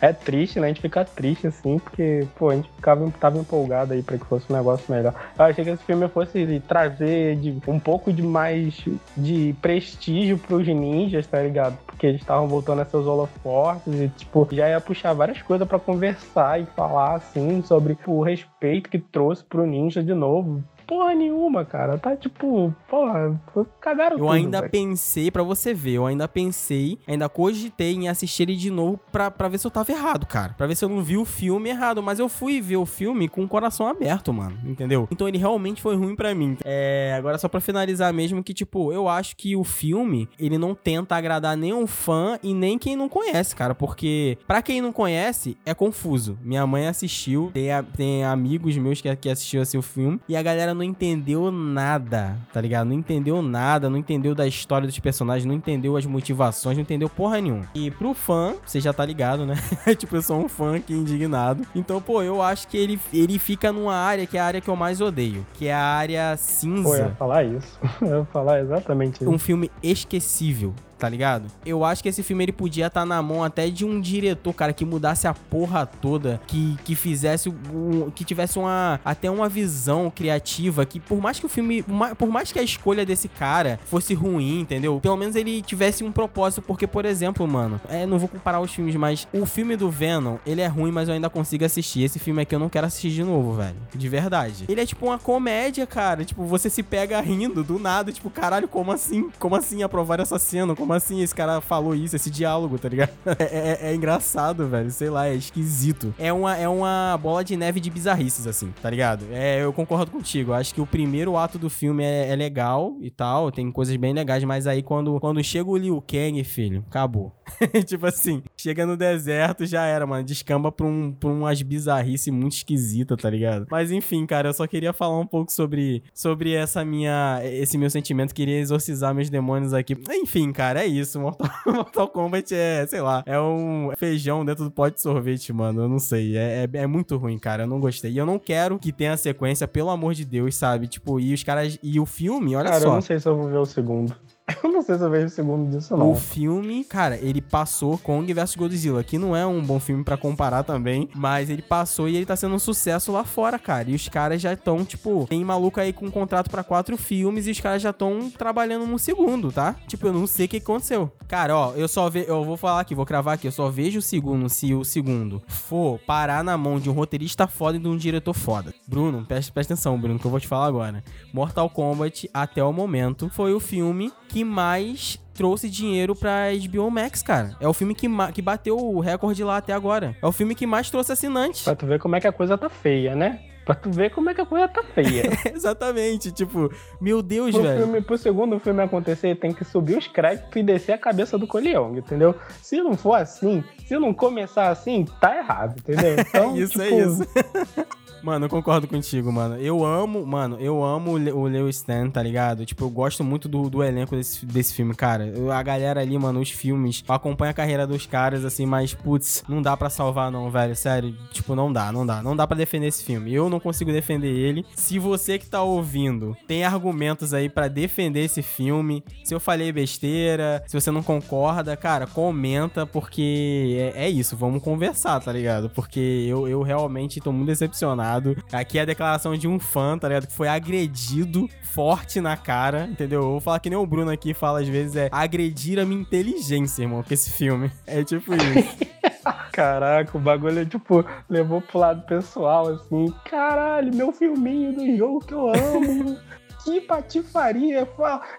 É 0.00 0.12
triste, 0.12 0.60
né? 0.60 0.66
A 0.66 0.68
gente 0.68 0.80
fica 0.80 1.04
triste, 1.04 1.46
assim, 1.46 1.78
porque, 1.78 2.26
pô, 2.38 2.50
a 2.50 2.56
gente 2.56 2.70
ficava, 2.76 3.10
tava 3.18 3.38
empolgado 3.38 3.92
aí 3.92 4.02
pra 4.02 4.18
que 4.18 4.24
fosse 4.26 4.50
um 4.50 4.56
negócio 4.56 4.92
melhor. 4.92 5.14
Eu 5.38 5.44
achei 5.44 5.64
que 5.64 5.70
esse 5.70 5.82
filme 5.84 6.08
fosse 6.08 6.62
trazer 6.68 7.36
de, 7.36 7.60
um 7.66 7.80
pouco 7.80 8.12
de 8.12 8.22
mais 8.22 8.84
de 9.16 9.54
prestígio 9.60 10.38
pros 10.38 10.66
ninjas, 10.66 11.26
tá 11.26 11.42
ligado? 11.42 11.76
Porque 11.86 12.06
eles 12.06 12.20
estavam 12.20 12.48
voltando 12.48 12.82
a 12.82 12.84
seus 12.84 13.06
holofortes 13.06 13.92
e, 13.92 14.08
tipo, 14.08 14.46
já 14.52 14.68
ia 14.68 14.80
puxar 14.80 15.12
várias 15.12 15.40
coisas 15.42 15.66
para 15.66 15.78
conversar 15.78 16.60
e 16.60 16.66
falar, 16.76 17.16
assim, 17.16 17.62
sobre 17.62 17.98
o 18.06 18.22
respeito 18.22 18.90
que 18.90 18.98
trouxe 18.98 19.44
pro 19.44 19.66
ninja 19.66 20.02
de 20.02 20.14
novo 20.14 20.62
porra 20.90 21.14
nenhuma, 21.14 21.64
cara. 21.64 21.96
Tá 21.96 22.16
tipo, 22.16 22.74
porra, 22.88 23.40
cagaram 23.80 24.16
Eu 24.16 24.24
tudo, 24.24 24.32
ainda 24.32 24.58
véio. 24.58 24.72
pensei, 24.72 25.30
para 25.30 25.44
você 25.44 25.72
ver, 25.72 25.92
eu 25.92 26.04
ainda 26.04 26.26
pensei, 26.26 26.98
ainda 27.06 27.28
cogitei 27.28 27.94
em 27.94 28.08
assistir 28.08 28.42
ele 28.42 28.56
de 28.56 28.70
novo 28.72 28.98
pra, 29.12 29.30
pra 29.30 29.46
ver 29.46 29.58
se 29.58 29.66
eu 29.68 29.70
tava 29.70 29.92
errado, 29.92 30.26
cara. 30.26 30.52
Pra 30.58 30.66
ver 30.66 30.74
se 30.74 30.84
eu 30.84 30.88
não 30.88 31.00
vi 31.00 31.16
o 31.16 31.24
filme 31.24 31.68
errado. 31.68 32.02
Mas 32.02 32.18
eu 32.18 32.28
fui 32.28 32.60
ver 32.60 32.76
o 32.76 32.84
filme 32.84 33.28
com 33.28 33.44
o 33.44 33.48
coração 33.48 33.86
aberto, 33.86 34.32
mano. 34.32 34.58
Entendeu? 34.64 35.06
Então 35.12 35.28
ele 35.28 35.38
realmente 35.38 35.80
foi 35.80 35.94
ruim 35.94 36.16
para 36.16 36.34
mim. 36.34 36.56
É, 36.64 37.14
agora 37.16 37.38
só 37.38 37.48
pra 37.48 37.60
finalizar 37.60 38.12
mesmo 38.12 38.42
que, 38.42 38.52
tipo, 38.52 38.92
eu 38.92 39.08
acho 39.08 39.36
que 39.36 39.54
o 39.54 39.62
filme, 39.62 40.28
ele 40.40 40.58
não 40.58 40.74
tenta 40.74 41.14
agradar 41.14 41.56
nem 41.56 41.72
um 41.72 41.86
fã 41.86 42.36
e 42.42 42.52
nem 42.52 42.76
quem 42.76 42.96
não 42.96 43.08
conhece, 43.08 43.54
cara. 43.54 43.76
Porque, 43.76 44.36
para 44.44 44.60
quem 44.60 44.80
não 44.80 44.92
conhece, 44.92 45.56
é 45.64 45.72
confuso. 45.72 46.36
Minha 46.42 46.66
mãe 46.66 46.88
assistiu, 46.88 47.52
tem, 47.54 47.70
a, 47.70 47.80
tem 47.82 48.24
amigos 48.24 48.76
meus 48.76 49.00
que, 49.00 49.14
que 49.14 49.28
assistiu 49.28 49.62
assim, 49.62 49.78
o 49.78 49.82
filme, 49.82 50.20
e 50.28 50.34
a 50.34 50.42
galera 50.42 50.74
não 50.74 50.79
entendeu 50.84 51.50
nada, 51.50 52.36
tá 52.52 52.60
ligado? 52.60 52.88
Não 52.88 52.94
entendeu 52.94 53.42
nada, 53.42 53.90
não 53.90 53.96
entendeu 53.96 54.34
da 54.34 54.46
história 54.46 54.86
dos 54.86 54.98
personagens, 54.98 55.44
não 55.44 55.54
entendeu 55.54 55.96
as 55.96 56.06
motivações, 56.06 56.76
não 56.76 56.82
entendeu 56.82 57.08
porra 57.08 57.40
nenhuma. 57.40 57.68
E 57.74 57.90
pro 57.90 58.14
fã, 58.14 58.54
você 58.64 58.80
já 58.80 58.92
tá 58.92 59.04
ligado, 59.04 59.46
né? 59.46 59.54
tipo, 59.96 60.16
eu 60.16 60.22
sou 60.22 60.44
um 60.44 60.48
fã 60.48 60.76
aqui 60.76 60.92
indignado. 60.92 61.66
Então, 61.74 62.00
pô, 62.00 62.22
eu 62.22 62.42
acho 62.42 62.68
que 62.68 62.76
ele, 62.76 62.98
ele 63.12 63.38
fica 63.38 63.72
numa 63.72 63.94
área 63.94 64.26
que 64.26 64.36
é 64.36 64.40
a 64.40 64.44
área 64.44 64.60
que 64.60 64.68
eu 64.68 64.76
mais 64.76 65.00
odeio, 65.00 65.46
que 65.54 65.66
é 65.68 65.74
a 65.74 65.84
área 65.84 66.36
cinza. 66.36 66.82
Pô, 66.82 66.96
eu 66.96 67.06
ia 67.06 67.14
falar 67.14 67.44
isso. 67.44 67.78
eu 68.00 68.18
ia 68.18 68.24
falar 68.26 68.60
exatamente 68.60 69.22
isso. 69.22 69.30
Um 69.30 69.38
filme 69.38 69.70
esquecível 69.82 70.74
tá 71.00 71.08
ligado? 71.08 71.46
Eu 71.64 71.84
acho 71.84 72.02
que 72.02 72.08
esse 72.08 72.22
filme 72.22 72.44
ele 72.44 72.52
podia 72.52 72.86
estar 72.86 73.00
tá 73.00 73.06
na 73.06 73.22
mão 73.22 73.42
até 73.42 73.68
de 73.70 73.84
um 73.84 74.00
diretor, 74.00 74.52
cara, 74.52 74.72
que 74.72 74.84
mudasse 74.84 75.26
a 75.26 75.32
porra 75.32 75.86
toda, 75.86 76.40
que, 76.46 76.76
que 76.84 76.94
fizesse 76.94 77.48
um, 77.48 78.10
que 78.10 78.24
tivesse 78.24 78.58
uma 78.58 79.00
até 79.04 79.30
uma 79.30 79.48
visão 79.48 80.12
criativa, 80.14 80.84
que 80.84 81.00
por 81.00 81.20
mais 81.20 81.40
que 81.40 81.46
o 81.46 81.48
filme, 81.48 81.82
por 82.18 82.28
mais 82.28 82.52
que 82.52 82.58
a 82.58 82.62
escolha 82.62 83.04
desse 83.06 83.28
cara 83.28 83.80
fosse 83.86 84.12
ruim, 84.12 84.60
entendeu? 84.60 85.00
Pelo 85.00 85.16
menos 85.16 85.34
ele 85.34 85.62
tivesse 85.62 86.04
um 86.04 86.12
propósito, 86.12 86.62
porque 86.62 86.86
por 86.86 87.04
exemplo, 87.04 87.48
mano, 87.48 87.80
é, 87.88 88.04
não 88.06 88.18
vou 88.18 88.28
comparar 88.28 88.60
os 88.60 88.72
filmes, 88.72 88.94
mas 88.96 89.26
o 89.32 89.46
filme 89.46 89.76
do 89.76 89.90
Venom, 89.90 90.36
ele 90.44 90.60
é 90.60 90.66
ruim, 90.66 90.92
mas 90.92 91.08
eu 91.08 91.14
ainda 91.14 91.30
consigo 91.30 91.64
assistir. 91.64 92.02
Esse 92.02 92.18
filme 92.18 92.42
aqui 92.42 92.54
eu 92.54 92.58
não 92.58 92.68
quero 92.68 92.86
assistir 92.86 93.10
de 93.10 93.24
novo, 93.24 93.54
velho. 93.54 93.76
De 93.94 94.08
verdade. 94.08 94.64
Ele 94.68 94.80
é 94.80 94.86
tipo 94.86 95.06
uma 95.06 95.18
comédia, 95.18 95.86
cara. 95.86 96.24
Tipo, 96.24 96.44
você 96.44 96.68
se 96.68 96.82
pega 96.82 97.20
rindo 97.20 97.64
do 97.64 97.78
nada, 97.78 98.12
tipo, 98.12 98.28
caralho, 98.30 98.68
como 98.68 98.92
assim? 98.92 99.30
Como 99.38 99.56
assim 99.56 99.82
aprovar 99.82 100.20
essa 100.20 100.38
cena? 100.38 100.74
Como 100.74 100.89
como 100.90 100.94
assim 100.96 101.20
esse 101.20 101.32
cara 101.32 101.60
falou 101.60 101.94
isso, 101.94 102.16
esse 102.16 102.28
diálogo, 102.28 102.76
tá 102.76 102.88
ligado? 102.88 103.10
É, 103.40 103.44
é, 103.44 103.90
é, 103.90 103.94
engraçado, 103.94 104.68
velho. 104.68 104.90
Sei 104.90 105.08
lá, 105.08 105.26
é 105.26 105.34
esquisito. 105.34 106.12
É 106.18 106.32
uma, 106.32 106.56
é 106.56 106.68
uma 106.68 107.18
bola 107.20 107.42
de 107.42 107.56
neve 107.56 107.80
de 107.80 107.88
bizarrices, 107.88 108.46
assim, 108.46 108.72
tá 108.82 108.90
ligado? 108.90 109.24
É, 109.30 109.62
eu 109.62 109.72
concordo 109.72 110.10
contigo. 110.10 110.52
Acho 110.52 110.74
que 110.74 110.80
o 110.80 110.86
primeiro 110.86 111.36
ato 111.36 111.58
do 111.58 111.70
filme 111.70 112.04
é, 112.04 112.30
é 112.30 112.36
legal 112.36 112.96
e 113.00 113.10
tal, 113.10 113.50
tem 113.50 113.70
coisas 113.72 113.96
bem 113.96 114.12
legais, 114.12 114.44
mas 114.44 114.66
aí 114.66 114.82
quando, 114.82 115.18
quando 115.20 115.42
chega 115.42 115.70
o 115.70 115.76
Liu 115.76 116.02
Kang, 116.02 116.42
filho, 116.44 116.84
acabou. 116.88 117.32
tipo 117.86 118.06
assim, 118.06 118.42
chega 118.56 118.84
no 118.86 118.96
deserto, 118.96 119.64
já 119.66 119.84
era, 119.84 120.06
mano. 120.06 120.24
Descamba 120.24 120.70
pra, 120.70 120.86
um, 120.86 121.12
pra 121.12 121.30
umas 121.30 121.62
bizarrices 121.62 122.32
muito 122.32 122.56
esquisitas, 122.56 123.16
tá 123.16 123.30
ligado? 123.30 123.66
Mas 123.70 123.90
enfim, 123.90 124.26
cara, 124.26 124.48
eu 124.48 124.52
só 124.52 124.66
queria 124.66 124.92
falar 124.92 125.18
um 125.18 125.26
pouco 125.26 125.52
sobre, 125.52 126.02
sobre 126.12 126.52
essa 126.52 126.84
minha, 126.84 127.40
esse 127.44 127.78
meu 127.78 127.90
sentimento. 127.90 128.34
Queria 128.34 128.58
exorcizar 128.58 129.14
meus 129.14 129.30
demônios 129.30 129.72
aqui. 129.72 129.96
Enfim, 130.10 130.52
cara, 130.52 130.79
é 130.80 130.86
isso. 130.86 131.20
Mortal, 131.20 131.50
Mortal 131.66 132.08
Kombat 132.08 132.54
é, 132.54 132.86
sei 132.86 133.00
lá, 133.00 133.22
é 133.26 133.40
um 133.40 133.90
feijão 133.96 134.44
dentro 134.44 134.64
do 134.64 134.70
pote 134.70 134.96
de 134.96 135.02
sorvete, 135.02 135.52
mano. 135.52 135.82
Eu 135.82 135.88
não 135.88 135.98
sei. 135.98 136.36
É, 136.36 136.64
é, 136.64 136.78
é, 136.78 136.86
muito 136.86 137.16
ruim, 137.16 137.38
cara. 137.38 137.64
Eu 137.64 137.66
não 137.66 137.80
gostei. 137.80 138.12
E 138.12 138.18
eu 138.18 138.26
não 138.26 138.38
quero 138.38 138.78
que 138.78 138.92
tenha 138.92 139.16
sequência, 139.16 139.68
pelo 139.68 139.90
amor 139.90 140.14
de 140.14 140.24
Deus, 140.24 140.54
sabe? 140.54 140.86
Tipo, 140.86 141.20
e 141.20 141.34
os 141.34 141.42
caras. 141.42 141.78
E 141.82 142.00
o 142.00 142.06
filme, 142.06 142.56
olha 142.56 142.70
cara, 142.70 142.80
só. 142.80 142.88
Eu 142.88 142.94
não 142.94 143.00
sei 143.00 143.18
se 143.18 143.28
eu 143.28 143.36
vou 143.36 143.48
ver 143.48 143.58
o 143.58 143.66
segundo. 143.66 144.14
Eu 144.62 144.72
não 144.72 144.82
sei 144.82 144.96
se 144.96 145.04
eu 145.04 145.10
vejo 145.10 145.26
o 145.26 145.30
segundo 145.30 145.70
disso, 145.70 145.96
não. 145.96 146.10
O 146.10 146.14
filme, 146.14 146.84
cara, 146.84 147.16
ele 147.16 147.40
passou 147.40 147.98
Kong 147.98 148.32
vs 148.32 148.54
Godzilla, 148.54 149.04
que 149.04 149.18
não 149.18 149.34
é 149.34 149.46
um 149.46 149.62
bom 149.62 149.78
filme 149.78 150.04
para 150.04 150.16
comparar 150.16 150.62
também, 150.62 151.08
mas 151.14 151.50
ele 151.50 151.62
passou 151.62 152.08
e 152.08 152.16
ele 152.16 152.26
tá 152.26 152.36
sendo 152.36 152.54
um 152.54 152.58
sucesso 152.58 153.12
lá 153.12 153.24
fora, 153.24 153.58
cara. 153.58 153.90
E 153.90 153.94
os 153.94 154.08
caras 154.08 154.40
já 154.40 154.52
estão, 154.52 154.84
tipo, 154.84 155.26
tem 155.28 155.44
maluco 155.44 155.80
aí 155.80 155.92
com 155.92 156.06
um 156.06 156.10
contrato 156.10 156.50
para 156.50 156.64
quatro 156.64 156.96
filmes 156.96 157.46
e 157.46 157.50
os 157.50 157.60
caras 157.60 157.82
já 157.82 157.90
estão 157.90 158.30
trabalhando 158.30 158.86
no 158.86 158.98
segundo, 158.98 159.52
tá? 159.52 159.76
Tipo, 159.86 160.06
eu 160.08 160.12
não 160.12 160.26
sei 160.26 160.46
o 160.46 160.48
que 160.48 160.56
aconteceu. 160.58 161.10
Cara, 161.28 161.56
ó, 161.56 161.72
eu 161.74 161.88
só 161.88 162.08
vejo, 162.08 162.26
eu 162.28 162.44
vou 162.44 162.56
falar 162.56 162.80
aqui, 162.80 162.94
vou 162.94 163.06
cravar 163.06 163.34
aqui, 163.34 163.46
eu 163.46 163.52
só 163.52 163.68
vejo 163.68 163.98
o 163.98 164.02
segundo 164.02 164.48
se 164.48 164.74
o 164.74 164.84
segundo 164.84 165.42
for 165.46 165.98
parar 166.00 166.42
na 166.42 166.56
mão 166.56 166.78
de 166.78 166.90
um 166.90 166.92
roteirista 166.92 167.46
foda 167.46 167.76
e 167.76 167.80
de 167.80 167.88
um 167.88 167.96
diretor 167.96 168.34
foda. 168.34 168.74
Bruno, 168.86 169.24
presta, 169.24 169.52
presta 169.52 169.74
atenção, 169.74 169.98
Bruno, 169.98 170.18
que 170.18 170.26
eu 170.26 170.30
vou 170.30 170.40
te 170.40 170.48
falar 170.48 170.66
agora. 170.66 171.04
Mortal 171.32 171.70
Kombat, 171.70 172.28
até 172.32 172.62
o 172.64 172.72
momento, 172.72 173.28
foi 173.30 173.52
o 173.52 173.60
filme 173.60 174.12
que 174.28 174.39
mais 174.44 175.18
trouxe 175.34 175.70
dinheiro 175.70 176.14
pra 176.14 176.48
HBO 176.52 176.90
Max, 176.90 177.22
cara. 177.22 177.56
É 177.60 177.66
o 177.66 177.72
filme 177.72 177.94
que, 177.94 178.06
que 178.34 178.42
bateu 178.42 178.76
o 178.76 179.00
recorde 179.00 179.42
lá 179.42 179.56
até 179.56 179.72
agora. 179.72 180.14
É 180.20 180.26
o 180.26 180.32
filme 180.32 180.54
que 180.54 180.66
mais 180.66 180.90
trouxe 180.90 181.12
assinantes. 181.12 181.62
Pra 181.62 181.74
tu 181.74 181.86
ver 181.86 181.98
como 181.98 182.14
é 182.14 182.20
que 182.20 182.26
a 182.26 182.32
coisa 182.32 182.58
tá 182.58 182.68
feia, 182.68 183.14
né? 183.14 183.40
Pra 183.64 183.74
tu 183.74 183.90
ver 183.90 184.10
como 184.10 184.28
é 184.28 184.34
que 184.34 184.40
a 184.40 184.46
coisa 184.46 184.66
tá 184.68 184.82
feia. 184.82 185.30
Exatamente, 185.54 186.32
tipo, 186.32 186.70
meu 187.00 187.22
Deus, 187.22 187.52
pro 187.52 187.62
velho. 187.62 187.84
Filme, 187.84 188.00
pro 188.00 188.18
segundo 188.18 188.58
filme 188.58 188.82
acontecer, 188.82 189.36
tem 189.36 189.52
que 189.52 189.64
subir 189.64 189.96
os 189.96 190.06
créditos 190.08 190.56
e 190.56 190.62
descer 190.62 190.92
a 190.92 190.98
cabeça 190.98 191.38
do 191.38 191.46
Coleong, 191.46 191.98
entendeu? 191.98 192.34
Se 192.60 192.82
não 192.82 192.96
for 192.96 193.14
assim, 193.14 193.62
se 193.86 193.98
não 193.98 194.12
começar 194.12 194.70
assim, 194.70 195.06
tá 195.20 195.36
errado, 195.36 195.76
entendeu? 195.78 196.16
Então, 196.30 196.56
isso 196.56 196.80
é 196.80 196.84
tipo... 196.84 196.96
é 196.96 197.06
isso. 197.06 197.22
Mano, 198.22 198.44
eu 198.44 198.50
concordo 198.50 198.86
contigo, 198.86 199.32
mano. 199.32 199.56
Eu 199.56 199.84
amo, 199.84 200.26
mano, 200.26 200.58
eu 200.60 200.84
amo 200.84 201.12
o 201.12 201.46
Leo 201.46 201.68
Stan, 201.68 202.10
tá 202.10 202.22
ligado? 202.22 202.66
Tipo, 202.66 202.84
eu 202.84 202.90
gosto 202.90 203.24
muito 203.24 203.48
do, 203.48 203.70
do 203.70 203.82
elenco 203.82 204.14
desse, 204.14 204.44
desse 204.44 204.74
filme, 204.74 204.94
cara. 204.94 205.32
A 205.54 205.62
galera 205.62 206.00
ali, 206.00 206.18
mano, 206.18 206.40
os 206.40 206.50
filmes, 206.50 207.02
acompanha 207.08 207.50
a 207.50 207.54
carreira 207.54 207.86
dos 207.86 208.06
caras, 208.06 208.44
assim, 208.44 208.66
mas, 208.66 208.92
putz, 208.94 209.42
não 209.48 209.62
dá 209.62 209.76
para 209.76 209.88
salvar, 209.88 210.30
não, 210.30 210.50
velho. 210.50 210.76
Sério, 210.76 211.14
tipo, 211.32 211.54
não 211.54 211.72
dá, 211.72 211.90
não 211.90 212.04
dá. 212.04 212.22
Não 212.22 212.36
dá 212.36 212.46
para 212.46 212.56
defender 212.56 212.88
esse 212.88 213.04
filme. 213.04 213.32
Eu 213.32 213.48
não 213.48 213.58
consigo 213.58 213.90
defender 213.90 214.28
ele. 214.28 214.64
Se 214.74 214.98
você 214.98 215.38
que 215.38 215.48
tá 215.48 215.62
ouvindo 215.62 216.36
tem 216.46 216.64
argumentos 216.64 217.32
aí 217.32 217.48
para 217.48 217.68
defender 217.68 218.24
esse 218.24 218.42
filme, 218.42 219.02
se 219.24 219.34
eu 219.34 219.40
falei 219.40 219.72
besteira, 219.72 220.62
se 220.66 220.78
você 220.78 220.90
não 220.90 221.02
concorda, 221.02 221.76
cara, 221.76 222.06
comenta, 222.06 222.86
porque 222.86 223.92
é, 223.94 224.04
é 224.06 224.10
isso, 224.10 224.36
vamos 224.36 224.62
conversar, 224.62 225.20
tá 225.20 225.32
ligado? 225.32 225.70
Porque 225.70 226.26
eu, 226.28 226.46
eu 226.48 226.62
realmente 226.62 227.20
tô 227.20 227.32
muito 227.32 227.48
decepcionado 227.48 228.09
Aqui 228.52 228.78
é 228.78 228.82
a 228.82 228.84
declaração 228.84 229.36
de 229.36 229.46
um 229.46 229.58
fã, 229.58 229.98
tá 229.98 230.08
ligado? 230.08 230.26
Que 230.26 230.32
foi 230.32 230.48
agredido 230.48 231.48
forte 231.62 232.20
na 232.20 232.36
cara, 232.36 232.88
entendeu? 232.90 233.22
Eu 233.22 233.30
vou 233.30 233.40
falar 233.40 233.60
que 233.60 233.70
nem 233.70 233.78
o 233.78 233.86
Bruno 233.86 234.10
aqui 234.10 234.34
fala 234.34 234.60
às 234.60 234.68
vezes, 234.68 234.96
é 234.96 235.08
agredir 235.12 235.78
a 235.78 235.84
minha 235.84 236.00
inteligência, 236.00 236.82
irmão, 236.82 237.02
com 237.02 237.14
esse 237.14 237.30
filme. 237.30 237.70
É 237.86 238.02
tipo 238.02 238.34
isso. 238.34 238.90
Caraca, 239.52 240.16
o 240.16 240.20
bagulho, 240.20 240.64
tipo, 240.64 241.04
levou 241.28 241.60
pro 241.60 241.78
lado 241.78 242.02
pessoal, 242.06 242.68
assim. 242.68 243.12
Caralho, 243.28 243.94
meu 243.94 244.12
filminho 244.12 244.72
do 244.72 244.96
jogo 244.96 245.20
que 245.20 245.34
eu 245.34 245.48
amo. 245.48 246.16
que 246.64 246.80
patifaria. 246.80 247.88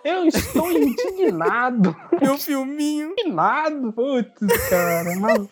Eu 0.04 0.26
estou 0.26 0.72
indignado. 0.72 1.96
Meu 2.20 2.38
filminho. 2.38 3.12
Indignado. 3.12 3.92
Putz, 3.94 4.70
cara. 4.70 5.16
Mas... 5.20 5.48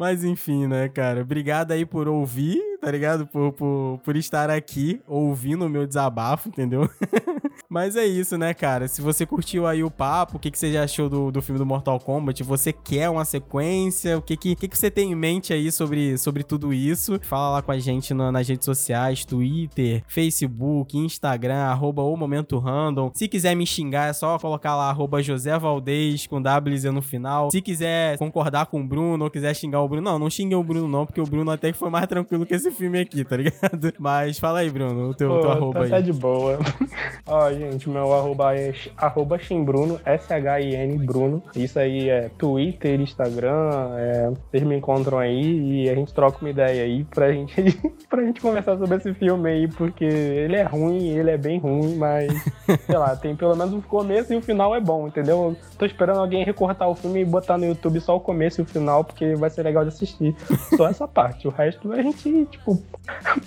Mas 0.00 0.24
enfim, 0.24 0.66
né, 0.66 0.88
cara? 0.88 1.20
Obrigado 1.20 1.72
aí 1.72 1.84
por 1.84 2.08
ouvir, 2.08 2.58
tá 2.80 2.90
ligado? 2.90 3.26
Por, 3.26 3.52
por, 3.52 4.00
por 4.02 4.16
estar 4.16 4.48
aqui 4.48 4.98
ouvindo 5.06 5.66
o 5.66 5.68
meu 5.68 5.86
desabafo, 5.86 6.48
entendeu? 6.48 6.88
Mas 7.68 7.96
é 7.96 8.04
isso, 8.04 8.36
né, 8.36 8.52
cara? 8.52 8.88
Se 8.88 9.00
você 9.00 9.24
curtiu 9.24 9.66
aí 9.66 9.82
o 9.84 9.90
papo, 9.90 10.36
o 10.36 10.40
que, 10.40 10.50
que 10.50 10.58
você 10.58 10.72
já 10.72 10.84
achou 10.84 11.08
do, 11.08 11.30
do 11.30 11.42
filme 11.42 11.58
do 11.58 11.66
Mortal 11.66 11.98
Kombat? 12.00 12.42
Você 12.42 12.72
quer 12.72 13.08
uma 13.08 13.24
sequência? 13.24 14.18
O 14.18 14.22
que, 14.22 14.36
que, 14.36 14.56
que, 14.56 14.68
que 14.68 14.78
você 14.78 14.90
tem 14.90 15.12
em 15.12 15.14
mente 15.14 15.52
aí 15.52 15.70
sobre, 15.70 16.18
sobre 16.18 16.42
tudo 16.42 16.72
isso? 16.72 17.18
Fala 17.22 17.50
lá 17.50 17.62
com 17.62 17.72
a 17.72 17.78
gente 17.78 18.12
nas 18.14 18.48
redes 18.48 18.64
sociais, 18.64 19.24
Twitter, 19.24 20.02
Facebook, 20.08 20.96
Instagram, 20.98 21.62
arroba 21.62 22.02
o 22.02 22.16
Momento 22.16 22.58
Random. 22.58 23.10
Se 23.14 23.28
quiser 23.28 23.54
me 23.54 23.66
xingar, 23.66 24.08
é 24.08 24.12
só 24.12 24.38
colocar 24.38 24.76
lá, 24.76 24.90
arroba 24.90 25.22
José 25.22 25.56
Valdez, 25.58 26.26
com 26.26 26.38
WZ 26.38 26.84
no 26.92 27.02
final. 27.02 27.50
Se 27.50 27.60
quiser 27.60 28.18
concordar 28.18 28.66
com 28.66 28.80
o 28.80 28.86
Bruno 28.86 29.24
ou 29.24 29.30
quiser 29.30 29.54
xingar 29.54 29.80
o 29.80 29.88
Bruno, 29.88 30.02
não, 30.02 30.18
não 30.18 30.30
xingue 30.30 30.54
o 30.54 30.62
Bruno 30.62 30.88
não, 30.88 31.06
porque 31.06 31.20
o 31.20 31.26
Bruno 31.26 31.50
até 31.50 31.72
que 31.72 31.78
foi 31.78 31.90
mais 31.90 32.06
tranquilo 32.06 32.46
que 32.46 32.54
esse 32.54 32.70
filme 32.70 33.00
aqui, 33.00 33.24
tá 33.24 33.36
ligado? 33.36 33.92
Mas 33.98 34.38
fala 34.38 34.60
aí, 34.60 34.70
Bruno, 34.70 35.10
o 35.10 35.14
teu, 35.14 35.28
Pô, 35.28 35.40
teu 35.40 35.50
arroba 35.50 35.78
tá 35.80 35.84
aí. 35.84 35.90
Tá 35.90 36.00
de 36.00 36.12
boa. 36.12 36.58
Ó, 37.26 37.49
gente, 37.52 37.88
meu 37.88 38.12
arroba 38.12 38.54
é 38.54 38.72
arroba 38.96 39.38
Shimbruno, 39.38 40.00
S-H-I-N 40.04 40.98
Bruno. 40.98 41.42
Isso 41.54 41.78
aí 41.78 42.08
é 42.08 42.30
Twitter, 42.36 43.00
Instagram, 43.00 43.90
é, 43.96 44.30
vocês 44.50 44.62
me 44.62 44.76
encontram 44.76 45.18
aí 45.18 45.84
e 45.84 45.90
a 45.90 45.94
gente 45.94 46.12
troca 46.12 46.38
uma 46.40 46.50
ideia 46.50 46.84
aí 46.84 47.04
pra 47.04 47.32
gente, 47.32 47.54
pra 48.08 48.22
gente 48.22 48.40
conversar 48.40 48.78
sobre 48.78 48.96
esse 48.96 49.12
filme 49.14 49.48
aí, 49.48 49.68
porque 49.68 50.04
ele 50.04 50.56
é 50.56 50.62
ruim, 50.62 51.08
ele 51.08 51.30
é 51.30 51.38
bem 51.38 51.58
ruim, 51.58 51.96
mas, 51.96 52.32
sei 52.86 52.96
lá, 52.96 53.16
tem 53.16 53.34
pelo 53.34 53.56
menos 53.56 53.74
o 53.74 53.82
começo 53.82 54.32
e 54.32 54.36
o 54.36 54.42
final 54.42 54.74
é 54.74 54.80
bom, 54.80 55.08
entendeu? 55.08 55.56
Tô 55.78 55.84
esperando 55.84 56.20
alguém 56.20 56.44
recortar 56.44 56.88
o 56.88 56.94
filme 56.94 57.20
e 57.20 57.24
botar 57.24 57.56
no 57.58 57.66
YouTube 57.66 58.00
só 58.00 58.16
o 58.16 58.20
começo 58.20 58.60
e 58.60 58.62
o 58.62 58.66
final, 58.66 59.04
porque 59.04 59.34
vai 59.34 59.50
ser 59.50 59.62
legal 59.62 59.84
de 59.84 59.88
assistir. 59.88 60.34
Só 60.76 60.88
essa 60.88 61.06
parte. 61.08 61.46
O 61.46 61.50
resto 61.50 61.92
a 61.92 62.02
gente, 62.02 62.46
tipo, 62.46 62.82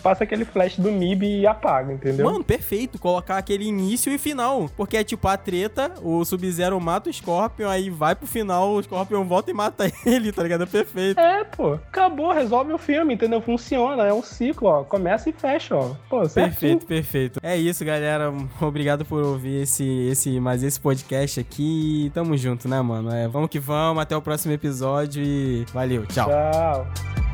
passa 0.02 0.24
aquele 0.24 0.46
flash 0.46 0.78
do 0.78 0.92
MIB 0.92 1.42
e 1.42 1.48
apaga, 1.48 1.94
entendeu? 1.94 2.26
Mano, 2.26 2.44
perfeito. 2.44 3.00
Colocar 3.00 3.38
aquele 3.38 3.72
início 3.84 4.12
e 4.12 4.18
final. 4.18 4.70
Porque 4.76 4.98
é 4.98 5.04
tipo 5.04 5.28
a 5.28 5.38
treta, 5.38 5.94
o 6.02 6.24
Sub-Zero 6.24 6.80
mata 6.80 7.10
o 7.10 7.14
Scorpion, 7.14 7.70
aí 7.70 7.90
vai 7.90 8.16
pro 8.16 8.28
final, 8.28 8.74
o 8.74 8.84
Scorpion 8.84 9.24
volta 9.24 9.52
e 9.52 9.54
mata 9.54 9.92
ele, 10.06 10.32
tá 10.32 10.44
ligado? 10.44 10.64
É 10.64 10.66
perfeito. 10.66 11.20
É, 11.20 11.44
pô. 11.44 11.74
Acabou, 11.74 12.32
resolve 12.32 12.74
o 12.74 12.78
filme, 12.78 13.14
entendeu? 13.14 13.42
Funciona, 13.42 14.04
é 14.06 14.14
um 14.14 14.24
ciclo, 14.24 14.70
ó. 14.70 14.84
Começa 14.84 15.30
e 15.30 15.34
fecha, 15.34 15.76
ó. 15.76 15.92
Pô, 16.10 16.28
perfeito, 16.28 16.86
perfeito. 16.86 17.40
É 17.44 17.58
isso, 17.58 17.84
galera. 17.84 18.34
Obrigado 18.62 19.06
por 19.06 19.24
ouvir 19.24 19.64
esse, 19.64 19.86
esse, 20.10 20.40
mais 20.40 20.64
esse 20.64 20.80
podcast 20.80 21.40
aqui. 21.40 22.12
Tamo 22.14 22.38
junto, 22.38 22.68
né, 22.68 22.82
mano? 22.82 23.12
É, 23.12 23.28
vamos 23.28 23.50
que 23.50 23.60
vamos. 23.60 24.02
Até 24.02 24.16
o 24.16 24.22
próximo 24.22 24.54
episódio 24.54 25.24
e 25.24 25.66
valeu. 25.74 26.06
Tchau. 26.06 26.30
Tchau. 26.30 27.33